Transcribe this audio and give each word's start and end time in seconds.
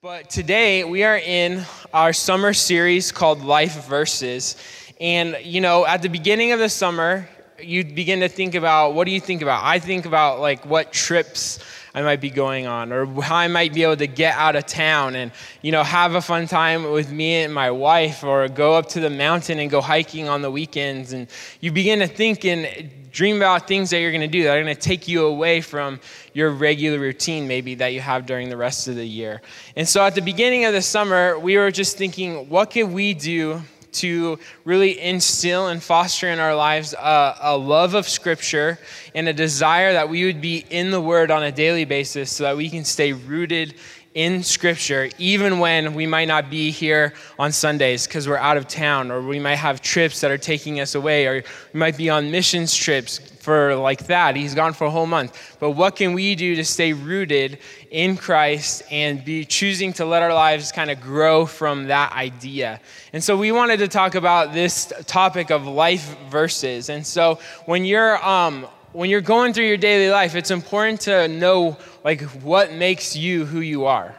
But 0.00 0.30
today 0.30 0.84
we 0.84 1.02
are 1.02 1.18
in 1.18 1.64
our 1.92 2.12
summer 2.12 2.52
series 2.52 3.10
called 3.10 3.42
Life 3.42 3.88
Verses. 3.88 4.54
And, 5.00 5.36
you 5.42 5.60
know, 5.60 5.84
at 5.84 6.02
the 6.02 6.08
beginning 6.08 6.52
of 6.52 6.60
the 6.60 6.68
summer, 6.68 7.28
you 7.60 7.84
begin 7.84 8.20
to 8.20 8.28
think 8.28 8.54
about 8.54 8.94
what 8.94 9.06
do 9.06 9.10
you 9.10 9.20
think 9.20 9.42
about? 9.42 9.64
I 9.64 9.80
think 9.80 10.06
about 10.06 10.38
like 10.38 10.64
what 10.64 10.92
trips 10.92 11.58
I 11.98 12.02
might 12.02 12.20
be 12.20 12.30
going 12.30 12.68
on 12.68 12.92
or 12.92 13.06
how 13.20 13.34
I 13.34 13.48
might 13.48 13.74
be 13.74 13.82
able 13.82 13.96
to 13.96 14.06
get 14.06 14.36
out 14.36 14.54
of 14.54 14.66
town 14.66 15.16
and, 15.16 15.32
you 15.62 15.72
know, 15.72 15.82
have 15.82 16.14
a 16.14 16.20
fun 16.20 16.46
time 16.46 16.92
with 16.92 17.10
me 17.10 17.42
and 17.42 17.52
my 17.52 17.72
wife 17.72 18.22
or 18.22 18.46
go 18.46 18.74
up 18.74 18.88
to 18.90 19.00
the 19.00 19.10
mountain 19.10 19.58
and 19.58 19.68
go 19.68 19.80
hiking 19.80 20.28
on 20.28 20.40
the 20.40 20.50
weekends. 20.50 21.12
And 21.12 21.26
you 21.60 21.72
begin 21.72 21.98
to 21.98 22.06
think 22.06 22.44
and 22.44 22.88
dream 23.10 23.38
about 23.38 23.66
things 23.66 23.90
that 23.90 23.98
you're 23.98 24.12
going 24.12 24.20
to 24.20 24.28
do 24.28 24.44
that 24.44 24.56
are 24.56 24.62
going 24.62 24.72
to 24.72 24.80
take 24.80 25.08
you 25.08 25.26
away 25.26 25.60
from 25.60 25.98
your 26.34 26.50
regular 26.50 27.00
routine, 27.00 27.48
maybe 27.48 27.74
that 27.74 27.88
you 27.88 28.00
have 28.00 28.26
during 28.26 28.48
the 28.48 28.56
rest 28.56 28.86
of 28.86 28.94
the 28.94 29.04
year. 29.04 29.42
And 29.74 29.88
so 29.88 30.00
at 30.04 30.14
the 30.14 30.22
beginning 30.22 30.66
of 30.66 30.72
the 30.72 30.82
summer, 30.82 31.36
we 31.36 31.56
were 31.56 31.72
just 31.72 31.96
thinking, 31.96 32.48
what 32.48 32.70
can 32.70 32.92
we 32.92 33.12
do 33.12 33.60
to 33.92 34.38
really 34.64 35.00
instill 35.00 35.68
and 35.68 35.82
foster 35.82 36.28
in 36.28 36.38
our 36.38 36.54
lives 36.54 36.94
a, 36.94 37.36
a, 37.40 37.56
love 37.56 37.94
of 37.94 38.08
Scripture 38.08 38.78
and 39.14 39.28
a 39.28 39.32
desire 39.32 39.92
that 39.92 40.08
we 40.08 40.24
would 40.24 40.40
be 40.40 40.64
in 40.70 40.90
the 40.90 41.00
Word 41.00 41.30
on 41.30 41.42
a 41.42 41.52
daily 41.52 41.84
basis 41.84 42.30
so 42.30 42.44
that 42.44 42.56
we 42.56 42.70
can 42.70 42.84
stay 42.84 43.12
rooted 43.12 43.74
in 44.14 44.42
Scripture, 44.42 45.10
even 45.18 45.58
when 45.58 45.94
we 45.94 46.06
might 46.06 46.28
not 46.28 46.50
be 46.50 46.70
here 46.70 47.14
on 47.38 47.52
Sundays 47.52 48.06
because 48.06 48.26
we're 48.26 48.36
out 48.36 48.56
of 48.56 48.66
town, 48.66 49.10
or 49.10 49.22
we 49.22 49.38
might 49.38 49.56
have 49.56 49.80
trips 49.80 50.20
that 50.20 50.30
are 50.30 50.38
taking 50.38 50.80
us 50.80 50.94
away, 50.94 51.26
or 51.26 51.44
we 51.72 51.78
might 51.78 51.96
be 51.96 52.10
on 52.10 52.30
missions 52.30 52.74
trips 52.74 53.18
for 53.18 53.74
like 53.76 54.06
that. 54.08 54.36
He's 54.36 54.54
gone 54.54 54.72
for 54.72 54.86
a 54.86 54.90
whole 54.90 55.06
month. 55.06 55.56
But 55.60 55.70
what 55.70 55.96
can 55.96 56.12
we 56.12 56.34
do 56.34 56.56
to 56.56 56.64
stay 56.64 56.92
rooted 56.92 57.58
in 57.90 58.16
Christ 58.16 58.82
and 58.90 59.24
be 59.24 59.44
choosing 59.44 59.92
to 59.94 60.04
let 60.04 60.22
our 60.22 60.34
lives 60.34 60.72
kind 60.72 60.90
of 60.90 61.00
grow 61.00 61.46
from 61.46 61.86
that 61.86 62.12
idea? 62.12 62.80
And 63.12 63.24
so 63.24 63.36
we 63.36 63.52
wanted 63.52 63.78
to 63.78 63.88
talk 63.88 64.14
about 64.14 64.52
this 64.52 64.92
topic 65.06 65.50
of 65.50 65.66
life 65.66 66.16
verses. 66.28 66.90
And 66.90 67.06
so 67.06 67.38
when 67.64 67.84
you're 67.84 68.22
um, 68.26 68.66
when 68.92 69.10
you're 69.10 69.20
going 69.20 69.52
through 69.52 69.66
your 69.66 69.76
daily 69.76 70.10
life, 70.10 70.34
it's 70.34 70.50
important 70.50 71.02
to 71.02 71.28
know 71.28 71.76
like 72.04 72.22
what 72.22 72.72
makes 72.72 73.14
you 73.14 73.44
who 73.44 73.60
you 73.60 73.84
are. 73.84 74.14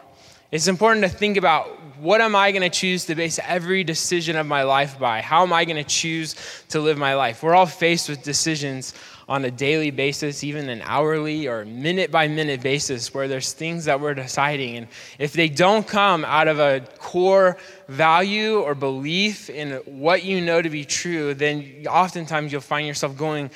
It's 0.52 0.67
important 0.67 1.03
to 1.03 1.09
think 1.09 1.38
about 1.38 1.67
what 2.00 2.22
am 2.22 2.36
I 2.36 2.52
going 2.52 2.61
to 2.61 2.70
choose 2.70 3.06
to 3.06 3.16
base 3.16 3.39
every 3.44 3.84
decision 3.84 4.36
of 4.36 4.45
my 4.45 4.64
life 4.64 4.98
by? 4.98 5.22
How 5.22 5.44
am 5.44 5.52
I 5.52 5.66
going 5.66 5.78
to 5.78 5.84
choose 5.84 6.36
to 6.70 6.80
live 6.80 6.98
my 6.98 7.16
life? 7.16 7.44
We're 7.44 7.56
all 7.56 7.66
faced 7.66 8.09
with 8.09 8.23
decisions 8.23 8.94
on 9.30 9.46
a 9.46 9.52
daily 9.52 9.92
basis, 9.92 10.44
even 10.44 10.68
an 10.70 10.82
hourly 10.84 11.48
or 11.48 11.64
minute 11.64 12.10
by 12.10 12.28
minute 12.28 12.62
basis, 12.62 13.14
where 13.14 13.28
there's 13.28 13.54
things 13.54 13.86
that 13.86 14.02
we're 14.02 14.16
deciding. 14.16 14.76
And 14.76 14.88
if 15.20 15.34
they 15.34 15.48
don't 15.48 15.88
come 15.88 16.26
out 16.26 16.48
of 16.48 16.58
a 16.58 16.82
core 16.98 17.58
value 17.88 18.60
or 18.60 18.74
belief 18.74 19.50
in 19.50 19.74
what 19.86 20.24
you 20.24 20.42
know 20.42 20.62
to 20.62 20.70
be 20.70 20.84
true, 20.84 21.36
then 21.36 21.86
oftentimes 21.88 22.52
you'll 22.52 22.62
find 22.62 22.88
yourself 22.88 23.16
going 23.16 23.52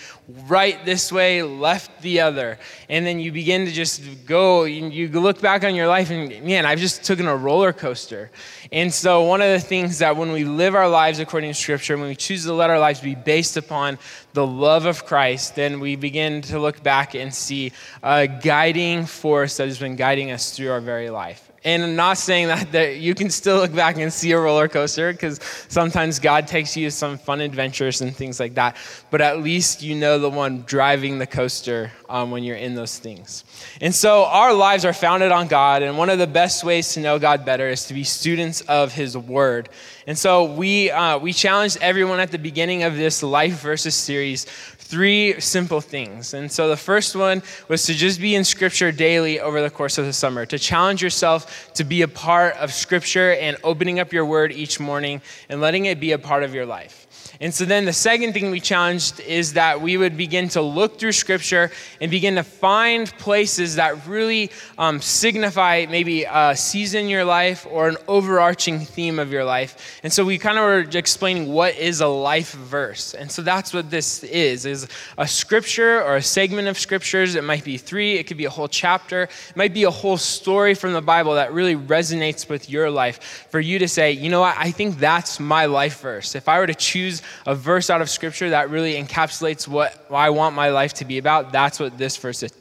right 0.47 0.83
this 0.85 1.11
way, 1.11 1.41
left 1.41 2.03
the 2.03 2.19
other. 2.19 2.59
And 2.87 3.03
then 3.03 3.19
you 3.19 3.31
begin 3.31 3.65
to 3.65 3.71
just 3.71 4.25
go, 4.27 4.65
you 4.65 5.09
look 5.09 5.41
back 5.41 5.63
on 5.63 5.73
your 5.73 5.87
life 5.87 6.11
and 6.11 6.43
man, 6.43 6.67
I've 6.67 6.79
just 6.79 7.03
taken 7.03 7.27
a 7.27 7.35
roller 7.35 7.73
coaster. 7.73 8.29
And 8.71 8.93
so, 8.93 9.23
one 9.23 9.41
of 9.41 9.49
the 9.49 9.59
things 9.59 9.99
that 9.99 10.17
when 10.17 10.31
we 10.31 10.45
live 10.45 10.75
our 10.75 10.89
lives 10.89 11.19
according 11.19 11.51
to 11.51 11.53
Scripture, 11.53 11.97
when 11.97 12.07
we 12.07 12.15
choose 12.15 12.43
to 12.45 12.53
let 12.53 12.69
our 12.69 12.79
lives 12.79 12.99
be 12.99 13.15
based 13.15 13.57
upon 13.57 13.97
the 14.33 14.45
love 14.45 14.85
of 14.85 15.05
Christ, 15.05 15.55
then 15.55 15.79
we 15.79 15.95
begin 15.95 16.41
to 16.43 16.59
look 16.59 16.83
back 16.83 17.15
and 17.15 17.33
see 17.33 17.71
a 18.01 18.27
guiding 18.27 19.05
force 19.05 19.57
that 19.57 19.67
has 19.67 19.79
been 19.79 19.95
guiding 19.95 20.31
us 20.31 20.55
through 20.55 20.71
our 20.71 20.81
very 20.81 21.09
life. 21.09 21.42
And 21.65 21.81
I'm 21.81 21.95
not 21.95 22.17
saying 22.17 22.47
that, 22.47 22.71
that 22.73 22.97
you 22.97 23.15
can 23.15 23.29
still 23.29 23.57
look 23.57 23.73
back 23.73 23.97
and 23.97 24.11
see 24.11 24.31
a 24.33 24.39
roller 24.39 24.67
coaster 24.67 25.13
because 25.13 25.39
sometimes 25.69 26.19
God 26.19 26.47
takes 26.47 26.75
you 26.75 26.87
to 26.87 26.91
some 26.91 27.17
fun 27.17 27.39
adventures 27.39 28.01
and 28.01 28.13
things 28.13 28.39
like 28.39 28.55
that. 28.55 28.75
But 29.11 29.21
at 29.21 29.41
least 29.41 29.81
you 29.81 29.95
know 29.95 30.19
the 30.19 30.29
one 30.29 30.63
driving 30.63 31.19
the 31.19 31.27
coaster 31.27 31.91
um, 32.09 32.31
when 32.31 32.43
you're 32.43 32.57
in 32.57 32.75
those 32.75 32.99
things. 32.99 33.45
And 33.79 33.95
so 33.95 34.25
our 34.25 34.53
lives 34.53 34.83
are 34.83 34.93
founded 34.93 35.31
on 35.31 35.47
God. 35.47 35.83
And 35.83 35.97
one 35.97 36.09
of 36.09 36.19
the 36.19 36.27
best 36.27 36.65
ways 36.65 36.93
to 36.93 36.99
know 36.99 37.17
God 37.17 37.45
better 37.45 37.69
is 37.69 37.85
to 37.85 37.93
be 37.93 38.03
students 38.03 38.61
of 38.61 38.93
His 38.93 39.17
Word. 39.17 39.69
And 40.05 40.17
so 40.17 40.53
we, 40.53 40.91
uh, 40.91 41.17
we 41.17 41.31
challenged 41.31 41.77
everyone 41.79 42.19
at 42.19 42.31
the 42.31 42.37
beginning 42.37 42.83
of 42.83 42.97
this 42.97 43.23
Life 43.23 43.61
Verses 43.61 43.95
series 43.95 44.47
three 44.83 45.39
simple 45.39 45.81
things. 45.81 46.33
And 46.33 46.51
so 46.51 46.69
the 46.69 46.77
first 46.77 47.15
one 47.15 47.41
was 47.67 47.85
to 47.85 47.93
just 47.93 48.19
be 48.19 48.35
in 48.35 48.43
Scripture 48.43 48.91
daily 48.91 49.39
over 49.39 49.61
the 49.61 49.69
course 49.69 49.97
of 49.97 50.05
the 50.05 50.13
summer, 50.13 50.45
to 50.45 50.59
challenge 50.59 51.01
yourself 51.01 51.73
to 51.73 51.83
be 51.83 52.01
a 52.01 52.07
part 52.07 52.55
of 52.57 52.71
Scripture 52.71 53.33
and 53.33 53.57
opening 53.63 53.99
up 53.99 54.13
your 54.13 54.25
word 54.25 54.51
each 54.51 54.79
morning 54.79 55.21
and 55.49 55.61
letting 55.61 55.85
it 55.85 55.99
be 55.99 56.11
a 56.11 56.19
part 56.19 56.43
of 56.43 56.53
your 56.53 56.65
life. 56.65 57.02
And 57.43 57.53
so 57.53 57.65
then 57.65 57.83
the 57.83 57.91
second 57.91 58.31
thing 58.31 58.51
we 58.51 58.61
challenged 58.61 59.19
is 59.19 59.51
that 59.53 59.81
we 59.81 59.97
would 59.97 60.15
begin 60.15 60.47
to 60.49 60.61
look 60.61 60.97
through 60.97 61.11
Scripture 61.11 61.71
and 61.99 62.09
begin 62.09 62.35
to 62.35 62.43
find 62.43 63.11
places 63.17 63.75
that 63.75 64.07
really 64.07 64.49
um, 64.77 65.01
signify 65.01 65.85
maybe 65.89 66.23
a 66.23 66.55
season 66.55 67.01
in 67.01 67.09
your 67.09 67.25
life 67.25 67.67
or 67.69 67.89
an 67.89 67.97
overarching 68.07 68.79
theme 68.79 69.19
of 69.19 69.29
your 69.29 69.43
life. 69.43 69.99
And 70.03 70.13
so 70.13 70.23
we 70.23 70.37
kind 70.37 70.57
of 70.57 70.63
were 70.63 70.97
explaining 70.97 71.51
what 71.51 71.77
is 71.77 71.99
a 71.99 72.07
life 72.07 72.53
verse. 72.53 73.13
And 73.13 73.29
so 73.29 73.41
that's 73.41 73.73
what 73.73 73.89
this 73.89 74.23
is, 74.23 74.65
is 74.65 74.87
a 75.17 75.27
scripture 75.27 76.01
or 76.01 76.15
a 76.15 76.21
segment 76.21 76.69
of 76.69 76.79
scriptures. 76.79 77.35
It 77.35 77.43
might 77.43 77.65
be 77.65 77.75
three, 77.75 78.13
it 78.13 78.23
could 78.23 78.37
be 78.37 78.45
a 78.45 78.49
whole 78.49 78.69
chapter, 78.69 79.23
it 79.23 79.57
might 79.57 79.73
be 79.73 79.83
a 79.83 79.91
whole 79.91 80.15
story 80.15 80.75
from 80.75 80.93
the 80.93 81.01
Bible 81.01 81.33
that 81.33 81.51
really 81.51 81.75
resonates 81.75 82.47
with 82.47 82.69
your 82.69 82.89
life 82.89 83.47
for 83.51 83.59
you 83.59 83.79
to 83.79 83.87
say, 83.89 84.13
you 84.13 84.29
know 84.29 84.39
what, 84.39 84.55
I 84.57 84.71
think 84.71 84.97
that's 84.97 85.41
my 85.41 85.65
life 85.65 85.99
verse. 85.99 86.35
If 86.35 86.47
I 86.47 86.57
were 86.59 86.67
to 86.67 86.73
choose 86.75 87.21
a 87.45 87.55
verse 87.55 87.89
out 87.89 88.01
of 88.01 88.09
Scripture 88.09 88.49
that 88.51 88.69
really 88.69 88.93
encapsulates 88.93 89.67
what 89.67 90.05
I 90.11 90.29
want 90.29 90.55
my 90.55 90.69
life 90.69 90.93
to 90.95 91.05
be 91.05 91.17
about, 91.17 91.51
that's 91.51 91.79
what 91.79 91.97
this 91.97 92.17
verse 92.17 92.43
is 92.43 92.53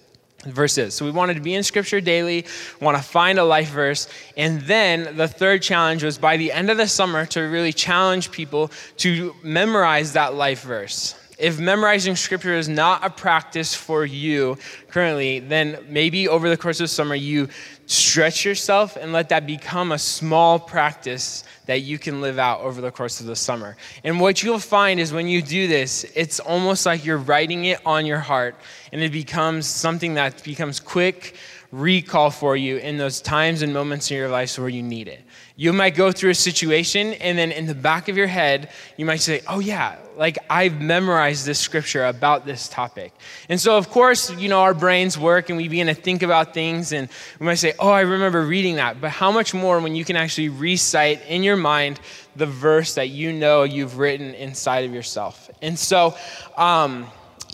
verse 0.47 0.79
is. 0.79 0.95
So 0.95 1.05
we 1.05 1.11
wanted 1.11 1.35
to 1.35 1.41
be 1.41 1.55
in 1.55 1.63
scripture 1.63 2.01
daily, 2.01 2.47
want 2.81 2.97
to 2.97 3.03
find 3.03 3.39
a 3.39 3.45
life 3.45 3.71
verse. 3.71 4.09
And 4.37 4.61
then 4.63 5.17
the 5.17 5.29
third 5.29 5.63
challenge 5.63 6.03
was 6.03 6.19
by 6.19 6.37
the 6.37 6.53
end 6.53 6.71
of 6.71 6.77
the 6.77 6.89
summer 6.89 7.27
to 7.27 7.43
really 7.43 7.73
challenge 7.73 8.31
people 8.31 8.71
to 8.99 9.35
memorize 9.43 10.15
that 10.15 10.35
life 10.35 10.63
verse. 10.63 11.15
If 11.39 11.59
memorizing 11.59 12.15
scripture 12.15 12.55
is 12.55 12.69
not 12.69 13.05
a 13.05 13.11
practice 13.11 13.75
for 13.75 14.05
you 14.05 14.59
currently, 14.89 15.41
then 15.41 15.79
maybe 15.89 16.29
over 16.29 16.49
the 16.49 16.57
course 16.57 16.81
of 16.81 16.91
summer 16.91 17.15
you 17.15 17.49
stretch 17.87 18.45
yourself 18.45 18.97
and 18.97 19.13
let 19.13 19.29
that 19.31 19.47
become 19.47 19.93
a 19.93 19.99
small 19.99 20.59
practice 20.59 21.45
that 21.67 21.81
you 21.81 21.99
can 21.99 22.21
live 22.21 22.39
out 22.39 22.61
over 22.61 22.81
the 22.81 22.91
course 22.91 23.21
of 23.21 23.27
the 23.27 23.37
summer. 23.37 23.77
And 24.03 24.21
what 24.21 24.43
you'll 24.43 24.59
find 24.59 24.99
is 24.99 25.13
when 25.13 25.29
you 25.29 25.43
do 25.43 25.69
this, 25.69 26.05
it's 26.15 26.41
almost 26.41 26.87
like 26.87 27.05
you're 27.05 27.19
writing 27.19 27.67
it 27.67 27.81
on 27.87 28.07
your 28.07 28.19
heart 28.19 28.57
and 28.93 29.01
it 29.01 29.13
becomes 29.13 29.67
something 29.67 30.15
that 30.15 30.43
becomes 30.43 30.81
quick 30.81 31.37
recall 31.73 32.31
for 32.31 32.55
you 32.55 32.77
in 32.77 32.99
those 32.99 33.23
times 33.23 33.63
and 33.63 33.73
moments 33.73 34.11
in 34.11 34.19
your 34.19 34.29
life 34.29 34.59
where 34.59 34.69
you 34.69 34.83
need 34.83 35.09
it. 35.09 35.25
You 35.57 35.73
might 35.73 35.95
go 35.95 36.13
through 36.13 36.31
a 36.31 36.35
situation, 36.35 37.15
and 37.15 37.39
then 37.39 37.51
in 37.51 37.67
the 37.67 37.75
back 37.75 38.09
of 38.09 38.17
your 38.17 38.27
head, 38.27 38.71
you 38.99 39.07
might 39.07 39.21
say, 39.21 39.41
Oh, 39.49 39.59
yeah, 39.59 39.97
like 40.17 40.39
I've 40.51 40.81
memorized 40.81 41.47
this 41.47 41.59
scripture 41.59 42.05
about 42.05 42.45
this 42.45 42.69
topic. 42.69 43.15
And 43.49 43.59
so, 43.59 43.79
of 43.79 43.89
course, 43.89 44.31
you 44.33 44.51
know, 44.51 44.61
our 44.61 44.75
brains 44.75 45.19
work 45.19 45.49
and 45.49 45.57
we 45.57 45.69
begin 45.69 45.87
to 45.87 45.95
think 45.95 46.23
about 46.23 46.53
things, 46.53 46.93
and 46.93 47.09
we 47.41 47.47
might 47.47 47.55
say, 47.55 47.73
Oh, 47.79 47.91
I 47.91 48.03
remember 48.03 48.45
reading 48.45 48.77
that. 48.77 49.01
But 49.01 49.11
how 49.11 49.33
much 49.33 49.55
more 49.55 49.81
when 49.81 49.95
you 49.95 50.05
can 50.05 50.17
actually 50.17 50.51
recite 50.51 51.23
in 51.27 51.43
your 51.43 51.57
mind 51.57 52.01
the 52.37 52.47
verse 52.47 52.95
that 52.95 53.09
you 53.09 53.33
know 53.33 53.63
you've 53.63 53.97
written 53.97 54.35
inside 54.35 54.85
of 54.85 54.93
yourself? 54.93 55.51
And 55.63 55.79
so, 55.79 56.17
um, 56.57 57.07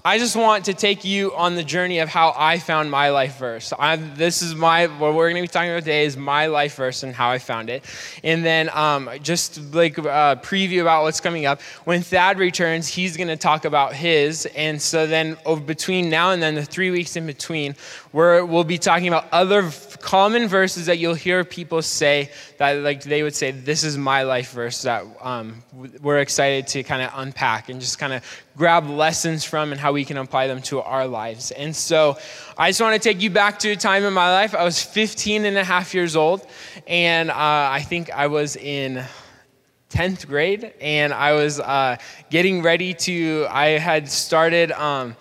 I 0.09 0.17
just 0.17 0.37
want 0.37 0.65
to 0.65 0.73
take 0.73 1.05
you 1.05 1.35
on 1.35 1.55
the 1.55 1.63
journey 1.63 1.99
of 1.99 2.09
how 2.09 2.33
I 2.35 2.61
found 2.61 2.91
my 2.91 3.11
life 3.11 3.37
verse. 3.37 3.75
I'm, 3.79 4.15
this 4.15 4.41
is 4.41 4.55
my, 4.55 4.87
what 4.87 5.13
we're 5.13 5.29
going 5.29 5.43
to 5.43 5.43
be 5.43 5.53
talking 5.53 5.69
about 5.69 5.81
today 5.81 6.07
is 6.07 6.17
my 6.17 6.47
life 6.47 6.77
verse 6.77 7.03
and 7.03 7.15
how 7.15 7.29
I 7.29 7.39
found 7.39 7.69
it. 7.69 7.85
And 8.25 8.43
then 8.43 8.71
um, 8.71 9.11
just 9.23 9.75
like 9.75 9.99
a 9.99 10.11
uh, 10.11 10.35
preview 10.37 10.81
about 10.81 11.03
what's 11.03 11.21
coming 11.21 11.45
up. 11.45 11.61
When 11.85 12.01
Thad 12.01 12.39
returns, 12.39 12.89
he's 12.89 13.19
going 13.19 13.29
to 13.29 13.37
talk 13.37 13.67
about 13.67 13.93
his. 13.93 14.47
And 14.57 14.81
so 14.81 15.07
then 15.07 15.37
over 15.45 15.61
between 15.61 16.09
now 16.09 16.31
and 16.31 16.43
then, 16.43 16.55
the 16.55 16.65
three 16.65 16.91
weeks 16.91 17.15
in 17.15 17.27
between, 17.27 17.77
where 18.13 18.45
we'll 18.45 18.65
be 18.65 18.79
talking 18.79 19.09
about 19.09 19.27
other 19.33 19.71
common 20.01 20.49
verses 20.49 20.87
that 20.87 20.99
you'll 20.99 21.15
hear 21.15 21.45
people 21.45 21.83
say 21.83 22.31
that 22.57 22.79
like 22.79 23.03
they 23.03 23.23
would 23.23 23.35
say, 23.35 23.51
this 23.51 23.85
is 23.85 23.99
my 23.99 24.23
life 24.23 24.53
verse 24.53 24.83
that 24.83 25.05
um, 25.21 25.63
we're 26.01 26.21
excited 26.21 26.67
to 26.69 26.83
kind 26.83 27.03
of 27.03 27.11
unpack 27.17 27.69
and 27.69 27.81
just 27.81 27.99
kind 27.99 28.13
of 28.13 28.25
grab 28.57 28.89
lessons 28.89 29.45
from 29.45 29.73
and 29.73 29.81
how 29.81 29.93
we 29.93 30.05
can 30.05 30.17
apply 30.17 30.47
them 30.47 30.63
to 30.63 30.81
our 30.81 31.07
lives. 31.07 31.51
And 31.51 31.75
so 31.75 32.17
I 32.57 32.71
just 32.71 32.81
want 32.81 33.01
to 33.01 33.09
take 33.09 33.23
you 33.23 33.31
back 33.31 33.59
to 33.61 33.71
a 33.71 33.77
time 33.77 34.05
in 34.05 34.13
my 34.13 34.31
life. 34.31 34.55
I 34.55 34.65
was 34.65 34.83
15 34.83 35.45
and 35.45 35.57
a 35.57 35.65
half 35.65 35.95
years 35.95 36.17
old, 36.17 36.47
and 36.87 37.31
uh, 37.31 37.35
I 37.37 37.83
think 37.87 38.11
I 38.11 38.29
was 38.29 38.57
in 38.57 39.05
10th 39.91 40.27
grade, 40.27 40.73
and 40.81 41.13
I 41.13 41.33
was 41.33 41.61
uh, 41.61 41.97
getting 42.31 42.63
ready 42.63 42.95
to, 42.95 43.47
I 43.51 43.79
had 43.79 44.09
started. 44.09 44.73
Um, 44.73 45.17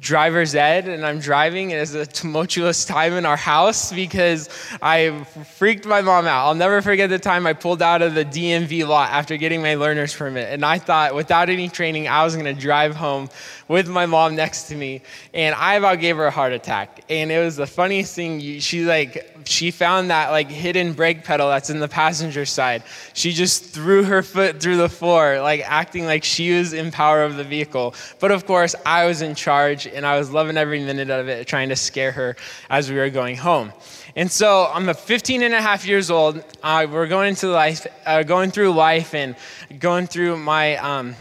driver's 0.00 0.54
ed 0.54 0.86
and 0.86 1.04
I'm 1.04 1.18
driving 1.18 1.72
and 1.72 1.82
it's 1.82 1.92
a 1.94 2.06
tumultuous 2.06 2.84
time 2.84 3.14
in 3.14 3.26
our 3.26 3.36
house 3.36 3.92
because 3.92 4.48
I 4.80 5.24
freaked 5.56 5.86
my 5.86 6.02
mom 6.02 6.26
out. 6.26 6.46
I'll 6.46 6.54
never 6.54 6.80
forget 6.82 7.10
the 7.10 7.18
time 7.18 7.46
I 7.46 7.52
pulled 7.52 7.82
out 7.82 8.00
of 8.00 8.14
the 8.14 8.24
DMV 8.24 8.86
lot 8.86 9.10
after 9.10 9.36
getting 9.36 9.60
my 9.60 9.74
learner's 9.74 10.14
permit 10.14 10.52
and 10.52 10.64
I 10.64 10.78
thought 10.78 11.14
without 11.14 11.50
any 11.50 11.68
training 11.68 12.06
I 12.06 12.22
was 12.22 12.34
going 12.34 12.46
to 12.46 12.60
drive 12.60 12.94
home 12.94 13.28
with 13.66 13.88
my 13.88 14.06
mom 14.06 14.36
next 14.36 14.68
to 14.68 14.76
me 14.76 15.02
and 15.34 15.54
I 15.56 15.74
about 15.74 15.98
gave 15.98 16.16
her 16.16 16.26
a 16.26 16.30
heart 16.30 16.52
attack 16.52 17.04
and 17.08 17.32
it 17.32 17.40
was 17.40 17.56
the 17.56 17.66
funniest 17.66 18.14
thing 18.14 18.60
she 18.60 18.84
like 18.84 19.37
she 19.44 19.70
found 19.70 20.10
that 20.10 20.30
like 20.30 20.50
hidden 20.50 20.92
brake 20.92 21.24
pedal 21.24 21.48
that's 21.48 21.70
in 21.70 21.80
the 21.80 21.88
passenger 21.88 22.44
side. 22.44 22.82
She 23.14 23.32
just 23.32 23.64
threw 23.64 24.04
her 24.04 24.22
foot 24.22 24.60
through 24.60 24.76
the 24.76 24.88
floor 24.88 25.40
like 25.40 25.62
acting 25.64 26.04
like 26.04 26.24
she 26.24 26.56
was 26.56 26.72
in 26.72 26.90
power 26.90 27.22
of 27.22 27.36
the 27.36 27.44
vehicle. 27.44 27.94
But 28.20 28.30
of 28.30 28.46
course, 28.46 28.74
I 28.84 29.06
was 29.06 29.22
in 29.22 29.34
charge 29.34 29.86
and 29.86 30.06
I 30.06 30.18
was 30.18 30.30
loving 30.30 30.56
every 30.56 30.84
minute 30.84 31.10
of 31.10 31.28
it, 31.28 31.46
trying 31.46 31.68
to 31.70 31.76
scare 31.76 32.12
her 32.12 32.36
as 32.70 32.90
we 32.90 32.96
were 32.96 33.10
going 33.10 33.36
home. 33.36 33.72
And 34.16 34.30
so 34.30 34.70
I'm 34.72 34.88
a 34.88 34.94
15 34.94 35.42
and 35.42 35.54
a 35.54 35.60
half 35.60 35.86
years 35.86 36.10
old. 36.10 36.42
Uh, 36.62 36.86
we're 36.90 37.06
going 37.06 37.28
into 37.28 37.48
life, 37.48 37.86
uh, 38.04 38.22
going 38.22 38.50
through 38.50 38.72
life, 38.72 39.14
and 39.14 39.36
going 39.78 40.06
through 40.06 40.38
my 40.38 40.76
um, 40.76 41.14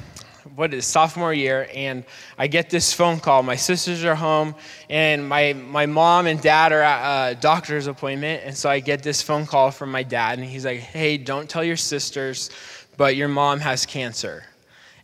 what 0.58 0.74
is 0.74 0.88
sophomore 0.88 1.36
year, 1.36 1.70
and 1.72 2.04
I 2.36 2.48
get 2.48 2.72
this 2.72 2.92
phone 2.92 3.20
call. 3.20 3.44
My 3.44 3.56
sisters 3.56 4.04
are 4.04 4.16
home, 4.16 4.56
and 4.90 5.30
my 5.30 5.54
my 5.54 5.86
mom 5.86 6.26
and 6.26 6.42
dad 6.42 6.72
are 6.72 6.82
at 6.82 7.30
a 7.30 7.36
doctor's 7.36 7.86
appointment, 7.86 8.42
and 8.44 8.58
so 8.58 8.68
I 8.68 8.80
get 8.80 9.04
this 9.04 9.22
phone 9.22 9.46
call 9.46 9.70
from 9.70 9.92
my 9.92 10.02
dad, 10.02 10.40
and 10.40 10.48
he's 10.48 10.66
like, 10.66 10.80
"Hey, 10.80 11.18
don't 11.18 11.48
tell 11.48 11.64
your 11.64 11.78
sisters, 11.78 12.50
but 12.98 13.16
your 13.16 13.28
mom 13.28 13.60
has 13.60 13.86
cancer." 13.86 14.46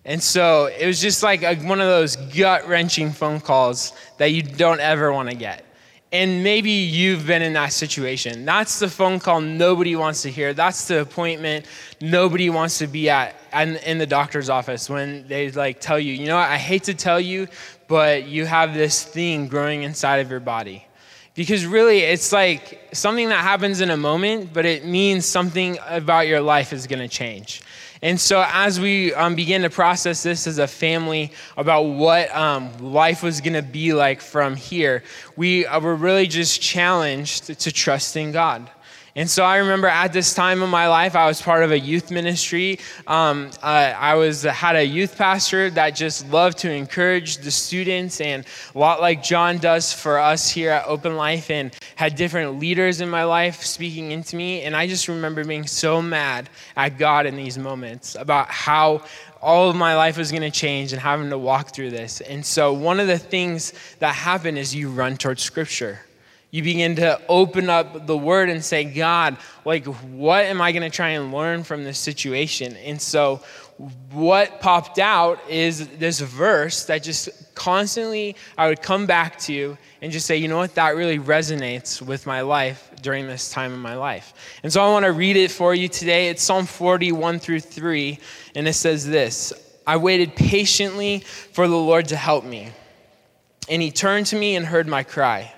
And 0.06 0.22
so 0.24 0.66
it 0.66 0.88
was 0.88 1.00
just 1.00 1.22
like 1.22 1.44
a, 1.44 1.56
one 1.58 1.80
of 1.80 1.88
those 1.88 2.16
gut 2.16 2.68
wrenching 2.68 3.12
phone 3.12 3.40
calls 3.40 3.94
that 4.18 4.32
you 4.32 4.42
don't 4.42 4.80
ever 4.80 5.14
want 5.14 5.30
to 5.30 5.36
get. 5.36 5.64
And 6.14 6.44
maybe 6.44 6.70
you've 6.70 7.26
been 7.26 7.42
in 7.42 7.54
that 7.54 7.74
situation. 7.74 8.46
That's 8.46 8.78
the 8.78 8.88
phone 8.88 9.20
call 9.20 9.42
nobody 9.42 9.96
wants 9.96 10.22
to 10.22 10.30
hear. 10.30 10.54
That's 10.54 10.88
the 10.88 11.02
appointment 11.02 11.66
nobody 12.00 12.52
wants 12.52 12.78
to 12.78 12.88
be 12.88 13.10
at 13.10 13.36
in 13.52 13.98
the 13.98 14.06
doctor's 14.06 14.48
office 14.48 14.90
when 14.90 15.28
they 15.28 15.50
like 15.50 15.82
tell 15.82 16.00
you, 16.00 16.14
you 16.14 16.28
know 16.28 16.36
what, 16.36 16.50
I 16.50 16.58
hate 16.58 16.84
to 16.84 16.94
tell 16.94 17.20
you, 17.20 17.48
but 17.88 18.28
you 18.28 18.46
have 18.46 18.76
this 18.76 19.04
thing 19.04 19.48
growing 19.48 19.82
inside 19.82 20.18
of 20.18 20.30
your 20.30 20.40
body. 20.40 20.86
Because 21.36 21.66
really, 21.66 22.02
it's 22.02 22.32
like 22.32 22.90
something 22.94 23.30
that 23.30 23.44
happens 23.44 23.82
in 23.82 23.90
a 23.90 23.98
moment, 23.98 24.54
but 24.54 24.66
it 24.68 24.86
means 24.86 25.26
something 25.26 25.80
about 25.88 26.28
your 26.28 26.42
life 26.42 26.74
is 26.74 26.86
to 27.00 27.08
change. 27.08 27.64
And 28.04 28.20
so, 28.20 28.44
as 28.52 28.82
we 28.82 29.14
um, 29.14 29.34
begin 29.34 29.62
to 29.62 29.70
process 29.70 30.24
this 30.24 30.46
as 30.46 30.58
a 30.58 30.68
family 30.68 31.32
about 31.56 31.84
what 31.84 32.36
um, 32.36 32.70
life 32.80 33.24
was 33.24 33.40
going 33.40 33.54
to 33.54 33.62
be 33.62 33.94
like 33.94 34.20
from 34.20 34.58
here, 34.58 35.04
we 35.38 35.66
uh, 35.66 35.80
were 35.80 35.96
really 35.96 36.28
just 36.28 36.62
challenged 36.62 37.46
to 37.58 37.72
trust 37.72 38.18
in 38.18 38.34
God. 38.34 38.70
And 39.16 39.30
so 39.30 39.44
I 39.44 39.58
remember 39.58 39.88
at 39.88 40.12
this 40.12 40.34
time 40.34 40.64
of 40.64 40.70
my 40.70 40.88
life, 40.88 41.16
I 41.16 41.28
was 41.28 41.40
part 41.40 41.64
of 41.64 41.72
a 41.72 41.80
youth 41.80 42.10
ministry. 42.10 42.80
Um, 43.06 43.52
uh, 43.62 43.94
I 43.96 44.16
was 44.16 44.42
had 44.42 44.76
a 44.76 44.84
youth 44.84 45.20
pastor 45.20 45.70
that 45.72 45.92
just 45.92 46.28
loved 46.32 46.58
to 46.60 46.72
encourage 46.72 47.38
the 47.38 47.52
students, 47.52 48.20
and 48.22 48.44
a 48.74 48.80
lot 48.80 49.02
like 49.02 49.22
John 49.22 49.60
does 49.60 49.94
for 49.94 50.18
us 50.18 50.50
here 50.50 50.72
at 50.72 50.88
Open 50.88 51.16
Life, 51.16 51.52
and 51.52 51.72
had 51.96 52.16
different 52.16 52.58
leaders 52.58 53.02
in 53.02 53.10
my 53.10 53.24
life 53.24 53.64
speaking 53.64 54.12
into 54.12 54.36
me. 54.36 54.64
And 54.64 54.76
I 54.76 54.88
just 54.88 55.08
remember 55.08 55.44
being 55.44 55.68
so 55.68 56.02
mad 56.02 56.50
at 56.76 56.98
God 56.98 57.28
in 57.28 57.36
these 57.36 57.60
moments 57.60 58.16
about 58.16 58.50
how 58.50 59.04
all 59.44 59.70
of 59.70 59.76
my 59.76 59.96
life 59.96 60.18
was 60.18 60.32
going 60.32 60.42
to 60.42 60.50
change 60.50 60.92
and 60.92 61.00
having 61.00 61.30
to 61.30 61.38
walk 61.38 61.76
through 61.76 61.92
this. 61.92 62.20
And 62.22 62.44
so 62.44 62.74
one 62.74 63.00
of 63.00 63.06
the 63.06 63.20
things 63.20 63.74
that 64.00 64.16
happened 64.16 64.58
is 64.58 64.74
you 64.74 64.90
run 64.90 65.18
towards 65.18 65.44
Scripture 65.44 66.00
you 66.54 66.62
begin 66.62 66.98
to 66.98 67.20
open 67.28 67.68
up 67.68 68.06
the 68.06 68.16
word 68.16 68.48
and 68.48 68.64
say, 68.64 68.84
God, 68.84 69.38
like, 69.66 69.88
what 69.88 70.46
am 70.46 70.62
I 70.62 70.72
going 70.72 70.84
to 70.84 70.96
try 70.96 71.10
and 71.10 71.34
learn 71.34 71.64
from 71.64 71.84
this 71.84 71.98
situation? 71.98 72.76
And 72.78 73.02
so, 73.02 73.42
what 74.12 74.62
popped 74.62 75.00
out 75.00 75.40
is 75.50 75.88
this 75.98 76.20
verse 76.20 76.86
that 76.86 77.02
just 77.02 77.56
constantly 77.56 78.36
I 78.56 78.68
would 78.68 78.84
come 78.84 79.08
back 79.08 79.40
to 79.40 79.80
and 80.04 80.12
just 80.12 80.28
say, 80.28 80.38
you 80.38 80.48
know 80.48 80.58
what, 80.58 80.76
that 80.76 80.96
really 80.96 81.18
resonates 81.18 82.00
with 82.00 82.28
my 82.28 82.42
life 82.42 82.92
during 83.02 83.26
this 83.26 83.50
time 83.50 83.74
in 83.74 83.80
my 83.80 83.96
life. 83.96 84.60
And 84.62 84.72
so 84.72 84.80
I 84.80 84.92
want 84.92 85.06
to 85.06 85.12
read 85.12 85.38
it 85.38 85.50
for 85.50 85.74
you 85.74 85.88
today. 85.88 86.30
It's 86.30 86.44
Psalm 86.44 86.68
41 86.68 87.40
through 87.40 87.62
3, 87.62 88.20
and 88.54 88.68
it 88.68 88.74
says 88.74 89.08
this 89.08 89.54
I 89.88 89.98
waited 89.98 90.36
patiently 90.36 91.22
for 91.22 91.68
the 91.68 91.76
Lord 91.76 92.10
to 92.10 92.16
help 92.16 92.46
me, 92.46 92.70
and 93.68 93.82
he 93.82 93.90
turned 93.90 94.28
to 94.28 94.36
me 94.36 94.56
and 94.56 94.68
heard 94.68 94.88
my 94.88 95.02
cry. 95.02 95.52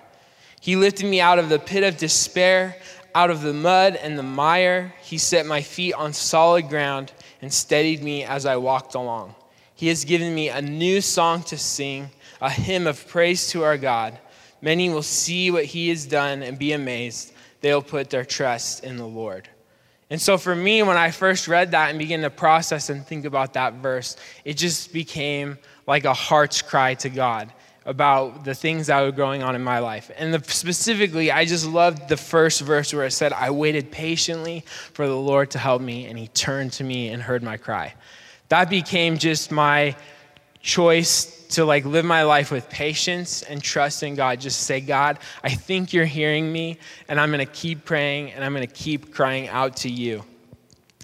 He 0.65 0.75
lifted 0.75 1.05
me 1.05 1.21
out 1.21 1.37
of 1.37 1.49
the 1.49 1.59
pit 1.59 1.83
of 1.83 1.95
despair, 1.95 2.75
out 3.13 3.29
of 3.29 3.43
the 3.43 3.53
mud 3.53 3.97
and 3.97 4.17
the 4.17 4.23
mire. 4.23 4.95
He 4.99 5.19
set 5.19 5.45
my 5.45 5.61
feet 5.61 5.93
on 5.93 6.11
solid 6.11 6.69
ground 6.69 7.11
and 7.39 7.53
steadied 7.53 8.01
me 8.01 8.23
as 8.23 8.47
I 8.47 8.55
walked 8.55 8.95
along. 8.95 9.35
He 9.75 9.89
has 9.89 10.05
given 10.05 10.33
me 10.33 10.49
a 10.49 10.63
new 10.63 11.01
song 11.01 11.43
to 11.43 11.57
sing, 11.59 12.09
a 12.41 12.49
hymn 12.49 12.87
of 12.87 13.07
praise 13.07 13.47
to 13.49 13.61
our 13.61 13.77
God. 13.77 14.17
Many 14.59 14.89
will 14.89 15.03
see 15.03 15.51
what 15.51 15.65
he 15.65 15.89
has 15.89 16.07
done 16.07 16.41
and 16.41 16.57
be 16.57 16.71
amazed. 16.71 17.33
They'll 17.61 17.83
put 17.83 18.09
their 18.09 18.25
trust 18.25 18.83
in 18.83 18.97
the 18.97 19.05
Lord. 19.05 19.47
And 20.09 20.19
so, 20.19 20.35
for 20.35 20.55
me, 20.55 20.81
when 20.81 20.97
I 20.97 21.11
first 21.11 21.47
read 21.47 21.69
that 21.73 21.91
and 21.91 21.99
began 21.99 22.23
to 22.23 22.31
process 22.31 22.89
and 22.89 23.05
think 23.05 23.25
about 23.25 23.53
that 23.53 23.75
verse, 23.75 24.17
it 24.43 24.57
just 24.57 24.91
became 24.91 25.59
like 25.85 26.05
a 26.05 26.13
heart's 26.15 26.63
cry 26.63 26.95
to 26.95 27.09
God 27.11 27.53
about 27.85 28.43
the 28.43 28.55
things 28.55 28.87
that 28.87 29.01
were 29.01 29.11
going 29.11 29.43
on 29.43 29.55
in 29.55 29.63
my 29.63 29.79
life. 29.79 30.09
And 30.17 30.33
the, 30.33 30.43
specifically, 30.51 31.31
I 31.31 31.45
just 31.45 31.67
loved 31.67 32.09
the 32.09 32.17
first 32.17 32.61
verse 32.61 32.93
where 32.93 33.05
it 33.05 33.11
said, 33.11 33.31
I 33.31 33.51
waited 33.51 33.91
patiently 33.91 34.63
for 34.93 35.07
the 35.07 35.15
Lord 35.15 35.51
to 35.51 35.59
help 35.59 35.81
me, 35.81 36.05
and 36.07 36.17
he 36.17 36.27
turned 36.29 36.73
to 36.73 36.83
me 36.83 37.09
and 37.09 37.21
heard 37.21 37.43
my 37.43 37.57
cry. 37.57 37.93
That 38.49 38.69
became 38.69 39.17
just 39.17 39.51
my 39.51 39.95
choice 40.61 41.47
to 41.49 41.63
like 41.63 41.85
live 41.85 42.05
my 42.05 42.23
life 42.23 42.51
with 42.51 42.67
patience 42.69 43.43
and 43.43 43.61
trust 43.61 44.01
in 44.01 44.15
God. 44.15 44.41
Just 44.41 44.61
say, 44.61 44.81
God, 44.81 45.19
I 45.43 45.49
think 45.49 45.93
you're 45.93 46.05
hearing 46.05 46.51
me, 46.51 46.79
and 47.07 47.19
I'm 47.19 47.31
to 47.31 47.45
keep 47.45 47.85
praying 47.85 48.31
and 48.31 48.43
I'm 48.43 48.55
to 48.55 48.67
keep 48.67 49.13
crying 49.13 49.47
out 49.47 49.77
to 49.77 49.89
you. 49.89 50.23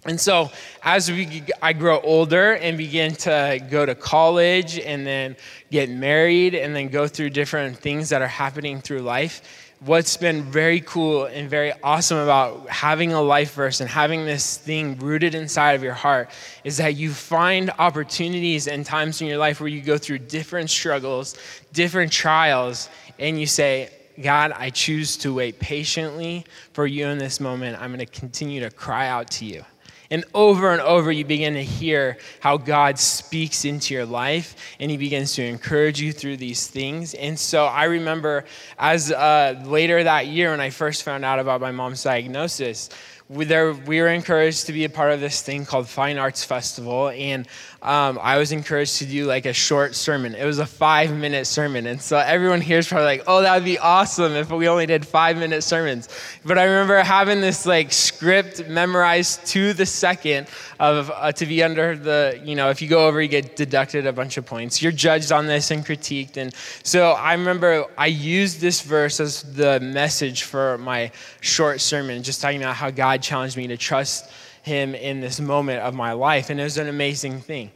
And 0.06 0.20
so, 0.20 0.50
as 0.82 1.12
we, 1.12 1.44
I 1.62 1.74
grow 1.74 2.00
older 2.02 2.54
and 2.54 2.76
begin 2.76 3.14
to 3.18 3.64
go 3.70 3.86
to 3.86 3.94
college 3.94 4.80
and 4.80 5.06
then 5.06 5.36
get 5.70 5.92
married 5.92 6.56
and 6.56 6.76
then 6.76 6.88
go 6.88 7.08
through 7.08 7.30
different 7.30 7.78
things 7.78 8.10
that 8.10 8.20
are 8.20 8.28
happening 8.28 8.82
through 8.82 9.02
life, 9.02 9.44
what's 9.82 10.18
been 10.18 10.44
very 10.44 10.80
cool 10.82 11.26
and 11.26 11.50
very 11.50 11.74
awesome 11.84 12.18
about 12.18 12.68
having 12.70 13.14
a 13.14 13.22
life 13.22 13.54
verse 13.54 13.80
and 13.80 13.90
having 13.90 14.26
this 14.26 14.58
thing 14.58 14.98
rooted 14.98 15.36
inside 15.36 15.74
of 15.74 15.84
your 15.84 15.94
heart 15.94 16.30
is 16.64 16.78
that 16.78 16.96
you 16.96 17.12
find 17.12 17.72
opportunities 17.78 18.68
and 18.68 18.86
times 18.86 19.22
in 19.22 19.28
your 19.28 19.38
life 19.38 19.60
where 19.60 19.70
you 19.70 19.82
go 19.82 20.00
through 20.00 20.20
different 20.20 20.70
struggles, 20.70 21.36
different 21.74 22.12
trials, 22.12 22.90
and 23.20 23.40
you 23.40 23.46
say, 23.46 23.90
God, 24.22 24.52
I 24.52 24.70
choose 24.70 25.18
to 25.18 25.34
wait 25.34 25.60
patiently 25.60 26.46
for 26.74 26.86
you 26.86 27.08
in 27.08 27.18
this 27.18 27.40
moment. 27.40 27.82
I'm 27.82 27.90
going 27.94 28.06
to 28.06 28.20
continue 28.20 28.62
to 28.62 28.70
cry 28.70 29.08
out 29.08 29.30
to 29.32 29.46
you. 29.46 29.64
And 30.12 30.26
over 30.34 30.72
and 30.72 30.82
over, 30.82 31.12
you 31.12 31.26
begin 31.26 31.54
to 31.54 31.64
hear 31.64 32.18
how 32.42 32.58
God 32.58 33.00
speaks 33.00 33.66
into 33.66 33.94
your 33.94 34.06
life 34.06 34.56
and 34.80 34.92
He 34.92 34.98
begins 34.98 35.34
to 35.36 35.44
encourage 35.44 36.02
you 36.02 36.12
through 36.12 36.38
these 36.38 36.68
things. 36.68 37.14
And 37.14 37.40
so 37.40 37.66
I 37.66 37.86
remember 37.86 38.44
as 38.78 39.12
uh, 39.12 39.64
later 39.66 40.04
that 40.04 40.28
year 40.28 40.52
when 40.52 40.60
I 40.60 40.70
first 40.70 41.04
found 41.04 41.24
out 41.24 41.40
about 41.40 41.62
my 41.62 41.72
mom's 41.72 42.04
diagnosis, 42.04 42.90
we, 43.32 43.46
there, 43.46 43.72
we 43.72 44.02
were 44.02 44.10
encouraged 44.10 44.66
to 44.66 44.74
be 44.74 44.84
a 44.84 44.90
part 44.90 45.14
of 45.14 45.22
this 45.22 45.42
thing 45.42 45.66
called 45.66 45.88
Fine 45.88 46.18
Arts 46.18 46.44
Festival, 46.44 47.08
and 47.10 47.48
um, 47.84 48.20
I 48.22 48.38
was 48.38 48.52
encouraged 48.52 48.98
to 48.98 49.08
do 49.08 49.26
like 49.26 49.48
a 49.48 49.54
short 49.54 49.96
sermon. 49.96 50.36
It 50.36 50.46
was 50.46 50.60
a 50.60 50.68
five 50.68 51.16
minute 51.16 51.48
sermon. 51.48 51.88
And 51.88 52.00
so 52.00 52.18
everyone 52.18 52.62
here 52.62 52.78
is 52.78 52.88
probably 52.88 53.06
like, 53.06 53.24
oh, 53.26 53.42
that 53.42 53.56
would 53.56 53.66
be 53.66 53.80
awesome 53.80 54.34
if 54.34 54.52
we 54.52 54.68
only 54.68 54.86
did 54.86 55.04
five 55.04 55.36
minute 55.36 55.64
sermons. 55.64 56.08
But 56.46 56.60
I 56.60 56.66
remember 56.66 57.00
having 57.00 57.42
this 57.42 57.66
like 57.66 57.92
script 57.92 58.68
memorized 58.68 59.48
to 59.48 59.74
the 59.74 59.88
second 59.88 60.48
of 60.80 61.10
uh, 61.10 61.32
to 61.32 61.46
be 61.48 61.64
under 61.64 61.98
the, 61.98 62.40
you 62.44 62.56
know, 62.56 62.70
if 62.70 62.84
you 62.84 62.88
go 62.88 63.08
over, 63.08 63.20
you 63.20 63.28
get 63.28 63.56
deducted 63.56 64.06
a 64.06 64.14
bunch 64.14 64.38
of 64.38 64.46
points. 64.46 64.80
You're 64.80 64.92
judged 64.92 65.32
on 65.32 65.48
this 65.48 65.72
and 65.72 65.84
critiqued. 65.84 66.38
And 66.38 66.54
so 66.84 67.14
I 67.14 67.34
remember 67.34 67.86
I 67.98 68.08
used 68.08 68.62
this 68.62 68.82
verse 68.82 69.20
as 69.20 69.42
the 69.42 69.80
message 69.80 70.44
for 70.44 70.78
my 70.78 71.12
short 71.40 71.82
sermon, 71.82 72.22
just 72.22 72.42
talking 72.42 72.62
about 72.62 72.76
how 72.76 72.92
God 72.92 73.24
challenged 73.24 73.58
me 73.58 73.66
to 73.68 73.78
trust 73.78 74.30
him 74.62 74.96
in 74.96 75.22
this 75.22 75.40
moment 75.40 75.82
of 75.82 75.94
my 75.94 76.14
life. 76.14 76.50
And 76.50 76.60
it 76.60 76.64
was 76.64 76.78
an 76.78 76.88
amazing 76.88 77.42
thing. 77.42 77.72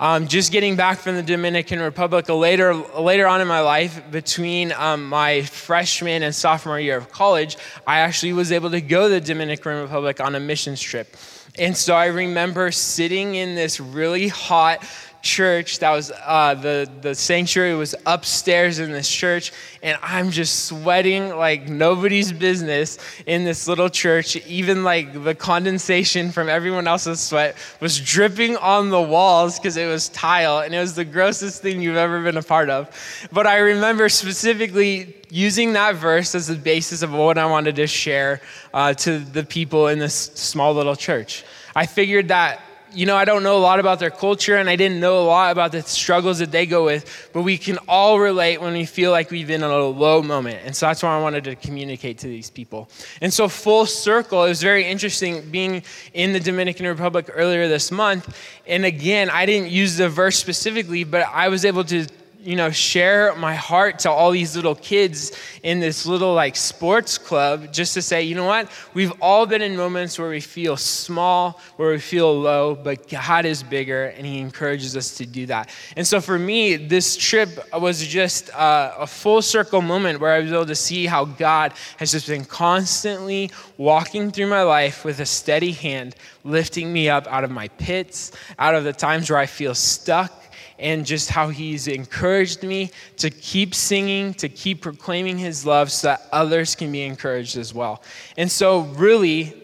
Um, 0.00 0.28
just 0.28 0.50
getting 0.50 0.76
back 0.76 0.98
from 0.98 1.16
the 1.16 1.22
Dominican 1.22 1.78
Republic 1.78 2.26
later, 2.30 2.74
later 2.74 3.26
on 3.26 3.42
in 3.42 3.48
my 3.48 3.60
life, 3.60 4.02
between 4.10 4.72
um, 4.72 5.06
my 5.06 5.42
freshman 5.42 6.22
and 6.22 6.34
sophomore 6.34 6.80
year 6.80 6.96
of 6.96 7.12
college, 7.12 7.58
I 7.86 7.98
actually 7.98 8.32
was 8.32 8.50
able 8.50 8.70
to 8.70 8.80
go 8.80 9.08
to 9.08 9.14
the 9.14 9.20
Dominican 9.20 9.82
Republic 9.82 10.18
on 10.18 10.34
a 10.34 10.40
missions 10.40 10.80
trip. 10.80 11.14
And 11.58 11.76
so 11.76 11.94
I 11.94 12.06
remember 12.06 12.72
sitting 12.72 13.34
in 13.34 13.54
this 13.54 13.78
really 13.78 14.28
hot 14.28 14.86
church 15.22 15.78
that 15.80 15.90
was 15.90 16.12
uh, 16.24 16.54
the, 16.54 16.90
the 17.02 17.14
sanctuary 17.14 17.74
was 17.74 17.94
upstairs 18.06 18.78
in 18.78 18.90
this 18.92 19.08
church 19.08 19.52
and 19.82 19.98
i'm 20.02 20.30
just 20.30 20.66
sweating 20.66 21.30
like 21.36 21.68
nobody's 21.68 22.32
business 22.32 22.98
in 23.26 23.44
this 23.44 23.68
little 23.68 23.88
church. 23.88 24.36
Even 24.46 24.84
like 24.84 25.24
the 25.24 25.34
condensation 25.34 26.30
from 26.30 26.48
everyone 26.48 26.86
else's 26.86 27.20
sweat 27.20 27.56
was 27.80 27.98
dripping 28.00 28.56
on 28.56 28.90
the 28.90 29.00
walls 29.00 29.58
because 29.58 29.76
it 29.76 29.86
was 29.86 30.08
tile 30.10 30.60
and 30.60 30.74
it 30.74 30.78
was 30.78 30.94
the 30.94 31.04
grossest 31.04 31.62
thing 31.62 31.80
you've 31.80 31.96
ever 31.96 32.22
been 32.22 32.36
a 32.36 32.42
part 32.42 32.70
of. 32.70 32.88
But 33.32 33.46
i 33.46 33.58
remember 33.58 34.08
specifically 34.08 35.16
using 35.30 35.74
that 35.74 35.94
verse 35.94 36.34
as 36.34 36.48
the 36.48 36.56
basis 36.56 37.02
of 37.02 37.12
what 37.12 37.38
i 37.38 37.46
wanted 37.46 37.76
to 37.76 37.86
share 37.86 38.40
uh, 38.74 38.92
to 38.94 39.18
the 39.18 39.44
people 39.44 39.88
in 39.88 39.98
this 39.98 40.14
small 40.14 40.74
little 40.74 40.96
church. 40.96 41.44
I 41.74 41.86
figured 41.86 42.28
that 42.28 42.60
you 42.92 43.06
know, 43.06 43.16
I 43.16 43.24
don't 43.24 43.42
know 43.42 43.56
a 43.56 43.60
lot 43.60 43.80
about 43.80 43.98
their 43.98 44.10
culture 44.10 44.56
and 44.56 44.68
I 44.68 44.76
didn't 44.76 45.00
know 45.00 45.20
a 45.20 45.26
lot 45.26 45.52
about 45.52 45.72
the 45.72 45.82
struggles 45.82 46.38
that 46.38 46.50
they 46.50 46.66
go 46.66 46.84
with, 46.84 47.30
but 47.32 47.42
we 47.42 47.58
can 47.58 47.78
all 47.88 48.18
relate 48.18 48.60
when 48.60 48.72
we 48.72 48.84
feel 48.84 49.10
like 49.10 49.30
we've 49.30 49.46
been 49.46 49.62
in 49.62 49.70
a 49.70 49.84
low 49.84 50.22
moment. 50.22 50.60
And 50.64 50.74
so 50.74 50.86
that's 50.86 51.02
why 51.02 51.16
I 51.16 51.20
wanted 51.20 51.44
to 51.44 51.56
communicate 51.56 52.18
to 52.18 52.26
these 52.26 52.50
people. 52.50 52.88
And 53.20 53.32
so, 53.32 53.48
full 53.48 53.86
circle, 53.86 54.44
it 54.44 54.48
was 54.48 54.62
very 54.62 54.84
interesting 54.84 55.48
being 55.50 55.82
in 56.14 56.32
the 56.32 56.40
Dominican 56.40 56.86
Republic 56.86 57.30
earlier 57.32 57.68
this 57.68 57.90
month. 57.90 58.36
And 58.66 58.84
again, 58.84 59.30
I 59.30 59.46
didn't 59.46 59.70
use 59.70 59.96
the 59.96 60.08
verse 60.08 60.38
specifically, 60.38 61.04
but 61.04 61.26
I 61.32 61.48
was 61.48 61.64
able 61.64 61.84
to 61.84 62.06
you 62.42 62.56
know, 62.56 62.70
share 62.70 63.34
my 63.36 63.54
heart 63.54 63.98
to 64.00 64.10
all 64.10 64.30
these 64.30 64.56
little 64.56 64.74
kids 64.74 65.32
in 65.62 65.78
this 65.78 66.06
little 66.06 66.32
like 66.32 66.56
sports 66.56 67.18
club 67.18 67.72
just 67.72 67.92
to 67.94 68.02
say, 68.02 68.22
you 68.22 68.34
know 68.34 68.46
what? 68.46 68.70
We've 68.94 69.12
all 69.20 69.44
been 69.46 69.60
in 69.60 69.76
moments 69.76 70.18
where 70.18 70.30
we 70.30 70.40
feel 70.40 70.76
small, 70.76 71.60
where 71.76 71.90
we 71.90 71.98
feel 71.98 72.34
low, 72.38 72.74
but 72.74 73.08
God 73.08 73.44
is 73.44 73.62
bigger 73.62 74.06
and 74.06 74.26
He 74.26 74.38
encourages 74.38 74.96
us 74.96 75.16
to 75.18 75.26
do 75.26 75.46
that. 75.46 75.68
And 75.96 76.06
so 76.06 76.20
for 76.20 76.38
me, 76.38 76.76
this 76.76 77.16
trip 77.16 77.50
was 77.78 78.06
just 78.06 78.48
a, 78.50 78.94
a 79.00 79.06
full 79.06 79.42
circle 79.42 79.82
moment 79.82 80.20
where 80.20 80.32
I 80.32 80.40
was 80.40 80.50
able 80.50 80.66
to 80.66 80.74
see 80.74 81.06
how 81.06 81.26
God 81.26 81.74
has 81.98 82.12
just 82.12 82.26
been 82.26 82.44
constantly 82.44 83.50
walking 83.76 84.30
through 84.30 84.48
my 84.48 84.62
life 84.62 85.04
with 85.04 85.20
a 85.20 85.26
steady 85.26 85.72
hand, 85.72 86.14
lifting 86.44 86.90
me 86.92 87.10
up 87.10 87.26
out 87.26 87.44
of 87.44 87.50
my 87.50 87.68
pits, 87.68 88.32
out 88.58 88.74
of 88.74 88.84
the 88.84 88.92
times 88.92 89.28
where 89.28 89.38
I 89.38 89.46
feel 89.46 89.74
stuck 89.74 90.32
and 90.80 91.04
just 91.06 91.30
how 91.30 91.48
he's 91.48 91.86
encouraged 91.86 92.62
me 92.62 92.90
to 93.18 93.30
keep 93.30 93.74
singing, 93.74 94.34
to 94.34 94.48
keep 94.48 94.80
proclaiming 94.80 95.38
his 95.38 95.66
love 95.66 95.92
so 95.92 96.08
that 96.08 96.28
others 96.32 96.74
can 96.74 96.90
be 96.90 97.02
encouraged 97.02 97.56
as 97.56 97.72
well. 97.74 98.02
And 98.36 98.50
so, 98.50 98.80
really, 98.80 99.54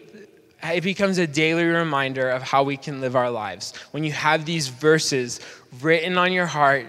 it 0.63 0.83
becomes 0.83 1.17
a 1.17 1.27
daily 1.27 1.65
reminder 1.65 2.29
of 2.29 2.41
how 2.41 2.63
we 2.63 2.77
can 2.77 3.01
live 3.01 3.15
our 3.15 3.29
lives. 3.29 3.73
When 3.91 4.03
you 4.03 4.11
have 4.11 4.45
these 4.45 4.67
verses 4.67 5.39
written 5.81 6.17
on 6.17 6.31
your 6.31 6.45
heart, 6.45 6.87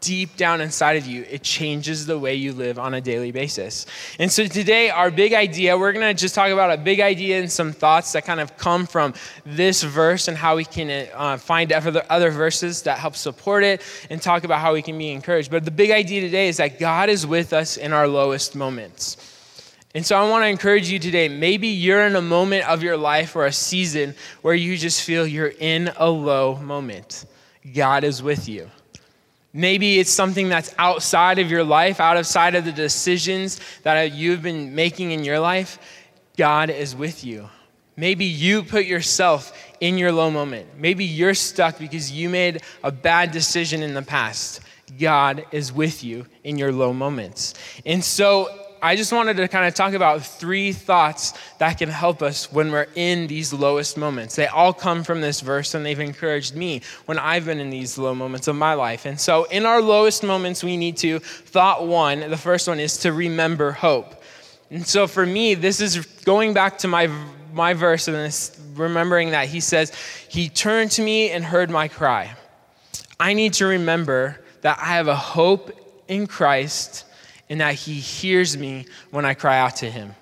deep 0.00 0.36
down 0.36 0.60
inside 0.60 0.96
of 0.96 1.06
you, 1.06 1.24
it 1.30 1.42
changes 1.42 2.06
the 2.06 2.18
way 2.18 2.34
you 2.34 2.52
live 2.52 2.78
on 2.78 2.94
a 2.94 3.00
daily 3.00 3.32
basis. 3.32 3.86
And 4.18 4.30
so 4.30 4.46
today, 4.46 4.90
our 4.90 5.10
big 5.10 5.34
idea, 5.34 5.76
we're 5.76 5.92
going 5.92 6.14
to 6.14 6.20
just 6.20 6.34
talk 6.34 6.50
about 6.50 6.72
a 6.72 6.76
big 6.76 7.00
idea 7.00 7.40
and 7.40 7.50
some 7.50 7.72
thoughts 7.72 8.12
that 8.12 8.24
kind 8.24 8.40
of 8.40 8.56
come 8.56 8.86
from 8.86 9.14
this 9.44 9.82
verse 9.82 10.28
and 10.28 10.36
how 10.36 10.56
we 10.56 10.64
can 10.64 11.08
uh, 11.14 11.36
find 11.36 11.72
other, 11.72 12.02
other 12.08 12.30
verses 12.30 12.82
that 12.82 12.98
help 12.98 13.16
support 13.16 13.62
it 13.62 13.82
and 14.08 14.20
talk 14.20 14.44
about 14.44 14.60
how 14.60 14.72
we 14.72 14.82
can 14.82 14.96
be 14.96 15.10
encouraged. 15.10 15.50
But 15.50 15.64
the 15.64 15.70
big 15.70 15.90
idea 15.90 16.20
today 16.20 16.48
is 16.48 16.56
that 16.56 16.78
God 16.78 17.08
is 17.08 17.26
with 17.26 17.52
us 17.52 17.76
in 17.76 17.92
our 17.92 18.08
lowest 18.08 18.56
moments. 18.56 19.16
And 19.94 20.06
so 20.06 20.16
I 20.16 20.28
want 20.30 20.44
to 20.44 20.48
encourage 20.48 20.88
you 20.88 21.00
today. 21.00 21.28
Maybe 21.28 21.66
you're 21.66 22.06
in 22.06 22.14
a 22.14 22.22
moment 22.22 22.68
of 22.68 22.82
your 22.82 22.96
life 22.96 23.34
or 23.34 23.46
a 23.46 23.52
season 23.52 24.14
where 24.40 24.54
you 24.54 24.76
just 24.76 25.02
feel 25.02 25.26
you're 25.26 25.52
in 25.58 25.90
a 25.96 26.08
low 26.08 26.56
moment. 26.56 27.24
God 27.74 28.04
is 28.04 28.22
with 28.22 28.48
you. 28.48 28.70
Maybe 29.52 29.98
it's 29.98 30.10
something 30.10 30.48
that's 30.48 30.74
outside 30.78 31.38
of 31.38 31.50
your 31.50 31.64
life, 31.64 31.98
outside 31.98 32.54
of 32.54 32.64
the 32.64 32.72
decisions 32.72 33.60
that 33.82 34.12
you've 34.12 34.42
been 34.42 34.74
making 34.74 35.10
in 35.10 35.24
your 35.24 35.40
life. 35.40 35.78
God 36.36 36.70
is 36.70 36.94
with 36.94 37.24
you. 37.24 37.48
Maybe 37.96 38.24
you 38.24 38.62
put 38.62 38.86
yourself 38.86 39.52
in 39.80 39.98
your 39.98 40.12
low 40.12 40.30
moment. 40.30 40.68
Maybe 40.78 41.04
you're 41.04 41.34
stuck 41.34 41.78
because 41.78 42.12
you 42.12 42.28
made 42.28 42.62
a 42.84 42.92
bad 42.92 43.32
decision 43.32 43.82
in 43.82 43.92
the 43.92 44.02
past. 44.02 44.60
God 44.98 45.44
is 45.52 45.72
with 45.72 46.02
you 46.02 46.26
in 46.44 46.56
your 46.56 46.72
low 46.72 46.92
moments. 46.92 47.54
And 47.84 48.02
so 48.04 48.59
I 48.82 48.96
just 48.96 49.12
wanted 49.12 49.36
to 49.36 49.48
kind 49.48 49.66
of 49.66 49.74
talk 49.74 49.92
about 49.92 50.24
three 50.24 50.72
thoughts 50.72 51.34
that 51.58 51.76
can 51.76 51.90
help 51.90 52.22
us 52.22 52.50
when 52.50 52.72
we're 52.72 52.86
in 52.94 53.26
these 53.26 53.52
lowest 53.52 53.98
moments. 53.98 54.36
They 54.36 54.46
all 54.46 54.72
come 54.72 55.04
from 55.04 55.20
this 55.20 55.42
verse, 55.42 55.74
and 55.74 55.84
they've 55.84 56.00
encouraged 56.00 56.56
me 56.56 56.80
when 57.04 57.18
I've 57.18 57.44
been 57.44 57.60
in 57.60 57.68
these 57.68 57.98
low 57.98 58.14
moments 58.14 58.48
of 58.48 58.56
my 58.56 58.72
life. 58.72 59.04
And 59.04 59.20
so, 59.20 59.44
in 59.44 59.66
our 59.66 59.82
lowest 59.82 60.22
moments, 60.22 60.64
we 60.64 60.78
need 60.78 60.96
to, 60.98 61.18
thought 61.18 61.86
one, 61.86 62.30
the 62.30 62.38
first 62.38 62.68
one 62.68 62.80
is 62.80 62.96
to 62.98 63.12
remember 63.12 63.72
hope. 63.72 64.22
And 64.70 64.86
so, 64.86 65.06
for 65.06 65.26
me, 65.26 65.54
this 65.54 65.80
is 65.80 66.06
going 66.24 66.54
back 66.54 66.78
to 66.78 66.88
my, 66.88 67.10
my 67.52 67.74
verse 67.74 68.08
and 68.08 68.16
this, 68.16 68.58
remembering 68.74 69.32
that 69.32 69.48
he 69.48 69.60
says, 69.60 69.92
He 70.28 70.48
turned 70.48 70.90
to 70.92 71.02
me 71.02 71.30
and 71.30 71.44
heard 71.44 71.68
my 71.68 71.88
cry. 71.88 72.34
I 73.18 73.34
need 73.34 73.52
to 73.54 73.66
remember 73.66 74.40
that 74.62 74.78
I 74.78 74.86
have 74.86 75.08
a 75.08 75.16
hope 75.16 75.70
in 76.08 76.26
Christ 76.26 77.04
and 77.50 77.60
that 77.60 77.74
he 77.74 77.94
hears 77.94 78.56
me 78.56 78.86
when 79.10 79.26
I 79.26 79.34
cry 79.34 79.58
out 79.58 79.76
to 79.76 79.90
him. 79.90 80.14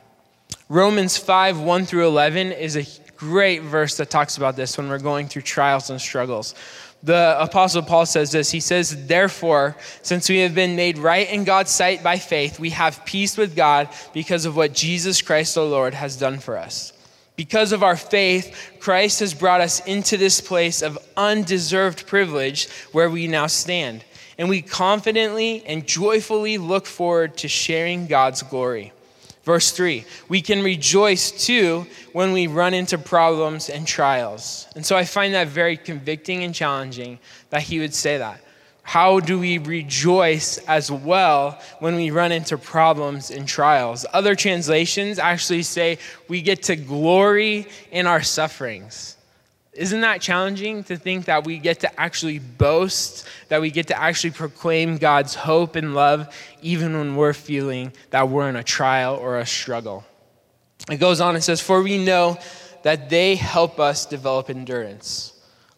Romans 0.68 1.16
5 1.16 1.60
1 1.60 1.84
through 1.84 2.06
11 2.08 2.52
is 2.52 2.76
a 2.76 2.84
great 3.16 3.62
verse 3.62 3.96
that 3.98 4.10
talks 4.10 4.38
about 4.38 4.56
this 4.56 4.76
when 4.78 4.88
we're 4.88 4.98
going 4.98 5.28
through 5.28 5.42
trials 5.42 5.90
and 5.90 6.00
struggles. 6.00 6.54
The 7.02 7.36
Apostle 7.38 7.82
Paul 7.82 8.06
says 8.06 8.32
this 8.32 8.50
He 8.50 8.60
says, 8.60 9.06
Therefore, 9.06 9.76
since 10.02 10.28
we 10.28 10.38
have 10.38 10.54
been 10.54 10.74
made 10.74 10.98
right 10.98 11.30
in 11.30 11.44
God's 11.44 11.70
sight 11.70 12.02
by 12.02 12.18
faith, 12.18 12.58
we 12.58 12.70
have 12.70 13.04
peace 13.04 13.36
with 13.36 13.54
God 13.54 13.88
because 14.12 14.46
of 14.46 14.56
what 14.56 14.72
Jesus 14.72 15.22
Christ 15.22 15.54
the 15.54 15.64
Lord 15.64 15.94
has 15.94 16.16
done 16.16 16.38
for 16.38 16.56
us. 16.56 16.92
Because 17.36 17.70
of 17.70 17.84
our 17.84 17.94
faith, 17.94 18.72
Christ 18.80 19.20
has 19.20 19.32
brought 19.32 19.60
us 19.60 19.78
into 19.86 20.16
this 20.16 20.40
place 20.40 20.82
of 20.82 20.98
undeserved 21.16 22.06
privilege 22.08 22.68
where 22.90 23.08
we 23.08 23.28
now 23.28 23.46
stand 23.46 24.04
and 24.38 24.48
we 24.48 24.62
confidently 24.62 25.64
and 25.66 25.86
joyfully 25.86 26.58
look 26.58 26.86
forward 26.86 27.36
to 27.38 27.48
sharing 27.48 28.06
God's 28.06 28.42
glory. 28.42 28.92
Verse 29.42 29.70
3 29.72 30.04
We 30.28 30.42
can 30.42 30.62
rejoice 30.62 31.30
too 31.30 31.86
when 32.12 32.32
we 32.32 32.46
run 32.46 32.74
into 32.74 32.98
problems 32.98 33.68
and 33.68 33.86
trials. 33.86 34.68
And 34.76 34.86
so 34.86 34.96
I 34.96 35.04
find 35.04 35.34
that 35.34 35.48
very 35.48 35.76
convicting 35.76 36.44
and 36.44 36.54
challenging 36.54 37.18
that 37.50 37.62
he 37.62 37.80
would 37.80 37.94
say 37.94 38.18
that. 38.18 38.40
How 38.88 39.20
do 39.20 39.38
we 39.38 39.58
rejoice 39.58 40.56
as 40.66 40.90
well 40.90 41.60
when 41.80 41.94
we 41.96 42.10
run 42.10 42.32
into 42.32 42.56
problems 42.56 43.30
and 43.30 43.46
trials? 43.46 44.06
Other 44.14 44.34
translations 44.34 45.18
actually 45.18 45.62
say 45.62 45.98
we 46.26 46.40
get 46.40 46.62
to 46.64 46.76
glory 46.76 47.66
in 47.90 48.06
our 48.06 48.22
sufferings. 48.22 49.17
Isn't 49.78 50.00
that 50.00 50.20
challenging 50.20 50.82
to 50.84 50.96
think 50.96 51.26
that 51.26 51.46
we 51.46 51.58
get 51.58 51.80
to 51.80 52.00
actually 52.00 52.40
boast, 52.40 53.24
that 53.46 53.60
we 53.60 53.70
get 53.70 53.86
to 53.86 53.98
actually 53.98 54.32
proclaim 54.32 54.96
God's 54.96 55.36
hope 55.36 55.76
and 55.76 55.94
love, 55.94 56.34
even 56.62 56.98
when 56.98 57.14
we're 57.14 57.32
feeling 57.32 57.92
that 58.10 58.28
we're 58.28 58.48
in 58.48 58.56
a 58.56 58.64
trial 58.64 59.14
or 59.14 59.38
a 59.38 59.46
struggle? 59.46 60.04
It 60.90 60.96
goes 60.96 61.20
on 61.20 61.36
and 61.36 61.44
says, 61.44 61.60
For 61.60 61.80
we 61.80 62.04
know 62.04 62.38
that 62.82 63.08
they 63.08 63.36
help 63.36 63.78
us 63.78 64.04
develop 64.04 64.50
endurance. 64.50 65.32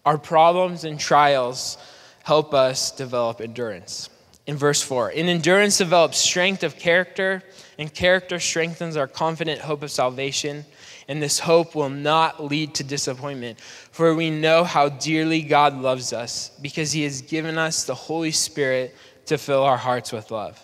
Our 0.06 0.16
problems 0.16 0.84
and 0.84 0.98
trials 0.98 1.76
help 2.22 2.54
us 2.54 2.92
develop 2.92 3.42
endurance. 3.42 4.08
In 4.46 4.56
verse 4.56 4.80
4, 4.80 5.10
in 5.10 5.26
endurance 5.26 5.76
develops 5.76 6.16
strength 6.16 6.62
of 6.62 6.78
character, 6.78 7.42
and 7.78 7.92
character 7.92 8.40
strengthens 8.40 8.96
our 8.96 9.06
confident 9.06 9.60
hope 9.60 9.82
of 9.82 9.90
salvation 9.90 10.64
and 11.10 11.20
this 11.20 11.40
hope 11.40 11.74
will 11.74 11.90
not 11.90 12.40
lead 12.40 12.72
to 12.72 12.84
disappointment. 12.84 13.58
For 13.90 14.14
we 14.14 14.30
know 14.30 14.64
how 14.64 14.88
dearly 14.88 15.42
God 15.42 15.76
loves 15.80 16.12
us 16.12 16.50
because 16.62 16.92
he 16.92 17.02
has 17.02 17.22
given 17.22 17.58
us 17.58 17.84
the 17.84 17.94
Holy 17.94 18.30
Spirit 18.30 18.94
to 19.26 19.36
fill 19.36 19.62
our 19.62 19.76
hearts 19.76 20.12
with 20.12 20.30
love. 20.30 20.60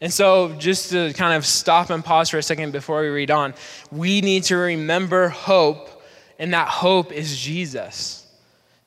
And 0.00 0.12
so, 0.12 0.54
just 0.58 0.90
to 0.90 1.12
kind 1.12 1.36
of 1.36 1.46
stop 1.46 1.90
and 1.90 2.04
pause 2.04 2.28
for 2.30 2.38
a 2.38 2.42
second 2.42 2.72
before 2.72 3.02
we 3.02 3.08
read 3.08 3.30
on, 3.30 3.54
we 3.92 4.20
need 4.20 4.42
to 4.44 4.56
remember 4.56 5.28
hope, 5.28 6.02
and 6.40 6.52
that 6.54 6.66
hope 6.66 7.12
is 7.12 7.38
Jesus. 7.38 8.26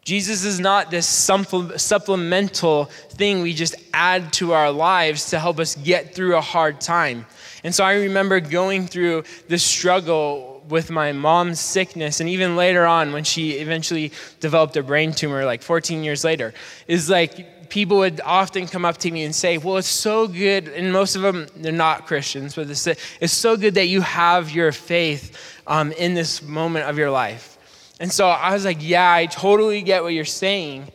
Jesus 0.03 0.45
is 0.45 0.59
not 0.59 0.91
this 0.91 1.07
supplemental 1.07 2.85
thing 2.85 3.41
we 3.41 3.53
just 3.53 3.75
add 3.91 4.31
to 4.33 4.53
our 4.53 4.71
lives 4.71 5.31
to 5.31 5.39
help 5.39 5.59
us 5.59 5.75
get 5.75 6.13
through 6.13 6.35
a 6.35 6.41
hard 6.41 6.79
time. 6.79 7.25
And 7.63 7.73
so 7.73 7.83
I 7.83 7.95
remember 7.95 8.39
going 8.39 8.85
through 8.85 9.23
the 9.47 9.57
struggle 9.57 10.54
with 10.67 10.89
my 10.89 11.11
mom's 11.11 11.59
sickness, 11.59 12.19
and 12.19 12.29
even 12.29 12.55
later 12.55 12.85
on 12.85 13.13
when 13.13 13.23
she 13.23 13.53
eventually 13.53 14.11
developed 14.39 14.75
a 14.77 14.83
brain 14.83 15.13
tumor, 15.13 15.45
like 15.45 15.61
14 15.61 16.03
years 16.03 16.23
later, 16.23 16.53
is 16.87 17.09
like 17.09 17.69
people 17.69 17.97
would 17.97 18.21
often 18.21 18.67
come 18.67 18.85
up 18.85 18.97
to 18.97 19.11
me 19.11 19.23
and 19.23 19.35
say, 19.35 19.57
Well, 19.57 19.77
it's 19.77 19.87
so 19.87 20.27
good. 20.27 20.67
And 20.67 20.91
most 20.91 21.15
of 21.15 21.21
them, 21.21 21.47
they're 21.55 21.71
not 21.71 22.07
Christians, 22.07 22.55
but 22.55 22.69
it's, 22.69 22.87
it's 22.87 23.33
so 23.33 23.57
good 23.57 23.75
that 23.75 23.87
you 23.87 24.01
have 24.01 24.51
your 24.51 24.71
faith 24.71 25.37
um, 25.67 25.91
in 25.93 26.13
this 26.13 26.41
moment 26.41 26.85
of 26.85 26.97
your 26.97 27.11
life. 27.11 27.57
And 27.99 28.11
so 28.11 28.27
I 28.27 28.53
was 28.53 28.65
like, 28.65 28.77
Yeah, 28.79 29.11
I 29.11 29.25
totally 29.25 29.81
get 29.81 30.03
what 30.03 30.13
you're 30.13 30.25
saying. 30.25 30.91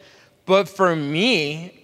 But 0.46 0.68
for 0.68 0.94
me, 0.96 1.76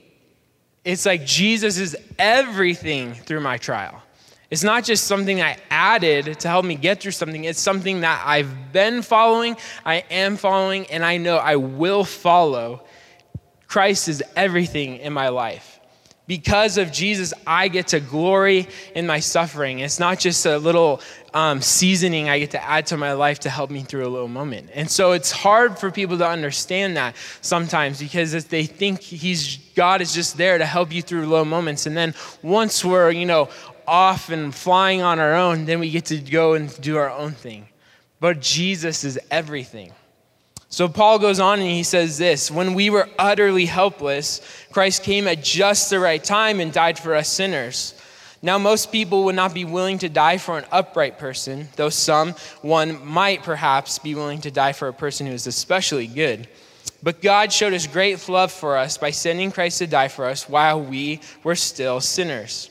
it's 0.84 1.06
like 1.06 1.24
Jesus 1.24 1.78
is 1.78 1.96
everything 2.18 3.14
through 3.14 3.40
my 3.40 3.58
trial. 3.58 4.02
It's 4.50 4.62
not 4.62 4.84
just 4.84 5.04
something 5.04 5.42
I 5.42 5.56
added 5.70 6.38
to 6.40 6.48
help 6.48 6.64
me 6.64 6.76
get 6.76 7.00
through 7.00 7.12
something, 7.12 7.44
it's 7.44 7.60
something 7.60 8.00
that 8.00 8.22
I've 8.24 8.72
been 8.72 9.02
following, 9.02 9.56
I 9.84 10.04
am 10.10 10.36
following, 10.36 10.86
and 10.86 11.04
I 11.04 11.16
know 11.16 11.36
I 11.36 11.56
will 11.56 12.04
follow. 12.04 12.84
Christ 13.66 14.08
is 14.08 14.22
everything 14.36 14.98
in 14.98 15.12
my 15.12 15.28
life 15.28 15.76
because 16.26 16.76
of 16.76 16.90
Jesus, 16.90 17.32
I 17.46 17.68
get 17.68 17.88
to 17.88 18.00
glory 18.00 18.68
in 18.94 19.06
my 19.06 19.20
suffering. 19.20 19.78
It's 19.78 20.00
not 20.00 20.18
just 20.18 20.44
a 20.44 20.58
little 20.58 21.00
um, 21.32 21.60
seasoning 21.60 22.28
I 22.28 22.40
get 22.40 22.50
to 22.52 22.64
add 22.64 22.86
to 22.86 22.96
my 22.96 23.12
life 23.12 23.40
to 23.40 23.50
help 23.50 23.70
me 23.70 23.82
through 23.82 24.06
a 24.06 24.08
little 24.08 24.28
moment. 24.28 24.70
And 24.74 24.90
so 24.90 25.12
it's 25.12 25.30
hard 25.30 25.78
for 25.78 25.90
people 25.90 26.18
to 26.18 26.28
understand 26.28 26.96
that 26.96 27.14
sometimes 27.42 28.00
because 28.00 28.32
they 28.46 28.66
think 28.66 29.00
he's 29.00 29.58
God 29.76 30.00
is 30.00 30.14
just 30.14 30.36
there 30.36 30.58
to 30.58 30.66
help 30.66 30.92
you 30.92 31.02
through 31.02 31.26
low 31.26 31.44
moments. 31.44 31.86
And 31.86 31.96
then 31.96 32.14
once 32.42 32.84
we're, 32.84 33.10
you 33.10 33.26
know, 33.26 33.50
off 33.86 34.30
and 34.30 34.54
flying 34.54 35.02
on 35.02 35.18
our 35.18 35.34
own, 35.34 35.64
then 35.64 35.80
we 35.80 35.90
get 35.90 36.06
to 36.06 36.18
go 36.18 36.54
and 36.54 36.80
do 36.80 36.96
our 36.96 37.10
own 37.10 37.32
thing. 37.32 37.68
But 38.20 38.40
Jesus 38.40 39.04
is 39.04 39.18
everything. 39.30 39.92
So 40.68 40.88
Paul 40.88 41.18
goes 41.18 41.38
on 41.38 41.60
and 41.60 41.68
he 41.68 41.82
says 41.82 42.18
this 42.18 42.50
When 42.50 42.74
we 42.74 42.90
were 42.90 43.08
utterly 43.18 43.66
helpless, 43.66 44.40
Christ 44.72 45.02
came 45.02 45.28
at 45.28 45.42
just 45.42 45.90
the 45.90 46.00
right 46.00 46.22
time 46.22 46.60
and 46.60 46.72
died 46.72 46.98
for 46.98 47.14
us 47.14 47.28
sinners. 47.28 47.94
Now, 48.42 48.58
most 48.58 48.92
people 48.92 49.24
would 49.24 49.34
not 49.34 49.54
be 49.54 49.64
willing 49.64 49.98
to 49.98 50.08
die 50.08 50.38
for 50.38 50.58
an 50.58 50.66
upright 50.70 51.18
person, 51.18 51.68
though 51.76 51.88
some, 51.88 52.32
one 52.60 53.04
might 53.04 53.42
perhaps 53.42 53.98
be 53.98 54.14
willing 54.14 54.42
to 54.42 54.50
die 54.50 54.72
for 54.72 54.88
a 54.88 54.92
person 54.92 55.26
who 55.26 55.32
is 55.32 55.46
especially 55.46 56.06
good. 56.06 56.46
But 57.02 57.22
God 57.22 57.52
showed 57.52 57.72
his 57.72 57.86
great 57.86 58.28
love 58.28 58.52
for 58.52 58.76
us 58.76 58.98
by 58.98 59.10
sending 59.10 59.50
Christ 59.50 59.78
to 59.78 59.86
die 59.86 60.08
for 60.08 60.26
us 60.26 60.48
while 60.48 60.80
we 60.80 61.20
were 61.42 61.56
still 61.56 62.00
sinners. 62.00 62.70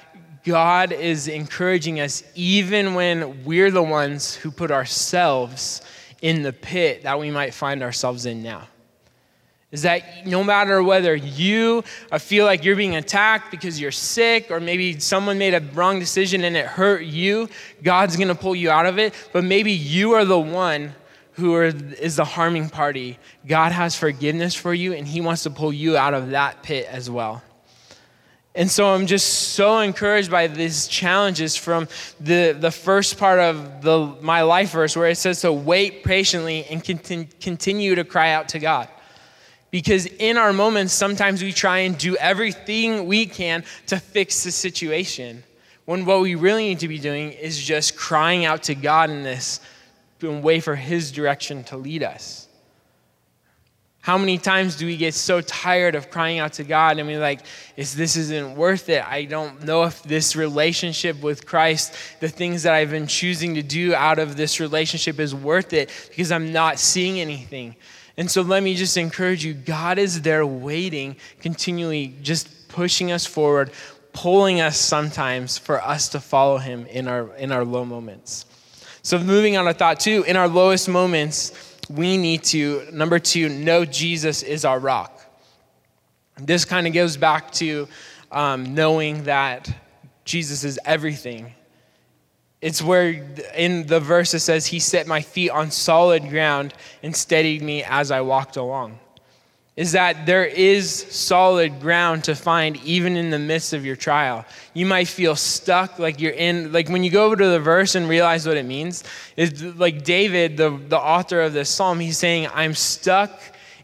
God 0.43 0.91
is 0.91 1.27
encouraging 1.27 1.99
us 1.99 2.23
even 2.35 2.93
when 2.93 3.43
we're 3.43 3.71
the 3.71 3.83
ones 3.83 4.35
who 4.35 4.51
put 4.51 4.71
ourselves 4.71 5.81
in 6.21 6.41
the 6.41 6.53
pit 6.53 7.03
that 7.03 7.19
we 7.19 7.31
might 7.31 7.53
find 7.53 7.83
ourselves 7.83 8.25
in 8.25 8.41
now. 8.41 8.67
Is 9.71 9.83
that 9.83 10.27
no 10.27 10.43
matter 10.43 10.83
whether 10.83 11.15
you 11.15 11.83
feel 12.19 12.45
like 12.45 12.65
you're 12.65 12.75
being 12.75 12.95
attacked 12.95 13.51
because 13.51 13.79
you're 13.79 13.91
sick, 13.91 14.51
or 14.51 14.59
maybe 14.59 14.99
someone 14.99 15.37
made 15.37 15.53
a 15.53 15.61
wrong 15.73 15.97
decision 15.97 16.43
and 16.43 16.57
it 16.57 16.65
hurt 16.65 17.03
you, 17.03 17.47
God's 17.81 18.17
gonna 18.17 18.35
pull 18.35 18.53
you 18.53 18.69
out 18.69 18.85
of 18.85 18.99
it. 18.99 19.13
But 19.31 19.45
maybe 19.45 19.71
you 19.71 20.11
are 20.13 20.25
the 20.25 20.39
one 20.39 20.93
who 21.33 21.55
are, 21.55 21.65
is 21.65 22.17
the 22.17 22.25
harming 22.25 22.69
party. 22.69 23.17
God 23.47 23.71
has 23.71 23.95
forgiveness 23.95 24.53
for 24.53 24.73
you, 24.73 24.93
and 24.93 25.07
He 25.07 25.21
wants 25.21 25.43
to 25.43 25.49
pull 25.49 25.71
you 25.71 25.95
out 25.95 26.13
of 26.13 26.31
that 26.31 26.61
pit 26.63 26.87
as 26.89 27.09
well. 27.09 27.41
And 28.53 28.69
so 28.69 28.93
I'm 28.93 29.07
just 29.07 29.53
so 29.53 29.79
encouraged 29.79 30.29
by 30.29 30.47
these 30.47 30.87
challenges 30.87 31.55
from 31.55 31.87
the, 32.19 32.51
the 32.51 32.71
first 32.71 33.17
part 33.17 33.39
of 33.39 33.81
the, 33.81 34.13
my 34.21 34.41
life 34.41 34.71
verse 34.71 34.95
where 34.95 35.07
it 35.07 35.15
says 35.15 35.41
to 35.41 35.53
wait 35.53 36.03
patiently 36.03 36.65
and 36.65 36.83
continue 36.83 37.95
to 37.95 38.03
cry 38.03 38.33
out 38.33 38.49
to 38.49 38.59
God. 38.59 38.89
Because 39.69 40.05
in 40.05 40.37
our 40.37 40.51
moments, 40.51 40.91
sometimes 40.91 41.41
we 41.41 41.53
try 41.53 41.79
and 41.79 41.97
do 41.97 42.17
everything 42.17 43.07
we 43.07 43.25
can 43.25 43.63
to 43.87 43.97
fix 43.97 44.43
the 44.43 44.51
situation. 44.51 45.43
When 45.85 46.05
what 46.05 46.19
we 46.19 46.35
really 46.35 46.63
need 46.63 46.79
to 46.79 46.89
be 46.89 46.99
doing 46.99 47.31
is 47.31 47.57
just 47.57 47.95
crying 47.95 48.43
out 48.43 48.63
to 48.63 48.75
God 48.75 49.09
in 49.09 49.23
this 49.23 49.61
and 50.21 50.43
wait 50.43 50.63
for 50.63 50.75
His 50.75 51.11
direction 51.11 51.63
to 51.65 51.77
lead 51.77 52.03
us. 52.03 52.40
How 54.01 54.17
many 54.17 54.39
times 54.39 54.77
do 54.77 54.87
we 54.87 54.97
get 54.97 55.13
so 55.13 55.41
tired 55.41 55.93
of 55.93 56.09
crying 56.09 56.39
out 56.39 56.53
to 56.53 56.63
God 56.63 56.97
and 56.97 57.07
we're 57.07 57.19
like, 57.19 57.41
this 57.75 58.15
isn't 58.15 58.55
worth 58.55 58.89
it. 58.89 59.07
I 59.07 59.25
don't 59.25 59.63
know 59.63 59.83
if 59.83 60.01
this 60.01 60.35
relationship 60.35 61.21
with 61.21 61.45
Christ, 61.45 61.95
the 62.19 62.27
things 62.27 62.63
that 62.63 62.73
I've 62.73 62.89
been 62.89 63.05
choosing 63.05 63.53
to 63.55 63.61
do 63.61 63.93
out 63.93 64.17
of 64.17 64.37
this 64.37 64.59
relationship 64.59 65.19
is 65.19 65.35
worth 65.35 65.71
it 65.71 65.91
because 66.09 66.31
I'm 66.31 66.51
not 66.51 66.79
seeing 66.79 67.19
anything. 67.19 67.75
And 68.17 68.29
so 68.29 68.41
let 68.41 68.63
me 68.63 68.73
just 68.73 68.97
encourage 68.97 69.45
you 69.45 69.53
God 69.53 69.99
is 69.99 70.23
there 70.23 70.45
waiting, 70.47 71.15
continually 71.39 72.15
just 72.23 72.69
pushing 72.69 73.11
us 73.11 73.27
forward, 73.27 73.71
pulling 74.13 74.61
us 74.61 74.77
sometimes 74.77 75.59
for 75.59 75.79
us 75.79 76.09
to 76.09 76.19
follow 76.19 76.57
Him 76.57 76.87
in 76.87 77.07
our, 77.07 77.35
in 77.35 77.51
our 77.51 77.63
low 77.63 77.85
moments. 77.85 78.45
So 79.03 79.19
moving 79.19 79.57
on 79.57 79.65
to 79.65 79.73
thought 79.73 79.99
two, 79.99 80.23
in 80.27 80.37
our 80.37 80.47
lowest 80.47 80.89
moments, 80.89 81.70
we 81.95 82.17
need 82.17 82.43
to, 82.45 82.87
number 82.91 83.19
two, 83.19 83.49
know 83.49 83.85
Jesus 83.85 84.43
is 84.43 84.65
our 84.65 84.79
rock. 84.79 85.19
This 86.37 86.65
kind 86.65 86.87
of 86.87 86.93
goes 86.93 87.17
back 87.17 87.51
to 87.53 87.87
um, 88.31 88.73
knowing 88.73 89.23
that 89.23 89.73
Jesus 90.25 90.63
is 90.63 90.79
everything. 90.85 91.53
It's 92.61 92.81
where 92.81 93.25
in 93.55 93.87
the 93.87 93.99
verse 93.99 94.33
it 94.33 94.39
says, 94.39 94.65
He 94.67 94.79
set 94.79 95.07
my 95.07 95.21
feet 95.21 95.49
on 95.49 95.71
solid 95.71 96.29
ground 96.29 96.73
and 97.03 97.15
steadied 97.15 97.61
me 97.61 97.83
as 97.83 98.11
I 98.11 98.21
walked 98.21 98.57
along 98.57 98.99
is 99.77 99.93
that 99.93 100.25
there 100.25 100.45
is 100.45 100.91
solid 100.91 101.79
ground 101.79 102.25
to 102.25 102.35
find 102.35 102.75
even 102.83 103.15
in 103.15 103.29
the 103.29 103.39
midst 103.39 103.71
of 103.71 103.85
your 103.85 103.95
trial. 103.95 104.45
You 104.73 104.85
might 104.85 105.07
feel 105.07 105.35
stuck, 105.35 105.97
like 105.97 106.19
you're 106.19 106.33
in, 106.33 106.73
like 106.73 106.89
when 106.89 107.03
you 107.03 107.09
go 107.09 107.25
over 107.25 107.37
to 107.37 107.47
the 107.47 107.59
verse 107.59 107.95
and 107.95 108.09
realize 108.09 108.45
what 108.45 108.57
it 108.57 108.65
means, 108.65 109.03
is 109.37 109.63
like 109.63 110.03
David, 110.03 110.57
the, 110.57 110.69
the 110.71 110.99
author 110.99 111.41
of 111.41 111.53
this 111.53 111.69
psalm, 111.69 111.99
he's 111.99 112.17
saying, 112.17 112.49
I'm 112.53 112.73
stuck 112.73 113.31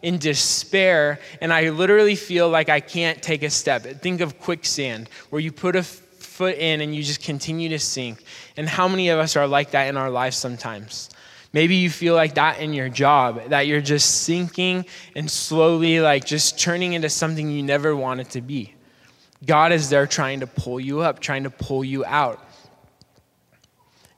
in 0.01 0.17
despair 0.17 1.19
and 1.41 1.53
I 1.53 1.69
literally 1.69 2.15
feel 2.15 2.49
like 2.49 2.67
I 2.67 2.81
can't 2.81 3.21
take 3.21 3.43
a 3.43 3.49
step. 3.49 3.83
Think 4.01 4.19
of 4.19 4.39
quicksand, 4.39 5.09
where 5.29 5.41
you 5.41 5.53
put 5.53 5.77
a 5.77 5.83
foot 5.83 6.57
in 6.57 6.81
and 6.81 6.93
you 6.93 7.01
just 7.01 7.23
continue 7.23 7.69
to 7.69 7.79
sink. 7.79 8.23
And 8.57 8.67
how 8.67 8.89
many 8.89 9.07
of 9.09 9.19
us 9.19 9.37
are 9.37 9.47
like 9.47 9.71
that 9.71 9.87
in 9.87 9.95
our 9.95 10.11
lives 10.11 10.35
sometimes? 10.35 11.09
Maybe 11.53 11.75
you 11.75 11.89
feel 11.89 12.13
like 12.13 12.35
that 12.35 12.59
in 12.59 12.73
your 12.73 12.89
job, 12.89 13.49
that 13.49 13.67
you're 13.67 13.81
just 13.81 14.23
sinking 14.23 14.85
and 15.15 15.29
slowly, 15.31 15.99
like, 15.99 16.25
just 16.25 16.59
turning 16.59 16.93
into 16.93 17.09
something 17.09 17.49
you 17.49 17.63
never 17.63 17.95
wanted 17.95 18.29
to 18.31 18.41
be. 18.41 18.73
God 19.45 19.71
is 19.71 19.89
there 19.89 20.07
trying 20.07 20.41
to 20.41 20.47
pull 20.47 20.79
you 20.79 21.01
up, 21.01 21.19
trying 21.19 21.43
to 21.43 21.49
pull 21.49 21.83
you 21.83 22.03
out. 22.05 22.43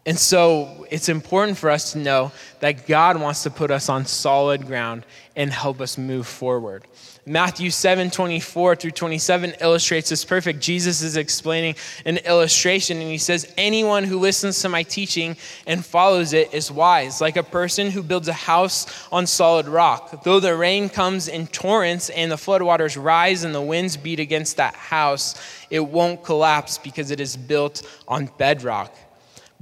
And 0.06 0.18
so 0.18 0.88
it's 0.90 1.10
important 1.10 1.58
for 1.58 1.70
us 1.70 1.92
to 1.92 2.00
know 2.00 2.32
that 2.62 2.88
God 2.88 3.20
wants 3.20 3.44
to 3.44 3.52
put 3.52 3.70
us 3.70 3.90
on 3.90 4.06
solid 4.06 4.66
ground 4.66 5.06
and 5.36 5.52
help 5.52 5.82
us 5.82 5.98
move 5.98 6.26
forward. 6.26 6.86
Matthew 7.26 7.70
7 7.70 8.10
24 8.10 8.76
through 8.76 8.92
27 8.92 9.56
illustrates 9.62 10.10
this 10.10 10.26
perfect. 10.26 10.60
Jesus 10.60 11.02
is 11.02 11.18
explaining 11.18 11.76
an 12.06 12.18
illustration, 12.18 12.98
and 12.98 13.10
he 13.10 13.18
says, 13.18 13.54
Anyone 13.58 14.04
who 14.04 14.20
listens 14.20 14.62
to 14.62 14.70
my 14.70 14.84
teaching 14.84 15.36
and 15.68 15.86
follows 15.86 16.34
it 16.34 16.54
is 16.54 16.72
wise, 16.72 17.22
like 17.22 17.38
a 17.38 17.44
person 17.44 17.92
who 17.92 18.02
builds 18.02 18.28
a 18.28 18.34
house 18.34 19.08
on 19.12 19.28
solid 19.28 19.68
rock. 19.68 20.24
Though 20.24 20.40
the 20.40 20.56
rain 20.56 20.90
comes 20.90 21.28
in 21.28 21.48
torrents 21.48 22.10
and 22.10 22.32
the 22.32 22.36
floodwaters 22.36 23.02
rise 23.02 23.44
and 23.44 23.54
the 23.54 23.62
winds 23.62 23.98
beat 23.98 24.20
against 24.20 24.58
that 24.58 24.76
house, 24.76 25.36
it 25.70 25.82
won't 25.82 26.24
collapse 26.24 26.78
because 26.78 27.12
it 27.12 27.20
is 27.20 27.36
built 27.36 27.88
on 28.08 28.30
bedrock. 28.38 28.96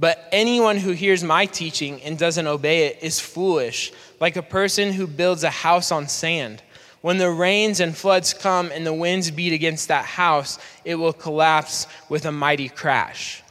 But 0.00 0.28
anyone 0.30 0.76
who 0.76 0.92
hears 0.92 1.24
my 1.24 1.46
teaching 1.46 2.00
and 2.02 2.16
doesn't 2.16 2.46
obey 2.46 2.86
it 2.86 3.02
is 3.02 3.18
foolish, 3.18 3.92
like 4.20 4.36
a 4.36 4.42
person 4.42 4.92
who 4.92 5.08
builds 5.08 5.42
a 5.42 5.50
house 5.50 5.90
on 5.90 6.06
sand. 6.06 6.62
When 7.00 7.18
the 7.18 7.30
rains 7.30 7.80
and 7.80 7.96
floods 7.96 8.34
come 8.34 8.70
and 8.72 8.84
the 8.84 8.92
winds 8.92 9.30
beat 9.30 9.52
against 9.52 9.88
that 9.88 10.04
house, 10.04 10.58
it 10.84 10.96
will 10.96 11.12
collapse 11.12 11.86
with 12.08 12.26
a 12.26 12.32
mighty 12.32 12.68
crash. 12.68 13.42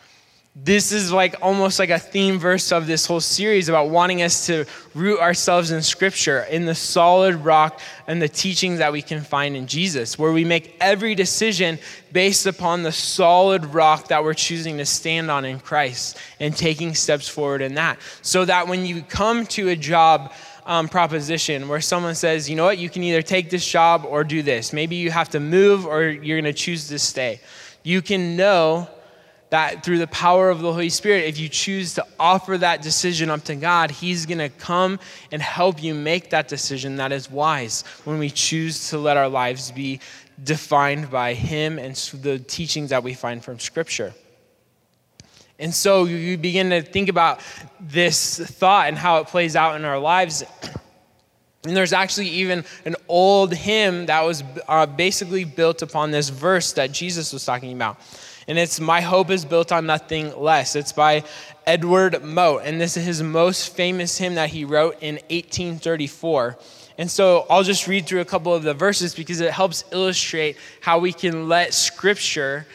This 0.59 0.91
is 0.91 1.11
like 1.11 1.35
almost 1.39 1.77
like 1.77 1.91
a 1.91 1.99
theme 1.99 2.39
verse 2.39 2.71
of 2.71 2.87
this 2.87 3.05
whole 3.05 3.19
series 3.19 3.69
about 3.69 3.89
wanting 3.89 4.23
us 4.23 4.47
to 4.47 4.65
root 4.95 5.19
ourselves 5.19 5.69
in 5.69 5.83
Scripture, 5.83 6.41
in 6.49 6.65
the 6.65 6.73
solid 6.73 7.35
rock 7.35 7.79
and 8.07 8.19
the 8.19 8.27
teachings 8.27 8.79
that 8.79 8.91
we 8.91 9.03
can 9.03 9.21
find 9.21 9.55
in 9.55 9.67
Jesus, 9.67 10.17
where 10.17 10.31
we 10.31 10.43
make 10.43 10.75
every 10.81 11.13
decision 11.13 11.77
based 12.11 12.47
upon 12.47 12.81
the 12.81 12.91
solid 12.91 13.65
rock 13.67 14.07
that 14.07 14.23
we're 14.23 14.33
choosing 14.33 14.77
to 14.77 14.85
stand 14.85 15.29
on 15.29 15.45
in 15.45 15.59
Christ 15.59 16.17
and 16.39 16.57
taking 16.57 16.95
steps 16.95 17.29
forward 17.29 17.61
in 17.61 17.75
that. 17.75 17.99
So 18.23 18.43
that 18.45 18.67
when 18.67 18.83
you 18.83 19.03
come 19.03 19.45
to 19.47 19.69
a 19.69 19.75
job 19.75 20.33
um, 20.67 20.89
proposition 20.89 21.69
where 21.69 21.81
someone 21.81 22.13
says, 22.13 22.49
you 22.49 22.55
know 22.55 22.65
what, 22.65 22.77
you 22.77 22.89
can 22.89 23.01
either 23.01 23.21
take 23.21 23.49
this 23.49 23.65
job 23.65 24.05
or 24.05 24.23
do 24.23 24.43
this. 24.43 24.73
Maybe 24.73 24.97
you 24.97 25.09
have 25.09 25.29
to 25.29 25.39
move 25.39 25.87
or 25.87 26.03
you're 26.03 26.39
going 26.39 26.53
to 26.53 26.59
choose 26.59 26.89
to 26.89 26.99
stay. 26.99 27.39
You 27.83 28.01
can 28.01 28.35
know 28.35 28.89
that 29.49 29.85
through 29.85 29.99
the 29.99 30.07
power 30.07 30.49
of 30.49 30.59
the 30.59 30.73
Holy 30.73 30.89
Spirit, 30.89 31.23
if 31.23 31.39
you 31.39 31.47
choose 31.47 31.93
to 31.93 32.05
offer 32.19 32.57
that 32.57 32.81
decision 32.81 33.29
up 33.29 33.45
to 33.45 33.55
God, 33.55 33.91
He's 33.91 34.25
going 34.25 34.39
to 34.39 34.49
come 34.49 34.99
and 35.31 35.41
help 35.41 35.81
you 35.81 35.93
make 35.93 36.31
that 36.31 36.49
decision 36.49 36.97
that 36.97 37.13
is 37.13 37.31
wise 37.31 37.83
when 38.03 38.19
we 38.19 38.29
choose 38.29 38.89
to 38.89 38.97
let 38.97 39.15
our 39.15 39.29
lives 39.29 39.71
be 39.71 40.01
defined 40.43 41.09
by 41.09 41.33
Him 41.33 41.79
and 41.79 41.95
the 41.95 42.39
teachings 42.39 42.89
that 42.89 43.03
we 43.03 43.13
find 43.13 43.41
from 43.41 43.57
Scripture. 43.57 44.13
And 45.59 45.73
so 45.73 46.05
you 46.05 46.37
begin 46.37 46.69
to 46.69 46.81
think 46.81 47.09
about 47.09 47.41
this 47.79 48.39
thought 48.39 48.87
and 48.87 48.97
how 48.97 49.17
it 49.17 49.27
plays 49.27 49.55
out 49.55 49.75
in 49.75 49.85
our 49.85 49.97
lives. 49.97 50.43
And 51.63 51.75
there's 51.75 51.93
actually 51.93 52.29
even 52.29 52.63
an 52.85 52.95
old 53.07 53.53
hymn 53.53 54.05
that 54.05 54.21
was 54.21 54.43
uh, 54.67 54.85
basically 54.85 55.43
built 55.43 55.81
upon 55.81 56.11
this 56.11 56.29
verse 56.29 56.73
that 56.73 56.91
Jesus 56.91 57.33
was 57.33 57.43
talking 57.43 57.73
about. 57.73 57.99
And 58.47 58.57
it's 58.57 58.79
My 58.79 59.01
Hope 59.01 59.29
is 59.29 59.43
Built 59.43 59.71
on 59.71 59.87
Nothing 59.87 60.37
Less. 60.39 60.75
It's 60.75 60.93
by 60.93 61.23
Edward 61.65 62.23
Mote. 62.23 62.61
And 62.63 62.79
this 62.79 62.95
is 62.95 63.05
his 63.05 63.21
most 63.21 63.75
famous 63.75 64.17
hymn 64.17 64.35
that 64.35 64.49
he 64.49 64.63
wrote 64.63 64.97
in 65.01 65.15
1834. 65.15 66.57
And 66.97 67.11
so 67.11 67.45
I'll 67.49 67.63
just 67.63 67.87
read 67.87 68.05
through 68.05 68.21
a 68.21 68.25
couple 68.25 68.53
of 68.53 68.63
the 68.63 68.73
verses 68.73 69.13
because 69.13 69.41
it 69.41 69.51
helps 69.51 69.83
illustrate 69.91 70.55
how 70.81 70.99
we 70.99 71.11
can 71.11 71.49
let 71.49 71.73
Scripture 71.73 72.65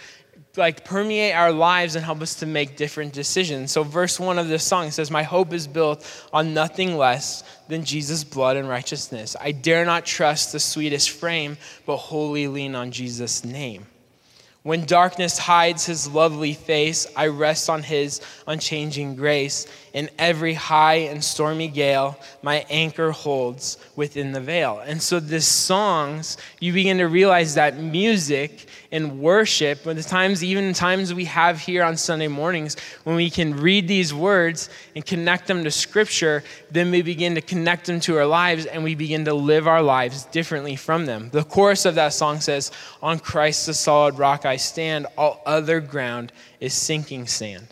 like 0.56 0.84
permeate 0.84 1.34
our 1.34 1.50
lives 1.50 1.96
and 1.96 2.04
help 2.04 2.20
us 2.20 2.34
to 2.36 2.46
make 2.46 2.76
different 2.76 3.12
decisions. 3.12 3.72
So 3.72 3.82
verse 3.82 4.20
1 4.20 4.38
of 4.38 4.48
this 4.48 4.64
song 4.64 4.90
says, 4.90 5.10
"My 5.10 5.22
hope 5.22 5.52
is 5.52 5.66
built 5.66 6.04
on 6.32 6.52
nothing 6.52 6.98
less 6.98 7.42
than 7.68 7.84
Jesus' 7.84 8.22
blood 8.22 8.56
and 8.56 8.68
righteousness. 8.68 9.34
I 9.40 9.52
dare 9.52 9.86
not 9.86 10.04
trust 10.04 10.52
the 10.52 10.60
sweetest 10.60 11.10
frame, 11.10 11.56
but 11.86 11.96
wholly 11.96 12.48
lean 12.48 12.74
on 12.74 12.90
Jesus' 12.90 13.44
name." 13.44 13.86
When 14.64 14.84
darkness 14.84 15.38
hides 15.38 15.86
his 15.86 16.06
lovely 16.06 16.54
face, 16.54 17.08
I 17.16 17.26
rest 17.26 17.68
on 17.68 17.82
his 17.82 18.20
unchanging 18.46 19.16
grace. 19.16 19.66
In 19.92 20.08
every 20.20 20.54
high 20.54 21.08
and 21.10 21.24
stormy 21.24 21.66
gale, 21.66 22.16
my 22.42 22.64
anchor 22.70 23.10
holds 23.10 23.76
within 23.96 24.30
the 24.30 24.40
veil. 24.40 24.80
And 24.86 25.02
so, 25.02 25.18
these 25.18 25.48
songs, 25.48 26.36
you 26.60 26.72
begin 26.72 26.98
to 26.98 27.08
realize 27.08 27.54
that 27.54 27.76
music 27.76 28.68
and 28.92 29.18
worship, 29.20 29.86
when 29.86 29.96
the 29.96 30.02
times, 30.02 30.44
even 30.44 30.74
times 30.74 31.14
we 31.14 31.24
have 31.24 31.58
here 31.58 31.82
on 31.82 31.96
Sunday 31.96 32.28
mornings, 32.28 32.76
when 33.04 33.16
we 33.16 33.30
can 33.30 33.56
read 33.56 33.88
these 33.88 34.12
words 34.12 34.68
and 34.94 35.04
connect 35.04 35.46
them 35.46 35.64
to 35.64 35.70
Scripture, 35.70 36.44
then 36.70 36.90
we 36.90 37.00
begin 37.00 37.34
to 37.34 37.40
connect 37.40 37.86
them 37.86 37.98
to 38.00 38.18
our 38.18 38.26
lives 38.26 38.66
and 38.66 38.84
we 38.84 38.94
begin 38.94 39.24
to 39.24 39.32
live 39.32 39.66
our 39.66 39.82
lives 39.82 40.26
differently 40.26 40.76
from 40.76 41.06
them. 41.06 41.30
The 41.32 41.42
chorus 41.42 41.86
of 41.86 41.94
that 41.94 42.12
song 42.12 42.40
says, 42.40 42.70
On 43.02 43.18
Christ 43.18 43.64
the 43.64 43.74
solid 43.74 44.18
rock 44.18 44.44
I 44.44 44.56
stand, 44.56 45.06
all 45.16 45.40
other 45.46 45.80
ground 45.80 46.30
is 46.60 46.74
sinking 46.74 47.26
sand. 47.26 47.66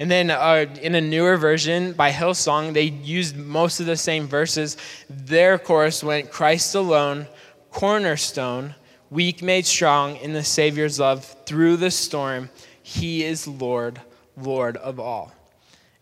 And 0.00 0.10
then 0.10 0.30
uh, 0.30 0.66
in 0.80 0.94
a 0.94 1.00
newer 1.00 1.36
version 1.36 1.92
by 1.92 2.10
Hillsong, 2.10 2.72
they 2.72 2.84
used 2.84 3.36
most 3.36 3.80
of 3.80 3.86
the 3.86 3.96
same 3.96 4.26
verses. 4.26 4.76
Their 5.08 5.58
chorus 5.58 6.04
went, 6.04 6.30
Christ 6.30 6.74
alone, 6.74 7.26
cornerstone, 7.70 8.74
weak 9.10 9.42
made 9.42 9.66
strong 9.66 10.16
in 10.16 10.32
the 10.32 10.44
Savior's 10.44 10.98
love 10.98 11.24
through 11.46 11.76
the 11.76 11.90
storm. 11.90 12.50
He 12.82 13.24
is 13.24 13.46
Lord, 13.46 14.00
Lord 14.36 14.76
of 14.78 14.98
all. 14.98 15.32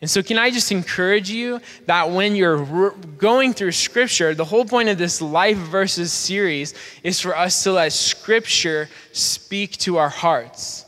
And 0.00 0.10
so, 0.10 0.22
can 0.22 0.38
I 0.38 0.50
just 0.50 0.72
encourage 0.72 1.30
you 1.30 1.60
that 1.86 2.10
when 2.10 2.36
you're 2.36 2.90
going 3.18 3.54
through 3.54 3.72
Scripture, 3.72 4.34
the 4.34 4.44
whole 4.44 4.64
point 4.64 4.88
of 4.88 4.98
this 4.98 5.22
Life 5.22 5.56
Verses 5.56 6.12
series 6.12 6.74
is 7.02 7.20
for 7.20 7.36
us 7.36 7.62
to 7.64 7.72
let 7.72 7.92
Scripture 7.92 8.88
speak 9.12 9.72
to 9.78 9.96
our 9.96 10.10
hearts 10.10 10.85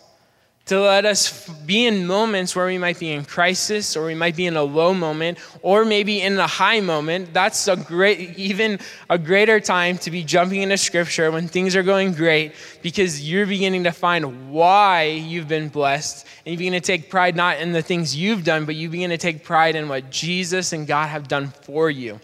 to 0.69 0.81
let 0.81 1.05
us 1.05 1.49
be 1.67 1.87
in 1.87 2.07
moments 2.07 2.55
where 2.55 2.67
we 2.67 2.79
might 2.79 2.99
be 2.99 3.11
in 3.11 3.25
crisis 3.25 3.97
or 3.97 4.07
we 4.07 4.15
might 4.15 4.37
be 4.37 4.47
in 4.47 4.57
a 4.57 4.63
low 4.63 4.95
moment 4.95 5.39
or 5.63 5.85
maybe 5.85 6.21
in 6.21 6.39
a 6.39 6.47
high 6.47 6.81
moment. 6.81 7.33
That's 7.33 7.69
a 7.69 7.77
great 7.77 8.39
even 8.39 8.79
a 9.09 9.19
greater 9.19 9.61
time 9.61 9.99
to 9.99 10.11
be 10.11 10.23
jumping 10.23 10.63
into 10.63 10.77
scripture 10.77 11.31
when 11.31 11.49
things 11.49 11.75
are 11.75 11.83
going 11.83 12.13
great 12.13 12.53
because 12.83 13.29
you're 13.29 13.47
beginning 13.47 13.85
to 13.85 13.93
find 13.93 14.51
why 14.51 15.05
you've 15.05 15.49
been 15.49 15.69
blessed. 15.69 16.27
And 16.45 16.53
you 16.53 16.59
begin 16.59 16.73
to 16.75 16.81
take 16.81 17.11
pride 17.11 17.37
not 17.37 17.59
in 17.59 17.73
the 17.73 17.83
things 17.83 18.17
you've 18.17 18.45
done 18.45 18.65
but 18.65 18.75
you 18.75 18.89
begin 18.89 19.11
to 19.11 19.19
take 19.19 19.45
pride 19.45 19.77
in 19.77 19.89
what 19.89 20.11
jesus 20.11 20.73
and 20.73 20.87
god 20.87 21.09
have 21.09 21.29
done 21.29 21.49
for 21.63 21.91
you 21.91 22.21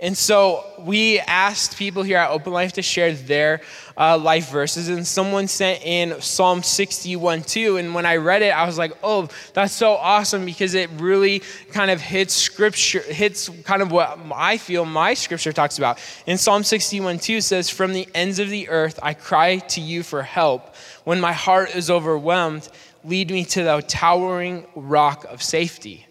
and 0.00 0.16
so 0.16 0.64
we 0.78 1.18
asked 1.18 1.76
people 1.76 2.04
here 2.04 2.18
at 2.18 2.30
Open 2.30 2.52
Life 2.52 2.74
to 2.74 2.82
share 2.82 3.12
their 3.14 3.60
uh, 3.96 4.16
life 4.16 4.48
verses, 4.48 4.88
and 4.88 5.04
someone 5.04 5.48
sent 5.48 5.84
in 5.84 6.20
Psalm 6.20 6.62
61 6.62 7.42
2. 7.42 7.78
And 7.78 7.92
when 7.96 8.06
I 8.06 8.16
read 8.16 8.42
it, 8.42 8.50
I 8.50 8.64
was 8.64 8.78
like, 8.78 8.92
oh, 9.02 9.28
that's 9.54 9.72
so 9.72 9.94
awesome 9.94 10.44
because 10.44 10.74
it 10.74 10.88
really 10.98 11.42
kind 11.72 11.90
of 11.90 12.00
hits 12.00 12.32
scripture, 12.32 13.00
hits 13.00 13.48
kind 13.64 13.82
of 13.82 13.90
what 13.90 14.16
I 14.32 14.56
feel 14.56 14.84
my 14.84 15.14
scripture 15.14 15.52
talks 15.52 15.78
about. 15.78 15.98
In 16.26 16.38
Psalm 16.38 16.62
61 16.62 17.18
2 17.18 17.40
says, 17.40 17.68
From 17.68 17.92
the 17.92 18.06
ends 18.14 18.38
of 18.38 18.50
the 18.50 18.68
earth 18.68 19.00
I 19.02 19.14
cry 19.14 19.58
to 19.58 19.80
you 19.80 20.04
for 20.04 20.22
help. 20.22 20.76
When 21.02 21.20
my 21.20 21.32
heart 21.32 21.74
is 21.74 21.90
overwhelmed, 21.90 22.68
lead 23.02 23.32
me 23.32 23.44
to 23.46 23.64
the 23.64 23.82
towering 23.82 24.64
rock 24.76 25.24
of 25.24 25.42
safety. 25.42 26.07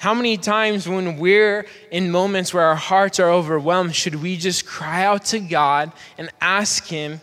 How 0.00 0.14
many 0.14 0.38
times 0.38 0.88
when 0.88 1.18
we're 1.18 1.66
in 1.90 2.10
moments 2.10 2.54
where 2.54 2.64
our 2.64 2.74
hearts 2.74 3.20
are 3.20 3.28
overwhelmed, 3.28 3.94
should 3.94 4.14
we 4.14 4.38
just 4.38 4.64
cry 4.64 5.04
out 5.04 5.26
to 5.26 5.40
God 5.40 5.92
and 6.16 6.30
ask 6.40 6.86
Him 6.86 7.20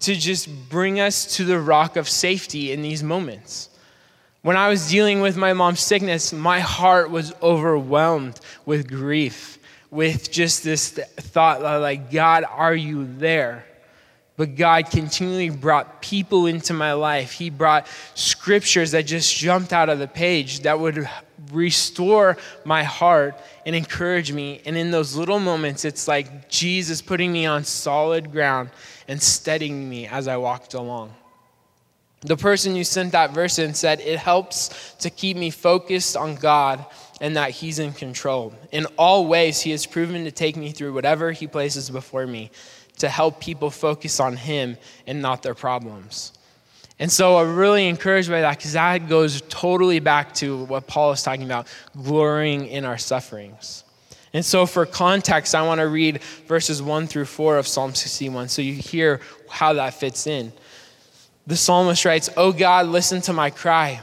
to 0.00 0.16
just 0.16 0.48
bring 0.68 0.98
us 0.98 1.36
to 1.36 1.44
the 1.44 1.60
rock 1.60 1.94
of 1.94 2.08
safety 2.08 2.72
in 2.72 2.82
these 2.82 3.00
moments? 3.00 3.68
When 4.42 4.56
I 4.56 4.68
was 4.68 4.90
dealing 4.90 5.20
with 5.20 5.36
my 5.36 5.52
mom's 5.52 5.78
sickness, 5.78 6.32
my 6.32 6.58
heart 6.58 7.12
was 7.12 7.32
overwhelmed 7.40 8.40
with 8.64 8.88
grief, 8.88 9.60
with 9.92 10.28
just 10.32 10.64
this 10.64 10.90
thought 10.90 11.62
like, 11.62 12.10
God, 12.10 12.42
are 12.50 12.74
you 12.74 13.06
there? 13.18 13.64
But 14.36 14.56
God 14.56 14.90
continually 14.90 15.50
brought 15.50 16.02
people 16.02 16.46
into 16.46 16.74
my 16.74 16.92
life. 16.92 17.30
He 17.30 17.50
brought 17.50 17.86
scriptures 18.16 18.90
that 18.90 19.04
just 19.04 19.32
jumped 19.36 19.72
out 19.72 19.88
of 19.88 20.00
the 20.00 20.08
page 20.08 20.60
that 20.62 20.80
would 20.80 21.08
restore 21.52 22.36
my 22.64 22.82
heart 22.82 23.34
and 23.64 23.74
encourage 23.74 24.32
me. 24.32 24.60
And 24.64 24.76
in 24.76 24.90
those 24.90 25.16
little 25.16 25.38
moments, 25.38 25.84
it's 25.84 26.08
like 26.08 26.48
Jesus 26.48 27.02
putting 27.02 27.32
me 27.32 27.46
on 27.46 27.64
solid 27.64 28.32
ground 28.32 28.70
and 29.08 29.22
steadying 29.22 29.88
me 29.88 30.06
as 30.06 30.28
I 30.28 30.36
walked 30.36 30.74
along. 30.74 31.14
The 32.22 32.36
person 32.36 32.74
who 32.74 32.82
sent 32.82 33.12
that 33.12 33.32
verse 33.32 33.58
in 33.58 33.74
said, 33.74 34.00
It 34.00 34.18
helps 34.18 34.94
to 35.00 35.10
keep 35.10 35.36
me 35.36 35.50
focused 35.50 36.16
on 36.16 36.34
God 36.34 36.84
and 37.20 37.36
that 37.36 37.50
He's 37.50 37.78
in 37.78 37.92
control. 37.92 38.54
In 38.72 38.86
all 38.98 39.26
ways, 39.26 39.60
He 39.60 39.70
has 39.70 39.86
proven 39.86 40.24
to 40.24 40.30
take 40.30 40.56
me 40.56 40.72
through 40.72 40.92
whatever 40.92 41.32
He 41.32 41.46
places 41.46 41.90
before 41.90 42.26
me 42.26 42.50
to 42.98 43.08
help 43.08 43.40
people 43.40 43.70
focus 43.70 44.18
on 44.18 44.36
Him 44.36 44.76
and 45.06 45.22
not 45.22 45.42
their 45.42 45.54
problems. 45.54 46.32
And 46.98 47.12
so 47.12 47.36
I'm 47.36 47.56
really 47.56 47.88
encouraged 47.88 48.30
by 48.30 48.40
that 48.40 48.56
because 48.56 48.72
that 48.72 49.08
goes 49.08 49.42
totally 49.48 50.00
back 50.00 50.34
to 50.36 50.64
what 50.64 50.86
Paul 50.86 51.12
is 51.12 51.22
talking 51.22 51.44
about 51.44 51.66
glorying 52.02 52.66
in 52.68 52.84
our 52.84 52.96
sufferings. 52.96 53.84
And 54.32 54.44
so, 54.44 54.66
for 54.66 54.84
context, 54.84 55.54
I 55.54 55.66
want 55.66 55.80
to 55.80 55.88
read 55.88 56.22
verses 56.46 56.82
1 56.82 57.06
through 57.06 57.24
4 57.26 57.58
of 57.58 57.66
Psalm 57.66 57.94
61 57.94 58.48
so 58.48 58.60
you 58.60 58.74
hear 58.74 59.20
how 59.48 59.74
that 59.74 59.94
fits 59.94 60.26
in. 60.26 60.52
The 61.46 61.56
psalmist 61.56 62.04
writes, 62.04 62.28
Oh 62.36 62.52
God, 62.52 62.86
listen 62.86 63.20
to 63.22 63.32
my 63.32 63.50
cry, 63.50 64.00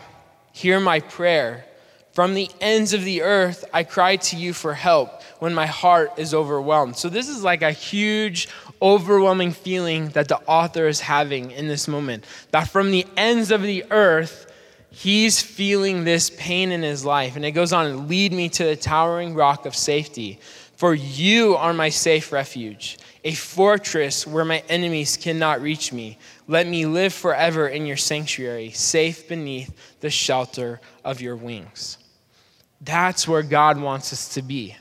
hear 0.52 0.80
my 0.80 1.02
prayer. 1.02 1.66
From 2.14 2.36
the 2.36 2.50
ends 2.62 2.94
of 2.94 3.04
the 3.04 3.24
earth, 3.24 3.66
I 3.74 3.84
cry 3.84 4.18
to 4.18 4.36
you 4.36 4.54
for 4.54 4.76
help 4.76 5.22
when 5.40 5.54
my 5.54 5.66
heart 5.66 6.14
is 6.18 6.34
overwhelmed. 6.34 6.96
So, 6.96 7.10
this 7.10 7.28
is 7.28 7.44
like 7.44 7.62
a 7.62 7.72
huge 7.72 8.48
overwhelming 8.84 9.54
feeling 9.54 10.10
that 10.10 10.28
the 10.28 10.40
author 10.42 10.88
is 10.88 11.00
having 11.00 11.52
in 11.52 11.70
this 11.70 11.88
moment. 11.88 12.26
That 12.52 12.68
from 12.68 12.92
the 12.92 13.08
ends 13.16 13.50
of 13.50 13.62
the 13.64 13.86
earth, 13.90 14.52
he's 14.92 15.42
feeling 15.42 16.04
this 16.04 16.30
pain 16.30 16.72
in 16.72 16.84
his 16.84 17.06
life. 17.06 17.38
And 17.38 17.46
it 17.46 17.52
goes 17.52 17.72
on, 17.72 18.10
lead 18.10 18.34
me 18.34 18.50
to 18.50 18.66
the 18.66 18.76
towering 18.76 19.34
rock 19.34 19.66
of 19.66 19.74
safety. 19.74 20.40
For 20.76 20.94
you 20.94 21.56
are 21.56 21.74
my 21.74 21.88
safe 21.88 22.34
refuge, 22.34 22.98
a 23.24 23.34
fortress 23.34 24.28
where 24.28 24.44
my 24.44 24.62
enemies 24.68 25.16
cannot 25.16 25.62
reach 25.62 25.94
me. 25.94 26.18
Let 26.48 26.68
me 26.68 26.86
live 26.86 27.14
forever 27.14 27.70
in 27.70 27.86
your 27.86 27.96
sanctuary, 27.96 28.72
safe 28.72 29.30
beneath 29.30 29.74
the 30.02 30.10
shelter 30.10 30.82
of 31.06 31.22
your 31.22 31.38
wings. 31.38 32.00
That's 32.82 33.30
where 33.30 33.44
God 33.44 33.80
wants 33.80 34.12
us 34.12 34.34
to 34.34 34.42
be 34.42 34.76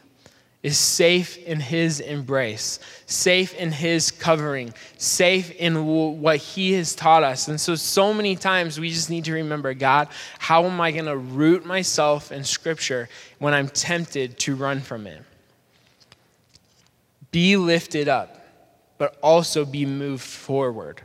is 0.63 0.79
safe 0.79 1.37
in 1.39 1.59
his 1.59 1.99
embrace, 1.99 2.79
safe 3.07 3.53
in 3.55 3.73
his 3.73 4.13
covering, 4.13 4.73
safe 4.97 5.51
in 5.53 5.87
what 6.21 6.37
he 6.37 6.73
has 6.75 6.95
taught 6.95 7.25
us. 7.25 7.49
And 7.49 7.61
so, 7.61 7.75
so 7.75 8.15
many 8.15 8.37
times 8.37 8.79
we 8.79 8.89
just 8.89 9.11
need 9.11 9.25
to 9.25 9.33
remember 9.33 9.75
God, 9.75 10.09
how 10.39 10.65
am 10.65 10.81
I 10.81 10.93
going 10.93 11.07
to 11.07 11.17
root 11.17 11.67
myself 11.67 12.31
in 12.31 12.45
scripture 12.45 13.09
when 13.39 13.55
I'm 13.55 13.69
tempted 13.69 14.39
to 14.41 14.55
run 14.55 14.81
from 14.81 15.09
it? 15.09 15.25
Be 17.33 17.57
lifted 17.57 18.09
up, 18.09 18.47
but 18.99 19.19
also 19.21 19.65
be 19.65 19.85
moved 19.85 20.23
forward. 20.23 21.01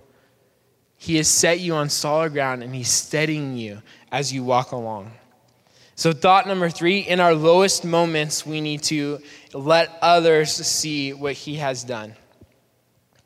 He 0.97 1.15
has 1.15 1.27
set 1.27 1.59
you 1.59 1.73
on 1.73 1.89
solid 1.89 2.33
ground 2.33 2.61
and 2.61 2.75
He's 2.75 2.89
steadying 2.89 3.57
you 3.57 3.81
as 4.11 4.31
you 4.31 4.43
walk 4.43 4.71
along. 4.71 5.11
So, 5.97 6.13
thought 6.13 6.45
number 6.45 6.69
three 6.69 6.99
in 6.99 7.19
our 7.19 7.33
lowest 7.33 7.83
moments, 7.83 8.45
we 8.45 8.61
need 8.61 8.83
to 8.83 9.19
let 9.51 9.97
others 9.99 10.51
see 10.51 11.11
what 11.11 11.33
He 11.33 11.55
has 11.55 11.83
done. 11.83 12.13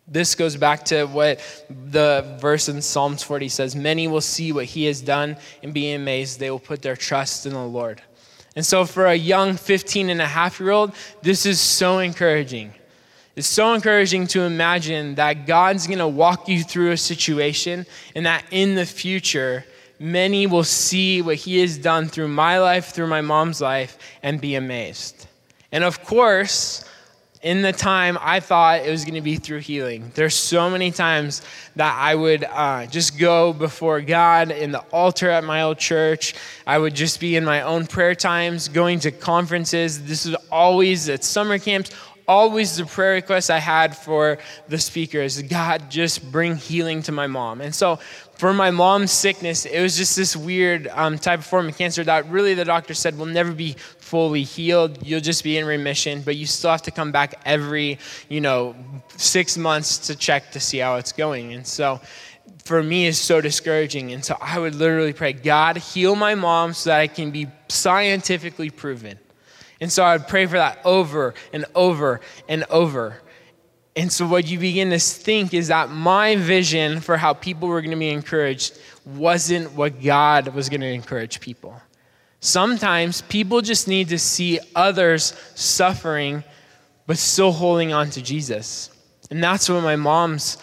This 0.07 0.35
goes 0.35 0.55
back 0.55 0.85
to 0.85 1.03
what 1.03 1.41
the 1.69 2.37
verse 2.39 2.69
in 2.69 2.81
Psalms 2.81 3.23
40 3.23 3.49
says 3.49 3.75
Many 3.75 4.07
will 4.07 4.21
see 4.21 4.53
what 4.53 4.63
He 4.63 4.85
has 4.85 5.01
done 5.01 5.35
and 5.61 5.73
be 5.73 5.91
amazed. 5.91 6.39
They 6.39 6.49
will 6.49 6.59
put 6.59 6.81
their 6.81 6.95
trust 6.95 7.45
in 7.45 7.51
the 7.51 7.59
Lord. 7.59 8.01
And 8.55 8.65
so, 8.65 8.85
for 8.85 9.07
a 9.07 9.15
young 9.15 9.57
15 9.57 10.09
and 10.09 10.21
a 10.21 10.25
half 10.25 10.61
year 10.61 10.71
old, 10.71 10.95
this 11.21 11.45
is 11.45 11.59
so 11.59 11.99
encouraging. 11.99 12.73
It's 13.35 13.47
so 13.47 13.73
encouraging 13.73 14.27
to 14.27 14.43
imagine 14.43 15.15
that 15.15 15.45
God's 15.45 15.87
going 15.87 15.99
to 15.99 16.07
walk 16.07 16.47
you 16.47 16.63
through 16.63 16.91
a 16.91 16.97
situation 16.97 17.85
and 18.15 18.25
that 18.25 18.45
in 18.49 18.75
the 18.75 18.85
future, 18.85 19.65
many 20.01 20.47
will 20.47 20.63
see 20.63 21.21
what 21.21 21.35
He 21.35 21.59
has 21.59 21.77
done 21.77 22.07
through 22.07 22.27
my 22.27 22.59
life, 22.59 22.87
through 22.87 23.07
my 23.07 23.21
mom's 23.21 23.61
life, 23.61 23.97
and 24.23 24.41
be 24.41 24.55
amazed. 24.55 25.27
And 25.71 25.83
of 25.83 26.03
course, 26.03 26.83
in 27.43 27.61
the 27.61 27.71
time 27.71 28.17
I 28.21 28.39
thought 28.39 28.81
it 28.81 28.89
was 28.89 29.03
going 29.03 29.15
to 29.15 29.21
be 29.21 29.35
through 29.35 29.59
healing. 29.59 30.11
There's 30.13 30.35
so 30.35 30.69
many 30.69 30.91
times 30.91 31.41
that 31.75 31.95
I 31.97 32.13
would 32.13 32.43
uh, 32.43 32.85
just 32.87 33.17
go 33.17 33.53
before 33.53 34.01
God 34.01 34.51
in 34.51 34.71
the 34.71 34.81
altar 34.91 35.29
at 35.29 35.43
my 35.43 35.63
old 35.63 35.79
church. 35.79 36.35
I 36.67 36.77
would 36.77 36.93
just 36.93 37.19
be 37.19 37.35
in 37.35 37.45
my 37.45 37.61
own 37.61 37.87
prayer 37.87 38.15
times, 38.15 38.67
going 38.67 38.99
to 39.01 39.11
conferences. 39.11 40.03
This 40.03 40.25
was 40.25 40.35
always 40.51 41.09
at 41.09 41.23
summer 41.23 41.57
camps, 41.57 41.91
always 42.27 42.77
the 42.77 42.85
prayer 42.85 43.13
request 43.13 43.49
I 43.49 43.59
had 43.59 43.97
for 43.97 44.37
the 44.67 44.77
speakers 44.77 45.41
God, 45.41 45.89
just 45.89 46.31
bring 46.31 46.55
healing 46.55 47.01
to 47.03 47.11
my 47.11 47.27
mom. 47.27 47.61
And 47.61 47.73
so 47.73 47.99
for 48.41 48.55
my 48.55 48.71
mom's 48.71 49.11
sickness, 49.11 49.67
it 49.67 49.79
was 49.83 49.95
just 49.95 50.15
this 50.15 50.35
weird 50.35 50.87
um, 50.93 51.15
type 51.19 51.37
of 51.37 51.45
form 51.45 51.69
of 51.69 51.77
cancer 51.77 52.03
that 52.03 52.27
really 52.27 52.55
the 52.55 52.65
doctor 52.65 52.95
said 52.95 53.15
will 53.15 53.27
never 53.27 53.51
be 53.51 53.73
fully 53.99 54.41
healed. 54.41 55.05
You'll 55.05 55.21
just 55.21 55.43
be 55.43 55.59
in 55.59 55.65
remission, 55.65 56.23
but 56.23 56.35
you 56.35 56.47
still 56.47 56.71
have 56.71 56.81
to 56.81 56.89
come 56.89 57.11
back 57.11 57.39
every, 57.45 57.99
you 58.29 58.41
know, 58.41 58.75
six 59.15 59.59
months 59.59 59.99
to 60.07 60.15
check 60.15 60.53
to 60.53 60.59
see 60.59 60.79
how 60.79 60.95
it's 60.95 61.11
going. 61.11 61.53
And 61.53 61.67
so 61.67 62.01
for 62.63 62.81
me 62.81 63.05
is 63.05 63.19
so 63.19 63.41
discouraging. 63.41 64.11
And 64.11 64.25
so 64.25 64.35
I 64.41 64.57
would 64.57 64.73
literally 64.73 65.13
pray, 65.13 65.33
God, 65.33 65.77
heal 65.77 66.15
my 66.15 66.33
mom 66.33 66.73
so 66.73 66.89
that 66.89 66.99
I 66.99 67.05
can 67.05 67.29
be 67.29 67.45
scientifically 67.67 68.71
proven. 68.71 69.19
And 69.79 69.91
so 69.91 70.03
I 70.03 70.17
would 70.17 70.27
pray 70.27 70.47
for 70.47 70.57
that 70.57 70.79
over 70.83 71.35
and 71.53 71.65
over 71.75 72.21
and 72.49 72.63
over. 72.71 73.21
And 73.95 74.11
so 74.11 74.25
what 74.25 74.47
you 74.47 74.57
begin 74.57 74.89
to 74.91 74.99
think 74.99 75.53
is 75.53 75.67
that 75.67 75.89
my 75.89 76.37
vision 76.37 77.01
for 77.01 77.17
how 77.17 77.33
people 77.33 77.67
were 77.67 77.81
going 77.81 77.91
to 77.91 77.97
be 77.97 78.09
encouraged 78.09 78.79
wasn't 79.05 79.73
what 79.73 80.01
God 80.01 80.53
was 80.53 80.69
going 80.69 80.81
to 80.81 80.87
encourage 80.87 81.41
people. 81.41 81.75
Sometimes 82.39 83.21
people 83.21 83.61
just 83.61 83.87
need 83.87 84.09
to 84.09 84.17
see 84.17 84.59
others 84.75 85.33
suffering, 85.55 86.43
but 87.05 87.17
still 87.17 87.51
holding 87.51 87.91
on 87.91 88.09
to 88.11 88.21
Jesus. 88.21 88.89
And 89.29 89.43
that's 89.43 89.69
what 89.69 89.83
my 89.83 89.95
mom's 89.95 90.57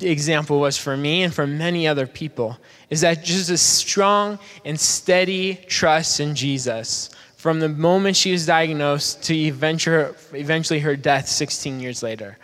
example 0.00 0.58
was 0.58 0.78
for 0.78 0.96
me 0.96 1.22
and 1.22 1.34
for 1.34 1.46
many 1.46 1.86
other 1.86 2.06
people 2.06 2.56
is 2.88 3.00
that 3.00 3.24
just 3.24 3.50
a 3.50 3.56
strong 3.56 4.38
and 4.64 4.78
steady 4.78 5.54
trust 5.66 6.20
in 6.20 6.34
Jesus 6.34 7.10
from 7.36 7.58
the 7.58 7.68
moment 7.68 8.16
she 8.16 8.32
was 8.32 8.46
diagnosed 8.46 9.22
to 9.24 9.34
eventually 9.34 10.80
her 10.80 10.96
death 10.96 11.28
16 11.28 11.80
years 11.80 12.02
later. 12.02 12.38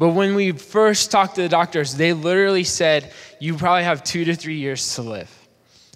But 0.00 0.14
when 0.14 0.34
we 0.34 0.52
first 0.52 1.10
talked 1.10 1.34
to 1.34 1.42
the 1.42 1.48
doctors, 1.50 1.94
they 1.94 2.14
literally 2.14 2.64
said, 2.64 3.12
You 3.38 3.54
probably 3.54 3.84
have 3.84 4.02
two 4.02 4.24
to 4.24 4.34
three 4.34 4.56
years 4.56 4.94
to 4.94 5.02
live. 5.02 5.30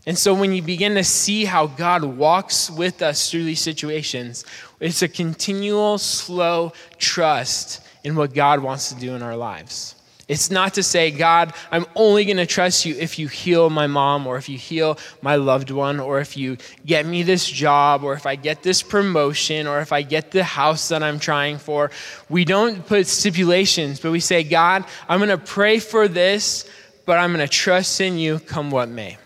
And 0.04 0.18
so 0.18 0.34
when 0.34 0.52
you 0.52 0.60
begin 0.60 0.94
to 0.96 1.04
see 1.04 1.46
how 1.46 1.68
God 1.68 2.04
walks 2.04 2.70
with 2.70 3.00
us 3.00 3.30
through 3.30 3.44
these 3.44 3.62
situations, 3.62 4.44
it's 4.78 5.00
a 5.00 5.08
continual, 5.08 5.96
slow 5.96 6.74
trust 6.98 7.80
in 8.04 8.14
what 8.14 8.34
God 8.34 8.60
wants 8.60 8.90
to 8.90 8.94
do 8.94 9.14
in 9.14 9.22
our 9.22 9.38
lives. 9.38 9.94
It's 10.26 10.50
not 10.50 10.74
to 10.74 10.82
say, 10.82 11.10
God, 11.10 11.52
I'm 11.70 11.84
only 11.94 12.24
going 12.24 12.38
to 12.38 12.46
trust 12.46 12.86
you 12.86 12.94
if 12.98 13.18
you 13.18 13.28
heal 13.28 13.68
my 13.68 13.86
mom, 13.86 14.26
or 14.26 14.38
if 14.38 14.48
you 14.48 14.56
heal 14.56 14.98
my 15.20 15.36
loved 15.36 15.70
one, 15.70 16.00
or 16.00 16.20
if 16.20 16.36
you 16.36 16.56
get 16.86 17.04
me 17.04 17.22
this 17.22 17.46
job, 17.46 18.04
or 18.04 18.14
if 18.14 18.24
I 18.24 18.34
get 18.36 18.62
this 18.62 18.82
promotion, 18.82 19.66
or 19.66 19.80
if 19.80 19.92
I 19.92 20.00
get 20.02 20.30
the 20.30 20.42
house 20.42 20.88
that 20.88 21.02
I'm 21.02 21.18
trying 21.18 21.58
for. 21.58 21.90
We 22.30 22.46
don't 22.46 22.86
put 22.86 23.06
stipulations, 23.06 24.00
but 24.00 24.12
we 24.12 24.20
say, 24.20 24.44
God, 24.44 24.84
I'm 25.08 25.18
going 25.18 25.28
to 25.28 25.38
pray 25.38 25.78
for 25.78 26.08
this, 26.08 26.68
but 27.04 27.18
I'm 27.18 27.34
going 27.34 27.46
to 27.46 27.52
trust 27.52 28.00
in 28.00 28.16
you 28.16 28.38
come 28.38 28.70
what 28.70 28.88
may. 28.88 29.18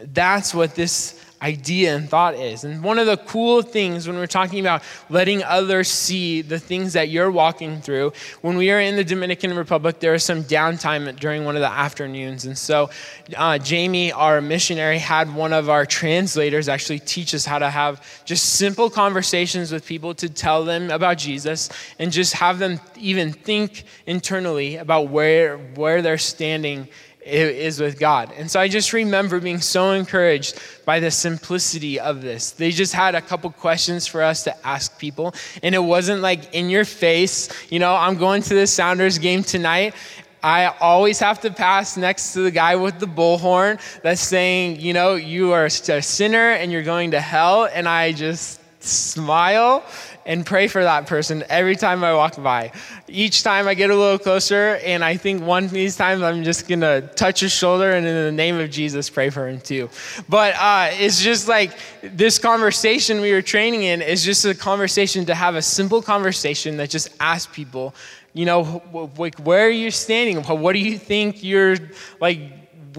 That's 0.00 0.52
what 0.52 0.74
this 0.74 1.24
idea 1.40 1.94
and 1.94 2.08
thought 2.08 2.34
is. 2.34 2.64
And 2.64 2.82
one 2.82 2.98
of 2.98 3.06
the 3.06 3.16
cool 3.16 3.62
things 3.62 4.06
when 4.06 4.16
we're 4.16 4.26
talking 4.26 4.60
about 4.60 4.82
letting 5.08 5.42
others 5.44 5.88
see 5.88 6.42
the 6.42 6.58
things 6.58 6.94
that 6.94 7.08
you're 7.08 7.30
walking 7.30 7.80
through, 7.80 8.12
when 8.40 8.56
we 8.56 8.70
are 8.70 8.80
in 8.80 8.96
the 8.96 9.04
Dominican 9.04 9.54
Republic, 9.56 10.00
there 10.00 10.14
is 10.14 10.24
some 10.24 10.42
downtime 10.44 11.14
during 11.18 11.44
one 11.44 11.54
of 11.54 11.60
the 11.60 11.70
afternoons. 11.70 12.44
And 12.44 12.58
so 12.58 12.90
uh, 13.36 13.58
Jamie, 13.58 14.12
our 14.12 14.40
missionary, 14.40 14.98
had 14.98 15.32
one 15.34 15.52
of 15.52 15.68
our 15.68 15.86
translators 15.86 16.68
actually 16.68 16.98
teach 16.98 17.34
us 17.34 17.44
how 17.44 17.58
to 17.58 17.70
have 17.70 18.24
just 18.24 18.54
simple 18.54 18.90
conversations 18.90 19.70
with 19.70 19.86
people 19.86 20.14
to 20.14 20.28
tell 20.28 20.64
them 20.64 20.90
about 20.90 21.18
Jesus 21.18 21.68
and 21.98 22.10
just 22.10 22.34
have 22.34 22.58
them 22.58 22.80
even 22.96 23.32
think 23.32 23.84
internally 24.06 24.76
about 24.76 25.08
where, 25.08 25.58
where 25.58 26.02
they're 26.02 26.18
standing 26.18 26.88
is 27.28 27.80
with 27.80 27.98
God. 27.98 28.32
And 28.36 28.50
so 28.50 28.58
I 28.58 28.68
just 28.68 28.92
remember 28.92 29.40
being 29.40 29.60
so 29.60 29.92
encouraged 29.92 30.58
by 30.84 31.00
the 31.00 31.10
simplicity 31.10 32.00
of 32.00 32.22
this. 32.22 32.52
They 32.52 32.70
just 32.70 32.94
had 32.94 33.14
a 33.14 33.20
couple 33.20 33.50
questions 33.50 34.06
for 34.06 34.22
us 34.22 34.44
to 34.44 34.66
ask 34.66 34.98
people, 34.98 35.34
and 35.62 35.74
it 35.74 35.78
wasn't 35.78 36.22
like 36.22 36.54
in 36.54 36.70
your 36.70 36.84
face, 36.84 37.48
you 37.70 37.78
know, 37.78 37.94
I'm 37.94 38.16
going 38.16 38.42
to 38.42 38.54
the 38.54 38.66
Sounders 38.66 39.18
game 39.18 39.42
tonight. 39.42 39.94
I 40.42 40.66
always 40.80 41.18
have 41.18 41.40
to 41.40 41.50
pass 41.50 41.96
next 41.96 42.32
to 42.34 42.40
the 42.40 42.50
guy 42.50 42.76
with 42.76 43.00
the 43.00 43.06
bullhorn 43.06 43.80
that's 44.02 44.20
saying, 44.20 44.80
you 44.80 44.92
know, 44.92 45.16
you 45.16 45.52
are 45.52 45.64
a 45.64 45.70
sinner 45.70 46.52
and 46.52 46.70
you're 46.70 46.84
going 46.84 47.10
to 47.10 47.20
hell. 47.20 47.68
And 47.72 47.88
I 47.88 48.12
just 48.12 48.60
smile 48.80 49.84
and 50.28 50.44
pray 50.44 50.68
for 50.68 50.84
that 50.84 51.06
person 51.06 51.42
every 51.48 51.74
time 51.74 52.04
I 52.04 52.12
walk 52.12 52.40
by. 52.40 52.70
Each 53.08 53.42
time 53.42 53.66
I 53.66 53.72
get 53.72 53.88
a 53.88 53.96
little 53.96 54.18
closer, 54.18 54.78
and 54.84 55.02
I 55.02 55.16
think 55.16 55.42
one 55.42 55.64
of 55.64 55.70
these 55.70 55.96
times 55.96 56.22
I'm 56.22 56.44
just 56.44 56.68
gonna 56.68 57.00
touch 57.00 57.40
his 57.40 57.50
shoulder 57.50 57.90
and 57.92 58.06
in 58.06 58.14
the 58.14 58.30
name 58.30 58.60
of 58.60 58.68
Jesus 58.70 59.08
pray 59.08 59.30
for 59.30 59.48
him 59.48 59.58
too. 59.58 59.88
But 60.28 60.54
uh, 60.56 60.90
it's 60.92 61.22
just 61.22 61.48
like 61.48 61.72
this 62.02 62.38
conversation 62.38 63.22
we 63.22 63.32
were 63.32 63.40
training 63.40 63.84
in 63.84 64.02
is 64.02 64.22
just 64.22 64.44
a 64.44 64.54
conversation 64.54 65.24
to 65.24 65.34
have 65.34 65.54
a 65.54 65.62
simple 65.62 66.02
conversation 66.02 66.76
that 66.76 66.90
just 66.90 67.08
asks 67.18 67.50
people, 67.50 67.94
you 68.34 68.44
know, 68.44 69.10
like 69.16 69.38
where 69.38 69.66
are 69.66 69.70
you 69.70 69.90
standing? 69.90 70.44
What 70.44 70.74
do 70.74 70.78
you 70.78 70.98
think 70.98 71.42
you're 71.42 71.76
like? 72.20 72.38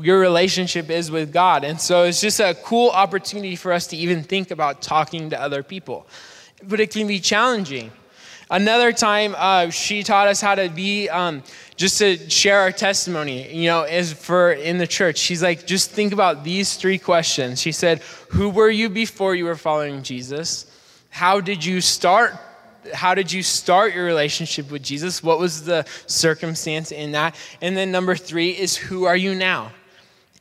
your 0.02 0.20
relationship 0.20 0.90
is 0.90 1.12
with 1.12 1.34
God. 1.34 1.66
And 1.66 1.82
so 1.82 2.04
it's 2.04 2.22
just 2.22 2.40
a 2.40 2.56
cool 2.64 2.90
opportunity 2.92 3.58
for 3.58 3.74
us 3.74 3.88
to 3.88 3.98
even 3.98 4.24
think 4.24 4.50
about 4.50 4.82
talking 4.82 5.32
to 5.32 5.42
other 5.42 5.62
people 5.62 6.08
but 6.64 6.80
it 6.80 6.92
can 6.92 7.08
be 7.08 7.20
challenging. 7.20 7.92
Another 8.52 8.92
time, 8.92 9.36
uh, 9.38 9.70
she 9.70 10.02
taught 10.02 10.28
us 10.28 10.42
how 10.42 10.56
to 10.56 10.70
be, 10.70 11.08
um, 11.08 11.44
just 11.76 12.00
to 12.00 12.18
share 12.32 12.60
our 12.62 12.72
testimony, 12.72 13.54
you 13.54 13.68
know, 13.68 13.84
is 13.84 14.12
for 14.12 14.54
in 14.54 14.80
the 14.80 14.88
church. 14.88 15.20
She's 15.20 15.44
like, 15.44 15.68
just 15.68 15.92
think 15.92 16.14
about 16.14 16.44
these 16.44 16.76
three 16.76 16.98
questions. 16.98 17.62
She 17.62 17.72
said, 17.72 18.00
Who 18.32 18.50
were 18.50 18.72
you 18.72 18.90
before 18.90 19.36
you 19.36 19.46
were 19.46 19.56
following 19.56 20.02
Jesus? 20.02 20.66
How 21.12 21.40
did 21.42 21.64
you 21.64 21.80
start? 21.80 22.34
How 22.92 23.14
did 23.14 23.32
you 23.32 23.44
start 23.44 23.94
your 23.94 24.06
relationship 24.06 24.72
with 24.72 24.82
Jesus? 24.82 25.22
What 25.22 25.38
was 25.38 25.64
the 25.64 25.86
circumstance 26.08 26.92
in 26.92 27.12
that? 27.12 27.36
And 27.62 27.78
then 27.78 27.92
number 27.92 28.16
three 28.16 28.50
is, 28.50 28.76
Who 28.76 29.06
are 29.06 29.18
you 29.18 29.36
now? 29.36 29.74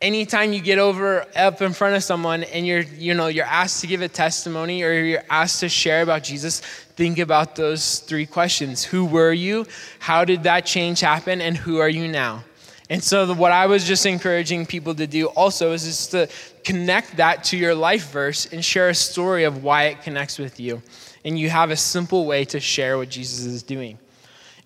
Anytime 0.01 0.53
you 0.53 0.61
get 0.61 0.79
over 0.79 1.27
up 1.35 1.61
in 1.61 1.73
front 1.73 1.97
of 1.97 2.05
someone 2.05 2.45
and 2.45 2.67
you're 2.67 2.83
you 2.83 3.15
know 3.15 3.27
you're 3.27 3.45
asked 3.45 3.81
to 3.81 3.87
give 3.87 4.01
a 4.01 4.09
testimony 4.09 4.83
or 4.83 4.93
you're 4.93 5.25
asked 5.29 5.61
to 5.61 5.69
share 5.69 6.03
about 6.03 6.23
jesus 6.23 6.63
think 6.99 7.21
about 7.21 7.55
those 7.55 8.01
three 8.01 8.27
questions. 8.27 8.83
Who 8.83 9.05
were 9.05 9.33
you? 9.33 9.67
How 10.01 10.25
did 10.25 10.43
that 10.43 10.67
change 10.67 10.99
happen? 10.99 11.41
And 11.41 11.57
who 11.57 11.79
are 11.79 11.89
you 11.89 12.09
now? 12.09 12.43
And 12.91 13.05
so 13.05 13.25
the, 13.25 13.35
what 13.35 13.53
i 13.53 13.67
was 13.67 13.85
just 13.85 14.05
encouraging 14.05 14.67
people 14.67 14.95
to 14.97 15.07
do 15.07 15.27
also 15.27 15.73
is 15.73 15.85
just 15.85 16.11
to 16.11 16.29
connect 16.65 17.19
that 17.19 17.45
to 17.45 17.57
your 17.57 17.75
life 17.75 18.11
verse 18.11 18.53
and 18.53 18.65
share 18.65 18.89
a 18.89 18.95
story 18.95 19.45
of 19.45 19.63
why 19.63 19.85
it 19.85 20.03
connects 20.03 20.39
with 20.39 20.59
you. 20.59 20.83
And 21.25 21.39
you 21.39 21.51
have 21.51 21.71
a 21.71 21.77
simple 21.77 22.27
way 22.27 22.45
to 22.47 22.59
share 22.59 22.99
what 22.99 23.11
jesus 23.11 23.45
is 23.45 23.63
doing 23.63 23.99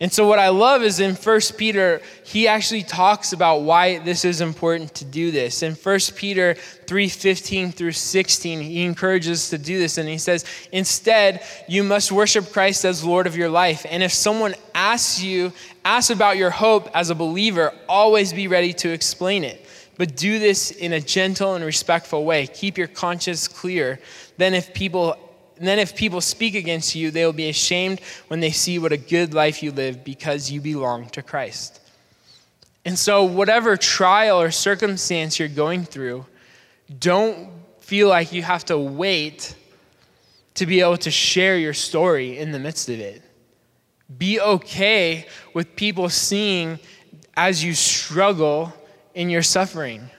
And 0.03 0.13
so 0.13 0.27
what 0.27 0.41
I 0.41 0.49
love 0.49 0.83
is 0.83 0.99
in 0.99 1.15
1 1.15 1.41
Peter, 1.57 2.03
he 2.25 2.49
actually 2.49 2.83
talks 2.83 3.33
about 3.33 3.63
why 3.63 4.01
this 4.01 4.25
is 4.25 4.41
important 4.41 4.93
to 4.97 5.05
do 5.05 5.31
this. 5.31 5.63
In 5.63 5.77
1 5.77 6.17
Peter 6.17 6.57
3:15 6.87 7.71
through 7.71 7.93
16, 7.93 8.63
he 8.63 8.83
encourages 8.83 9.45
us 9.45 9.51
to 9.51 9.59
do 9.59 9.79
this 9.79 9.99
and 9.99 10.09
he 10.09 10.19
says, 10.19 10.45
"Instead, 10.73 11.41
you 11.69 11.85
must 11.85 12.11
worship 12.11 12.53
Christ 12.53 12.85
as 12.85 13.05
Lord 13.05 13.29
of 13.29 13.37
your 13.37 13.49
life. 13.49 13.87
And 13.89 14.03
if 14.03 14.13
someone 14.13 14.57
asks 14.75 15.23
you, 15.23 15.53
asks 15.85 16.11
about 16.11 16.37
your 16.37 16.51
hope 16.51 16.91
as 16.95 17.11
a 17.11 17.15
believer, 17.15 17.73
always 17.89 18.33
be 18.33 18.49
ready 18.49 18.73
to 18.73 18.91
explain 18.91 19.45
it. 19.45 19.65
But 19.99 20.17
do 20.17 20.41
this 20.41 20.73
in 20.73 20.93
a 20.93 21.01
gentle 21.01 21.55
and 21.55 21.65
respectful 21.65 22.25
way. 22.25 22.49
Keep 22.49 22.77
your 22.77 22.89
conscience 22.89 23.47
clear. 23.47 24.01
Then 24.37 24.53
if 24.53 24.75
people 24.75 25.17
and 25.63 25.69
then 25.69 25.79
if 25.79 25.95
people 25.95 26.21
speak 26.21 26.57
against 26.57 26.97
you, 26.97 27.13
they 27.13 27.25
will 27.25 27.33
be 27.33 27.49
ashamed 27.49 28.01
when 28.27 28.41
they 28.41 28.51
see 28.51 28.81
what 28.81 28.91
a 28.91 28.97
good 28.97 29.33
life 29.33 29.63
you 29.63 29.71
live 29.71 30.03
because 30.03 30.51
you 30.51 30.61
belong 30.61 31.09
to 31.11 31.23
Christ. 31.23 31.81
And 32.85 32.99
so, 32.99 33.23
whatever 33.23 33.77
trial 33.77 34.41
or 34.41 34.51
circumstance 34.51 35.39
you're 35.39 35.47
going 35.47 35.85
through, 35.85 36.27
don't 36.99 37.49
feel 37.79 38.09
like 38.09 38.33
you 38.33 38.43
have 38.43 38.65
to 38.65 38.77
wait 38.77 39.55
to 40.55 40.67
be 40.67 40.81
able 40.81 40.97
to 40.97 41.13
share 41.13 41.57
your 41.57 41.75
story 41.75 42.39
in 42.39 42.51
the 42.51 42.59
midst 42.59 42.89
of 42.89 42.99
it. 42.99 43.23
Be 44.19 44.41
okay 44.41 45.29
with 45.55 45.77
people 45.77 46.09
seeing 46.09 46.81
as 47.37 47.63
you 47.63 47.75
struggle 47.75 48.73
in 49.15 49.31
your 49.31 49.45
suffering. 49.45 50.11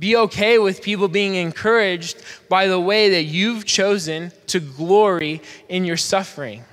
Be 0.00 0.16
okay 0.16 0.58
with 0.58 0.82
people 0.82 1.08
being 1.08 1.34
encouraged 1.34 2.22
by 2.48 2.66
the 2.66 2.80
way 2.80 3.10
that 3.10 3.24
you've 3.24 3.66
chosen 3.66 4.32
to 4.46 4.58
glory 4.58 5.42
in 5.68 5.84
your 5.84 5.98
suffering. 5.98 6.64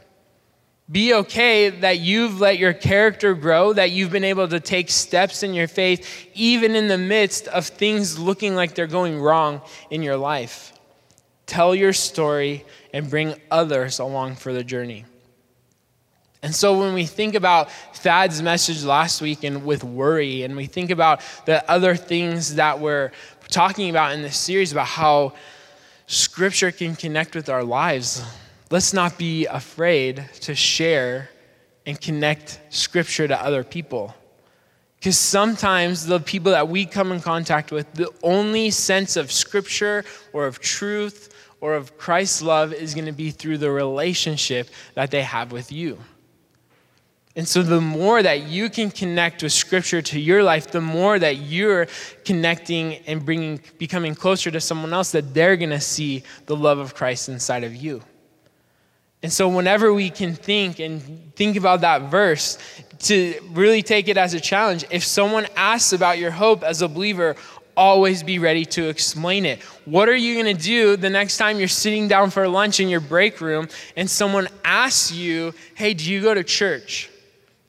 Be 0.89 1.13
okay 1.13 1.69
that 1.69 1.99
you've 1.99 2.39
let 2.39 2.57
your 2.57 2.71
character 2.71 3.33
grow, 3.33 3.73
that 3.73 3.91
you've 3.91 4.11
been 4.11 4.23
able 4.23 4.47
to 4.47 4.61
take 4.61 4.89
steps 4.89 5.43
in 5.43 5.53
your 5.53 5.67
faith, 5.67 6.29
even 6.33 6.73
in 6.73 6.87
the 6.87 6.97
midst 6.97 7.49
of 7.49 7.67
things 7.67 8.17
looking 8.17 8.55
like 8.55 8.73
they're 8.73 8.87
going 8.87 9.19
wrong 9.19 9.61
in 9.91 10.01
your 10.01 10.15
life. 10.15 10.71
Tell 11.45 11.75
your 11.75 11.91
story 11.91 12.63
and 12.93 13.09
bring 13.09 13.35
others 13.51 13.99
along 13.99 14.35
for 14.35 14.53
the 14.53 14.63
journey. 14.63 15.03
And 16.43 16.53
so 16.53 16.79
when 16.79 16.93
we 16.93 17.05
think 17.05 17.35
about 17.35 17.71
Thad's 17.95 18.41
message 18.41 18.83
last 18.83 19.21
week 19.21 19.43
and 19.43 19.65
with 19.65 19.83
worry, 19.83 20.43
and 20.43 20.55
we 20.55 20.67
think 20.67 20.91
about 20.91 21.21
the 21.45 21.69
other 21.69 21.95
things 21.95 22.55
that 22.55 22.79
we're 22.79 23.11
talking 23.49 23.89
about 23.89 24.13
in 24.13 24.21
this 24.21 24.37
series 24.37 24.71
about 24.71 24.87
how 24.87 25.33
scripture 26.05 26.71
can 26.71 26.95
connect 26.95 27.35
with 27.35 27.49
our 27.49 27.63
lives, 27.63 28.23
let's 28.69 28.93
not 28.93 29.17
be 29.17 29.45
afraid 29.47 30.29
to 30.41 30.53
share 30.53 31.29
and 31.85 31.99
connect 31.99 32.59
scripture 32.69 33.27
to 33.27 33.41
other 33.41 33.63
people. 33.63 34.13
Because 34.99 35.17
sometimes 35.17 36.05
the 36.05 36.19
people 36.19 36.51
that 36.51 36.67
we 36.67 36.85
come 36.85 37.11
in 37.11 37.19
contact 37.21 37.71
with, 37.71 37.91
the 37.93 38.11
only 38.23 38.71
sense 38.71 39.15
of 39.15 39.31
scripture 39.31 40.03
or 40.33 40.47
of 40.47 40.59
truth 40.59 41.33
or 41.61 41.75
of 41.75 41.97
Christ's 41.97 42.41
love 42.41 42.73
is 42.73 42.93
going 42.93 43.05
to 43.05 43.11
be 43.11 43.31
through 43.31 43.57
the 43.57 43.71
relationship 43.71 44.69
that 44.95 45.11
they 45.11 45.21
have 45.21 45.51
with 45.51 45.71
you. 45.71 45.97
And 47.37 47.47
so, 47.47 47.61
the 47.61 47.79
more 47.79 48.23
that 48.23 48.47
you 48.47 48.67
can 48.67 48.89
connect 48.89 49.43
with 49.43 49.53
Scripture 49.53 50.01
to 50.01 50.19
your 50.19 50.41
life, 50.41 50.71
the 50.71 50.81
more 50.81 51.19
that 51.19 51.37
you're 51.37 51.85
connecting 52.25 52.95
and 53.05 53.23
bringing, 53.23 53.61
becoming 53.77 54.15
closer 54.15 54.49
to 54.49 54.59
someone 54.59 54.91
else, 54.91 55.11
that 55.11 55.35
they're 55.35 55.55
going 55.55 55.69
to 55.69 55.79
see 55.79 56.23
the 56.47 56.55
love 56.55 56.79
of 56.79 56.95
Christ 56.95 57.29
inside 57.29 57.63
of 57.63 57.75
you. 57.75 58.01
And 59.21 59.31
so, 59.31 59.47
whenever 59.47 59.93
we 59.93 60.09
can 60.09 60.33
think 60.33 60.79
and 60.79 61.31
think 61.35 61.57
about 61.57 61.81
that 61.81 62.09
verse, 62.09 62.57
to 63.01 63.39
really 63.51 63.83
take 63.83 64.07
it 64.07 64.17
as 64.17 64.33
a 64.33 64.39
challenge, 64.39 64.85
if 64.89 65.03
someone 65.03 65.45
asks 65.55 65.93
about 65.93 66.17
your 66.17 66.31
hope 66.31 66.63
as 66.63 66.81
a 66.81 66.87
believer, 66.87 67.35
always 67.75 68.23
be 68.23 68.39
ready 68.39 68.65
to 68.65 68.89
explain 68.89 69.45
it. 69.45 69.61
What 69.85 70.09
are 70.09 70.15
you 70.15 70.41
going 70.41 70.57
to 70.57 70.59
do 70.59 70.97
the 70.97 71.11
next 71.11 71.37
time 71.37 71.59
you're 71.59 71.67
sitting 71.67 72.07
down 72.07 72.31
for 72.31 72.47
lunch 72.47 72.79
in 72.79 72.89
your 72.89 72.99
break 72.99 73.41
room 73.41 73.67
and 73.95 74.09
someone 74.09 74.47
asks 74.65 75.11
you, 75.11 75.53
Hey, 75.75 75.93
do 75.93 76.11
you 76.11 76.23
go 76.23 76.33
to 76.33 76.43
church? 76.43 77.11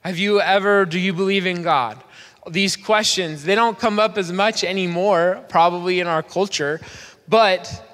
Have 0.08 0.16
you 0.16 0.40
ever, 0.40 0.86
do 0.86 0.98
you 0.98 1.12
believe 1.12 1.44
in 1.44 1.60
God? 1.60 2.02
These 2.48 2.76
questions, 2.76 3.44
they 3.44 3.54
don't 3.54 3.78
come 3.78 3.98
up 3.98 4.16
as 4.16 4.32
much 4.32 4.64
anymore, 4.64 5.44
probably 5.50 6.00
in 6.00 6.06
our 6.06 6.22
culture, 6.22 6.80
but 7.28 7.86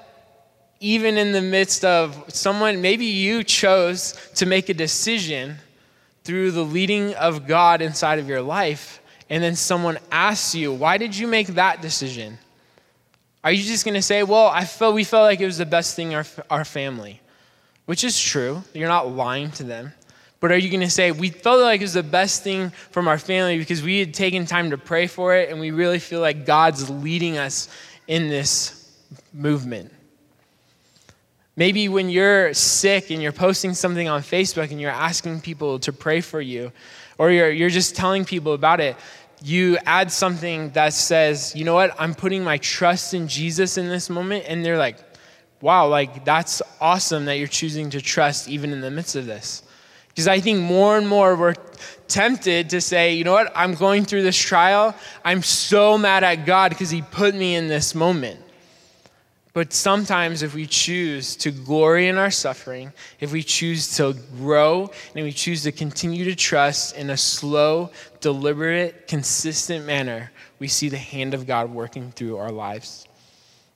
even 0.79 1.17
in 1.17 1.33
the 1.33 1.41
midst 1.41 1.83
of 1.83 2.23
someone, 2.29 2.79
maybe 2.79 3.03
you 3.03 3.43
chose 3.43 4.13
to 4.35 4.45
make 4.45 4.69
a 4.69 4.73
decision 4.73 5.57
through 6.23 6.51
the 6.51 6.63
leading 6.63 7.13
of 7.15 7.45
God 7.45 7.81
inside 7.81 8.17
of 8.17 8.29
your 8.29 8.41
life, 8.41 9.01
and 9.29 9.43
then 9.43 9.57
someone 9.57 9.99
asks 10.09 10.55
you, 10.55 10.71
Why 10.71 10.97
did 10.97 11.17
you 11.17 11.27
make 11.27 11.47
that 11.47 11.81
decision? 11.81 12.37
Are 13.43 13.51
you 13.51 13.61
just 13.61 13.85
to 13.85 14.01
say, 14.01 14.23
Well, 14.23 14.47
I 14.47 14.63
felt, 14.63 14.95
we 14.95 15.03
felt 15.03 15.23
like 15.23 15.41
it 15.41 15.45
was 15.45 15.57
the 15.57 15.65
best 15.65 15.97
thing 15.97 16.15
our, 16.15 16.25
our 16.49 16.63
family? 16.63 17.19
Which 17.87 18.05
is 18.05 18.17
true. 18.17 18.63
You're 18.73 18.87
not 18.87 19.11
lying 19.11 19.51
to 19.51 19.65
them. 19.65 19.91
But 20.39 20.51
are 20.51 20.57
you 20.57 20.69
going 20.69 20.81
to 20.81 20.89
say, 20.89 21.11
we 21.11 21.29
felt 21.29 21.61
like 21.61 21.81
it 21.81 21.83
was 21.83 21.93
the 21.93 22.03
best 22.03 22.43
thing 22.43 22.69
from 22.91 23.07
our 23.07 23.17
family 23.17 23.57
because 23.57 23.81
we 23.81 23.99
had 23.99 24.13
taken 24.13 24.45
time 24.45 24.71
to 24.71 24.77
pray 24.77 25.07
for 25.07 25.35
it 25.35 25.49
and 25.49 25.59
we 25.59 25.71
really 25.71 25.99
feel 25.99 26.19
like 26.19 26.45
God's 26.45 26.89
leading 26.89 27.37
us 27.37 27.69
in 28.07 28.27
this 28.27 28.91
movement? 29.33 29.91
Maybe 31.55 31.87
when 31.87 32.09
you're 32.09 32.53
sick 32.53 33.11
and 33.11 33.21
you're 33.21 33.31
posting 33.31 33.73
something 33.73 34.09
on 34.09 34.21
Facebook 34.21 34.71
and 34.71 34.81
you're 34.81 34.91
asking 34.91 35.39
people 35.41 35.79
to 35.79 35.93
pray 35.93 36.19
for 36.19 36.41
you, 36.41 36.71
or 37.17 37.31
you're, 37.31 37.49
you're 37.49 37.69
just 37.69 37.95
telling 37.95 38.25
people 38.25 38.53
about 38.53 38.81
it, 38.81 38.97
you 39.41 39.77
add 39.85 40.11
something 40.11 40.71
that 40.71 40.93
says, 40.93 41.55
you 41.55 41.63
know 41.63 41.73
what, 41.73 41.95
I'm 41.97 42.13
putting 42.13 42.43
my 42.43 42.57
trust 42.57 43.13
in 43.13 43.27
Jesus 43.27 43.77
in 43.77 43.87
this 43.87 44.09
moment. 44.09 44.45
And 44.47 44.65
they're 44.65 44.77
like, 44.77 44.97
wow, 45.61 45.87
like 45.87 46.25
that's 46.25 46.61
awesome 46.81 47.25
that 47.25 47.37
you're 47.37 47.47
choosing 47.47 47.89
to 47.91 48.01
trust 48.01 48.49
even 48.49 48.73
in 48.73 48.81
the 48.81 48.91
midst 48.91 49.15
of 49.15 49.25
this. 49.25 49.63
Because 50.15 50.29
I 50.29 50.39
think 50.39 50.61
more 50.61 50.97
and 50.97 51.05
more 51.05 51.35
we're 51.35 51.55
tempted 52.07 52.69
to 52.69 52.79
say, 52.79 53.15
you 53.15 53.25
know 53.25 53.33
what, 53.33 53.51
I'm 53.53 53.75
going 53.75 54.05
through 54.05 54.23
this 54.23 54.37
trial. 54.37 54.95
I'm 55.25 55.43
so 55.43 55.97
mad 55.97 56.23
at 56.23 56.45
God 56.45 56.69
because 56.69 56.89
He 56.89 57.01
put 57.01 57.35
me 57.35 57.55
in 57.55 57.67
this 57.67 57.93
moment. 57.93 58.39
But 59.51 59.73
sometimes, 59.73 60.41
if 60.41 60.53
we 60.53 60.67
choose 60.67 61.35
to 61.37 61.51
glory 61.51 62.07
in 62.07 62.17
our 62.17 62.31
suffering, 62.31 62.93
if 63.19 63.33
we 63.33 63.43
choose 63.43 63.95
to 63.97 64.15
grow, 64.37 64.89
and 65.15 65.25
we 65.25 65.31
choose 65.33 65.63
to 65.63 65.71
continue 65.73 66.25
to 66.25 66.35
trust 66.35 66.95
in 66.95 67.09
a 67.09 67.17
slow, 67.17 67.89
deliberate, 68.21 69.07
consistent 69.07 69.85
manner, 69.85 70.31
we 70.59 70.67
see 70.69 70.87
the 70.87 70.97
hand 70.97 71.33
of 71.33 71.45
God 71.47 71.71
working 71.71 72.11
through 72.11 72.37
our 72.37 72.51
lives. 72.51 73.07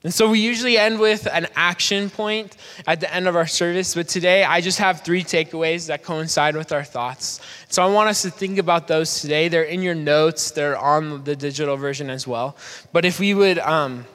And 0.03 0.13
so 0.13 0.29
we 0.29 0.39
usually 0.39 0.77
end 0.77 0.97
with 0.97 1.27
an 1.27 1.47
action 1.57 2.09
point 2.09 2.55
at 2.87 3.01
the 3.01 3.13
end 3.13 3.27
of 3.27 3.35
our 3.35 3.47
service, 3.47 3.95
but 3.95 4.07
today 4.07 4.45
I 4.45 4.61
just 4.61 4.79
have 4.79 5.01
three 5.01 5.23
takeaways 5.23 5.87
that 5.87 6.03
coincide 6.03 6.55
with 6.55 6.71
our 6.71 6.85
thoughts. 6.85 7.41
So 7.67 7.83
I 7.83 7.87
want 7.87 8.07
us 8.07 8.21
to 8.21 8.31
think 8.31 8.59
about 8.59 8.87
those 8.87 9.19
today. 9.19 9.49
They're 9.49 9.63
in 9.63 9.81
your 9.81 9.95
notes, 9.95 10.51
they're 10.51 10.77
on 10.77 11.25
the 11.25 11.35
digital 11.35 11.75
version 11.75 12.09
as 12.09 12.25
well. 12.25 12.55
But 12.93 13.03
if 13.03 13.19
we 13.19 13.33
would 13.33 13.59
um, 13.59 14.05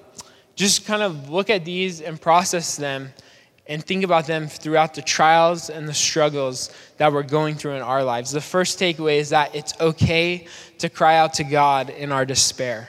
just 0.57 0.87
kind 0.87 1.03
of 1.03 1.29
look 1.29 1.51
at 1.51 1.67
these 1.67 2.01
and 2.01 2.19
process 2.19 2.77
them 2.77 3.13
and 3.67 3.85
think 3.85 4.05
about 4.05 4.27
them 4.27 4.47
throughout 4.47 4.95
the 4.95 5.03
trials 5.03 5.69
and 5.69 5.87
the 5.87 5.95
struggles 5.95 6.71
that 6.97 7.13
we're 7.13 7.23
going 7.23 7.57
through 7.57 7.73
in 7.73 7.83
our 7.83 8.05
lives. 8.05 8.31
The 8.31 8.41
first 8.41 8.79
takeaway 8.79 9.19
is 9.19 9.31
that 9.31 9.55
it's 9.55 9.79
okay 9.81 10.47
to 10.79 10.89
cry 10.89 11.17
out 11.17 11.35
to 11.35 11.45
God 11.45 11.91
in 11.91 12.13
our 12.13 12.25
despair. 12.25 12.89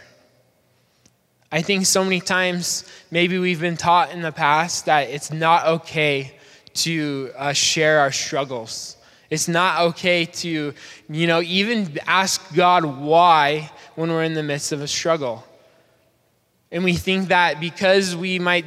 I 1.55 1.61
think 1.61 1.85
so 1.85 2.03
many 2.03 2.19
times 2.19 2.83
maybe 3.11 3.39
we've 3.39 3.61
been 3.61 3.77
taught 3.77 4.11
in 4.11 4.21
the 4.21 4.33
past 4.33 4.87
that 4.87 5.09
it's 5.09 5.31
not 5.31 5.65
okay 5.65 6.33
to 6.83 7.31
uh, 7.37 7.53
share 7.53 7.99
our 7.99 8.11
struggles. 8.11 8.97
It's 9.29 9.47
not 9.47 9.79
okay 9.79 10.25
to, 10.25 10.73
you 11.07 11.27
know, 11.27 11.41
even 11.41 11.97
ask 12.07 12.53
God 12.53 12.83
why 12.83 13.71
when 13.95 14.11
we're 14.11 14.25
in 14.25 14.33
the 14.33 14.43
midst 14.43 14.73
of 14.73 14.81
a 14.81 14.87
struggle. 14.87 15.45
And 16.73 16.83
we 16.83 16.95
think 16.95 17.29
that 17.29 17.61
because 17.61 18.17
we 18.17 18.37
might 18.37 18.65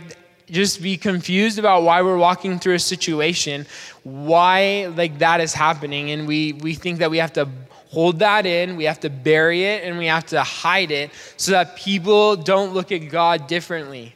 just 0.51 0.81
be 0.81 0.97
confused 0.97 1.59
about 1.59 1.83
why 1.83 2.01
we're 2.01 2.17
walking 2.17 2.59
through 2.59 2.77
a 2.77 2.79
situation, 2.79 3.67
why 4.03 4.91
like 4.97 5.19
that 5.19 5.43
is 5.43 5.53
happening, 5.53 6.11
and 6.11 6.27
we, 6.27 6.55
we 6.55 6.73
think 6.73 7.01
that 7.01 7.11
we 7.11 7.19
have 7.19 7.35
to 7.35 7.51
hold 7.91 8.19
that 8.21 8.47
in, 8.47 8.77
we 8.77 8.85
have 8.85 9.01
to 9.01 9.11
bury 9.11 9.65
it, 9.65 9.85
and 9.85 9.99
we 9.99 10.07
have 10.07 10.27
to 10.27 10.43
hide 10.43 10.91
it 10.91 11.11
so 11.37 11.53
that 11.53 11.77
people 11.77 12.37
don't 12.37 12.75
look 12.75 12.93
at 12.93 12.99
God 13.09 13.47
differently. 13.47 14.15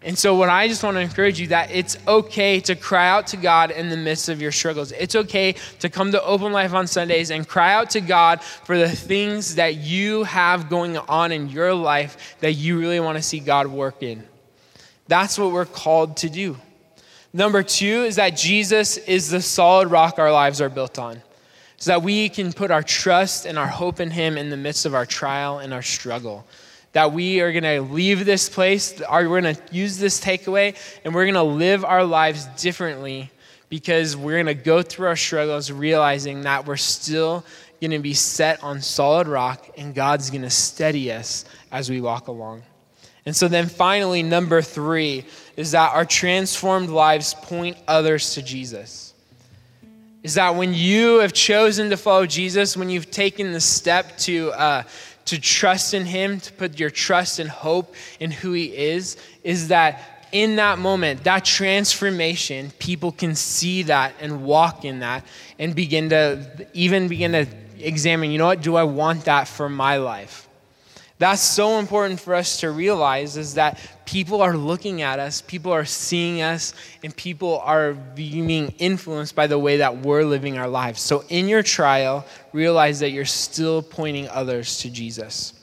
And 0.00 0.16
so, 0.16 0.36
what 0.36 0.48
I 0.48 0.68
just 0.68 0.84
want 0.84 0.94
to 0.94 1.00
encourage 1.00 1.40
you 1.40 1.48
that 1.48 1.72
it's 1.72 1.98
okay 2.06 2.60
to 2.60 2.76
cry 2.76 3.08
out 3.08 3.26
to 3.28 3.36
God 3.36 3.72
in 3.72 3.88
the 3.88 3.96
midst 3.96 4.28
of 4.28 4.40
your 4.40 4.52
struggles. 4.52 4.92
It's 4.92 5.16
okay 5.16 5.56
to 5.80 5.88
come 5.88 6.12
to 6.12 6.22
Open 6.22 6.52
Life 6.52 6.72
on 6.72 6.86
Sundays 6.86 7.30
and 7.30 7.48
cry 7.48 7.72
out 7.72 7.90
to 7.90 8.00
God 8.00 8.40
for 8.40 8.78
the 8.78 8.88
things 8.88 9.56
that 9.56 9.76
you 9.76 10.22
have 10.22 10.68
going 10.68 10.96
on 10.96 11.32
in 11.32 11.48
your 11.48 11.74
life 11.74 12.36
that 12.38 12.52
you 12.52 12.78
really 12.78 13.00
want 13.00 13.16
to 13.16 13.22
see 13.22 13.40
God 13.40 13.66
work 13.66 14.02
in. 14.04 14.22
That's 15.08 15.36
what 15.36 15.50
we're 15.50 15.64
called 15.64 16.18
to 16.18 16.30
do. 16.30 16.56
Number 17.32 17.64
two 17.64 18.04
is 18.04 18.16
that 18.16 18.36
Jesus 18.36 18.98
is 18.98 19.30
the 19.30 19.42
solid 19.42 19.88
rock 19.88 20.18
our 20.18 20.32
lives 20.32 20.60
are 20.60 20.68
built 20.68 20.98
on. 20.98 21.22
So 21.78 21.92
that 21.92 22.02
we 22.02 22.28
can 22.28 22.52
put 22.52 22.70
our 22.70 22.82
trust 22.82 23.46
and 23.46 23.56
our 23.58 23.66
hope 23.66 24.00
in 24.00 24.10
Him 24.10 24.36
in 24.36 24.50
the 24.50 24.56
midst 24.56 24.84
of 24.84 24.94
our 24.94 25.06
trial 25.06 25.58
and 25.58 25.72
our 25.72 25.82
struggle. 25.82 26.44
That 26.92 27.12
we 27.12 27.40
are 27.40 27.52
going 27.52 27.64
to 27.64 27.80
leave 27.80 28.24
this 28.24 28.48
place, 28.48 29.00
we're 29.00 29.40
going 29.40 29.54
to 29.54 29.62
use 29.70 29.98
this 29.98 30.20
takeaway, 30.20 30.76
and 31.04 31.14
we're 31.14 31.24
going 31.24 31.34
to 31.34 31.42
live 31.42 31.84
our 31.84 32.04
lives 32.04 32.46
differently 32.60 33.30
because 33.68 34.16
we're 34.16 34.42
going 34.42 34.46
to 34.46 34.54
go 34.54 34.82
through 34.82 35.06
our 35.06 35.16
struggles 35.16 35.70
realizing 35.70 36.42
that 36.42 36.66
we're 36.66 36.76
still 36.76 37.44
going 37.80 37.90
to 37.92 37.98
be 37.98 38.14
set 38.14 38.62
on 38.64 38.80
solid 38.80 39.28
rock 39.28 39.68
and 39.76 39.94
God's 39.94 40.30
going 40.30 40.42
to 40.42 40.50
steady 40.50 41.12
us 41.12 41.44
as 41.70 41.88
we 41.88 42.00
walk 42.00 42.28
along. 42.28 42.62
And 43.24 43.36
so 43.36 43.46
then 43.46 43.66
finally, 43.66 44.22
number 44.22 44.62
three 44.62 45.24
is 45.56 45.72
that 45.72 45.94
our 45.94 46.06
transformed 46.06 46.88
lives 46.88 47.34
point 47.34 47.76
others 47.86 48.34
to 48.34 48.42
Jesus. 48.42 49.12
Is 50.22 50.34
that 50.34 50.56
when 50.56 50.74
you 50.74 51.18
have 51.18 51.32
chosen 51.32 51.90
to 51.90 51.96
follow 51.96 52.26
Jesus, 52.26 52.76
when 52.76 52.90
you've 52.90 53.10
taken 53.10 53.52
the 53.52 53.60
step 53.60 54.18
to, 54.18 54.50
uh, 54.52 54.82
to 55.26 55.40
trust 55.40 55.94
in 55.94 56.04
Him, 56.04 56.40
to 56.40 56.52
put 56.54 56.78
your 56.80 56.90
trust 56.90 57.38
and 57.38 57.48
hope 57.48 57.94
in 58.18 58.30
who 58.30 58.52
He 58.52 58.76
is, 58.76 59.16
is 59.44 59.68
that 59.68 60.26
in 60.32 60.56
that 60.56 60.78
moment, 60.78 61.24
that 61.24 61.44
transformation, 61.44 62.72
people 62.78 63.12
can 63.12 63.34
see 63.34 63.82
that 63.84 64.14
and 64.20 64.44
walk 64.44 64.84
in 64.84 65.00
that 65.00 65.24
and 65.58 65.74
begin 65.74 66.10
to 66.10 66.66
even 66.74 67.08
begin 67.08 67.32
to 67.32 67.46
examine, 67.78 68.30
you 68.30 68.38
know 68.38 68.46
what, 68.46 68.60
do 68.60 68.76
I 68.76 68.84
want 68.84 69.24
that 69.24 69.48
for 69.48 69.68
my 69.68 69.96
life? 69.96 70.47
That's 71.18 71.42
so 71.42 71.80
important 71.80 72.20
for 72.20 72.34
us 72.34 72.60
to 72.60 72.70
realize 72.70 73.36
is 73.36 73.54
that 73.54 73.80
people 74.04 74.40
are 74.40 74.56
looking 74.56 75.02
at 75.02 75.18
us, 75.18 75.40
people 75.40 75.72
are 75.72 75.84
seeing 75.84 76.42
us, 76.42 76.74
and 77.02 77.14
people 77.16 77.58
are 77.64 77.94
being 77.94 78.68
influenced 78.78 79.34
by 79.34 79.48
the 79.48 79.58
way 79.58 79.78
that 79.78 79.98
we're 79.98 80.22
living 80.22 80.58
our 80.58 80.68
lives. 80.68 81.00
So 81.00 81.24
in 81.28 81.48
your 81.48 81.64
trial, 81.64 82.24
realize 82.52 83.00
that 83.00 83.10
you're 83.10 83.24
still 83.24 83.82
pointing 83.82 84.28
others 84.28 84.78
to 84.78 84.90
Jesus. 84.90 85.54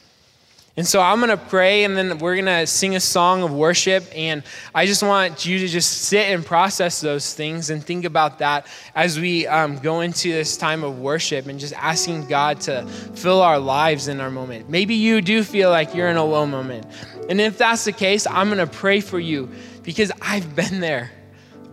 And 0.77 0.85
so 0.85 0.99
I'm 0.99 1.19
going 1.19 1.29
to 1.29 1.37
pray 1.37 1.85
and 1.85 1.95
then 1.95 2.17
we're 2.17 2.35
going 2.35 2.47
to 2.47 2.67
sing 2.67 2.97
a 2.97 2.99
song 2.99 3.43
of 3.43 3.53
worship. 3.53 4.03
And 4.13 4.43
I 4.73 4.85
just 4.85 5.03
want 5.03 5.45
you 5.45 5.59
to 5.59 5.67
just 5.69 5.89
sit 6.03 6.29
and 6.29 6.45
process 6.45 6.99
those 6.99 7.33
things 7.33 7.69
and 7.69 7.81
think 7.81 8.03
about 8.03 8.39
that 8.39 8.67
as 8.93 9.17
we 9.17 9.47
um, 9.47 9.77
go 9.77 10.01
into 10.01 10.33
this 10.33 10.57
time 10.57 10.83
of 10.83 10.99
worship 10.99 11.47
and 11.47 11.61
just 11.61 11.73
asking 11.75 12.27
God 12.27 12.59
to 12.61 12.85
fill 12.87 13.41
our 13.41 13.57
lives 13.57 14.09
in 14.09 14.19
our 14.19 14.29
moment. 14.29 14.69
Maybe 14.69 14.95
you 14.95 15.21
do 15.21 15.43
feel 15.43 15.69
like 15.69 15.95
you're 15.95 16.09
in 16.09 16.17
a 16.17 16.25
low 16.25 16.45
moment. 16.45 16.85
And 17.29 17.39
if 17.39 17.57
that's 17.57 17.85
the 17.85 17.93
case, 17.93 18.27
I'm 18.27 18.47
going 18.47 18.57
to 18.57 18.67
pray 18.67 18.99
for 18.99 19.19
you 19.19 19.49
because 19.83 20.11
I've 20.21 20.57
been 20.57 20.81
there 20.81 21.09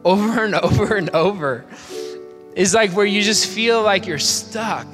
over 0.04 0.44
and 0.44 0.54
over 0.54 0.94
and 0.94 1.10
over. 1.10 1.64
It's 2.54 2.72
like 2.72 2.92
where 2.92 3.06
you 3.06 3.22
just 3.22 3.48
feel 3.48 3.82
like 3.82 4.06
you're 4.06 4.18
stuck 4.18 4.86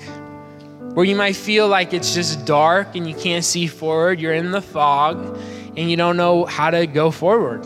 where 0.94 1.04
you 1.04 1.14
might 1.14 1.36
feel 1.36 1.68
like 1.68 1.92
it's 1.92 2.14
just 2.14 2.44
dark 2.44 2.96
and 2.96 3.08
you 3.08 3.14
can't 3.14 3.44
see 3.44 3.66
forward, 3.66 4.20
you're 4.20 4.34
in 4.34 4.50
the 4.50 4.62
fog 4.62 5.38
and 5.76 5.90
you 5.90 5.96
don't 5.96 6.16
know 6.16 6.44
how 6.44 6.70
to 6.70 6.86
go 6.86 7.10
forward. 7.10 7.62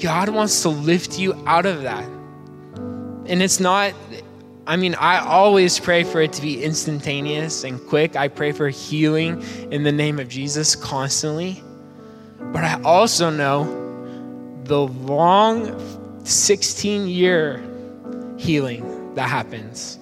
God 0.00 0.28
wants 0.28 0.62
to 0.62 0.68
lift 0.68 1.18
you 1.18 1.34
out 1.46 1.66
of 1.66 1.82
that. 1.82 2.04
And 2.04 3.42
it's 3.42 3.60
not, 3.60 3.94
I 4.66 4.76
mean, 4.76 4.94
I 4.96 5.18
always 5.18 5.78
pray 5.78 6.04
for 6.04 6.20
it 6.20 6.32
to 6.34 6.42
be 6.42 6.62
instantaneous 6.62 7.64
and 7.64 7.80
quick. 7.86 8.16
I 8.16 8.28
pray 8.28 8.52
for 8.52 8.68
healing 8.68 9.42
in 9.70 9.82
the 9.84 9.92
name 9.92 10.18
of 10.18 10.28
Jesus 10.28 10.74
constantly. 10.74 11.62
But 12.38 12.64
I 12.64 12.82
also 12.82 13.30
know 13.30 13.64
the 14.64 14.80
long 14.80 16.24
16 16.24 17.08
year 17.08 17.62
healing 18.36 19.14
that 19.14 19.28
happens 19.28 19.99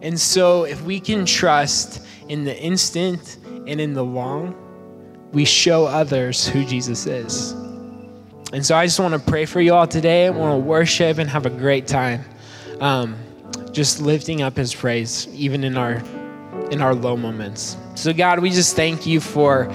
and 0.00 0.18
so, 0.18 0.64
if 0.64 0.82
we 0.82 1.00
can 1.00 1.26
trust 1.26 2.04
in 2.28 2.44
the 2.44 2.56
instant 2.56 3.38
and 3.44 3.80
in 3.80 3.94
the 3.94 4.04
long, 4.04 4.54
we 5.32 5.44
show 5.44 5.86
others 5.86 6.46
who 6.46 6.64
Jesus 6.64 7.06
is. 7.06 7.52
And 8.52 8.64
so, 8.64 8.76
I 8.76 8.86
just 8.86 9.00
want 9.00 9.14
to 9.14 9.30
pray 9.30 9.44
for 9.44 9.60
you 9.60 9.74
all 9.74 9.88
today. 9.88 10.26
I 10.26 10.30
want 10.30 10.60
to 10.60 10.64
worship 10.64 11.18
and 11.18 11.28
have 11.28 11.46
a 11.46 11.50
great 11.50 11.88
time, 11.88 12.24
um, 12.80 13.16
just 13.72 14.00
lifting 14.00 14.40
up 14.40 14.56
His 14.56 14.72
praise, 14.72 15.26
even 15.34 15.64
in 15.64 15.76
our 15.76 16.02
in 16.70 16.80
our 16.80 16.94
low 16.94 17.16
moments. 17.16 17.76
So, 17.96 18.12
God, 18.12 18.38
we 18.38 18.50
just 18.50 18.76
thank 18.76 19.04
you 19.04 19.20
for 19.20 19.72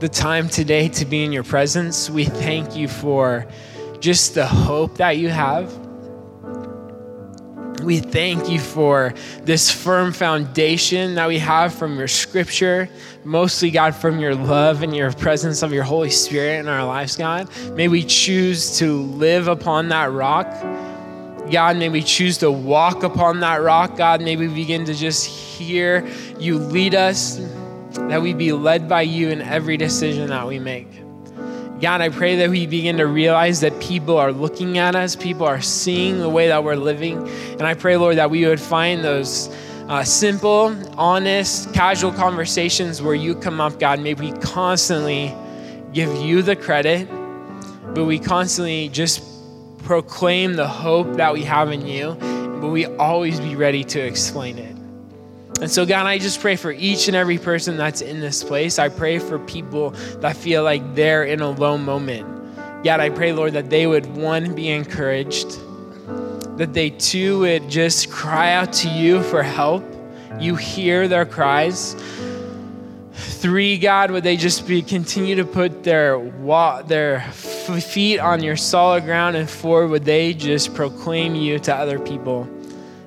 the 0.00 0.08
time 0.08 0.48
today 0.48 0.88
to 0.88 1.04
be 1.04 1.24
in 1.24 1.32
your 1.32 1.44
presence. 1.44 2.08
We 2.08 2.24
thank 2.24 2.74
you 2.74 2.88
for 2.88 3.46
just 4.00 4.34
the 4.34 4.46
hope 4.46 4.96
that 4.96 5.18
you 5.18 5.28
have 5.28 5.87
we 7.82 8.00
thank 8.00 8.48
you 8.48 8.58
for 8.58 9.14
this 9.42 9.70
firm 9.70 10.12
foundation 10.12 11.14
that 11.14 11.28
we 11.28 11.38
have 11.38 11.74
from 11.74 11.98
your 11.98 12.08
scripture, 12.08 12.88
mostly, 13.24 13.70
God, 13.70 13.94
from 13.94 14.18
your 14.18 14.34
love 14.34 14.82
and 14.82 14.94
your 14.94 15.12
presence 15.12 15.62
of 15.62 15.72
your 15.72 15.84
Holy 15.84 16.10
Spirit 16.10 16.58
in 16.58 16.68
our 16.68 16.84
lives, 16.84 17.16
God. 17.16 17.48
May 17.74 17.88
we 17.88 18.02
choose 18.02 18.78
to 18.78 19.02
live 19.02 19.48
upon 19.48 19.88
that 19.90 20.12
rock. 20.12 20.46
God, 21.50 21.76
may 21.76 21.88
we 21.88 22.02
choose 22.02 22.38
to 22.38 22.50
walk 22.50 23.02
upon 23.02 23.40
that 23.40 23.62
rock. 23.62 23.96
God, 23.96 24.20
may 24.20 24.36
we 24.36 24.48
begin 24.48 24.84
to 24.84 24.94
just 24.94 25.26
hear 25.26 26.06
you 26.38 26.58
lead 26.58 26.94
us, 26.94 27.40
that 27.92 28.20
we 28.20 28.34
be 28.34 28.52
led 28.52 28.88
by 28.88 29.02
you 29.02 29.30
in 29.30 29.40
every 29.40 29.76
decision 29.76 30.28
that 30.28 30.46
we 30.46 30.58
make. 30.58 30.88
God, 31.80 32.00
I 32.00 32.08
pray 32.08 32.34
that 32.36 32.50
we 32.50 32.66
begin 32.66 32.96
to 32.96 33.06
realize 33.06 33.60
that 33.60 33.78
people 33.80 34.16
are 34.18 34.32
looking 34.32 34.78
at 34.78 34.96
us, 34.96 35.14
people 35.14 35.46
are 35.46 35.60
seeing 35.60 36.18
the 36.18 36.28
way 36.28 36.48
that 36.48 36.64
we're 36.64 36.74
living. 36.74 37.28
And 37.52 37.62
I 37.62 37.74
pray, 37.74 37.96
Lord, 37.96 38.16
that 38.16 38.30
we 38.30 38.44
would 38.46 38.60
find 38.60 39.04
those 39.04 39.48
uh, 39.88 40.02
simple, 40.02 40.74
honest, 40.98 41.72
casual 41.72 42.10
conversations 42.12 43.00
where 43.00 43.14
you 43.14 43.36
come 43.36 43.60
up, 43.60 43.78
God. 43.78 44.00
May 44.00 44.14
we 44.14 44.32
constantly 44.38 45.32
give 45.92 46.12
you 46.16 46.42
the 46.42 46.56
credit, 46.56 47.06
but 47.94 48.06
we 48.06 48.18
constantly 48.18 48.88
just 48.88 49.22
proclaim 49.84 50.54
the 50.54 50.66
hope 50.66 51.14
that 51.14 51.32
we 51.32 51.44
have 51.44 51.70
in 51.70 51.86
you, 51.86 52.16
but 52.60 52.70
we 52.70 52.86
always 52.96 53.38
be 53.38 53.54
ready 53.54 53.84
to 53.84 54.00
explain 54.00 54.58
it. 54.58 54.77
And 55.60 55.68
so, 55.68 55.84
God, 55.84 56.06
I 56.06 56.18
just 56.18 56.40
pray 56.40 56.54
for 56.54 56.70
each 56.70 57.08
and 57.08 57.16
every 57.16 57.36
person 57.36 57.76
that's 57.76 58.00
in 58.00 58.20
this 58.20 58.44
place. 58.44 58.78
I 58.78 58.88
pray 58.88 59.18
for 59.18 59.40
people 59.40 59.90
that 60.20 60.36
feel 60.36 60.62
like 60.62 60.94
they're 60.94 61.24
in 61.24 61.40
a 61.40 61.50
low 61.50 61.76
moment. 61.76 62.84
God, 62.84 63.00
I 63.00 63.10
pray, 63.10 63.32
Lord, 63.32 63.54
that 63.54 63.68
they 63.68 63.88
would, 63.88 64.06
one, 64.06 64.54
be 64.54 64.68
encouraged, 64.68 65.58
that 66.58 66.74
they, 66.74 66.90
two, 66.90 67.40
would 67.40 67.68
just 67.68 68.08
cry 68.08 68.52
out 68.52 68.72
to 68.74 68.88
you 68.88 69.20
for 69.24 69.42
help. 69.42 69.84
You 70.38 70.54
hear 70.54 71.08
their 71.08 71.26
cries. 71.26 71.96
Three, 73.12 73.78
God, 73.78 74.12
would 74.12 74.22
they 74.22 74.36
just 74.36 74.64
be 74.64 74.80
continue 74.80 75.34
to 75.36 75.44
put 75.44 75.82
their 75.82 76.20
their 76.86 77.20
feet 77.32 78.20
on 78.20 78.44
your 78.44 78.56
solid 78.56 79.04
ground, 79.04 79.34
and 79.34 79.50
four, 79.50 79.88
would 79.88 80.04
they 80.04 80.34
just 80.34 80.72
proclaim 80.74 81.34
you 81.34 81.58
to 81.60 81.74
other 81.74 81.98
people 81.98 82.48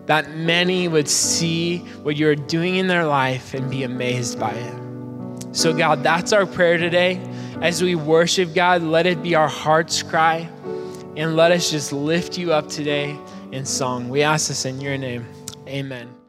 that 0.05 0.35
many 0.35 0.87
would 0.87 1.07
see 1.07 1.79
what 2.03 2.15
you're 2.15 2.35
doing 2.35 2.75
in 2.75 2.87
their 2.87 3.05
life 3.05 3.53
and 3.53 3.69
be 3.69 3.83
amazed 3.83 4.39
by 4.39 4.51
it. 4.51 5.55
So, 5.55 5.73
God, 5.73 6.03
that's 6.03 6.33
our 6.33 6.45
prayer 6.45 6.77
today. 6.77 7.21
As 7.61 7.81
we 7.81 7.95
worship 7.95 8.53
God, 8.55 8.81
let 8.81 9.05
it 9.05 9.21
be 9.21 9.35
our 9.35 9.47
heart's 9.47 10.01
cry 10.01 10.49
and 11.15 11.35
let 11.35 11.51
us 11.51 11.69
just 11.69 11.91
lift 11.91 12.37
you 12.37 12.53
up 12.53 12.69
today 12.69 13.17
in 13.51 13.65
song. 13.65 14.09
We 14.09 14.23
ask 14.23 14.47
this 14.47 14.65
in 14.65 14.79
your 14.79 14.97
name. 14.97 15.25
Amen. 15.67 16.20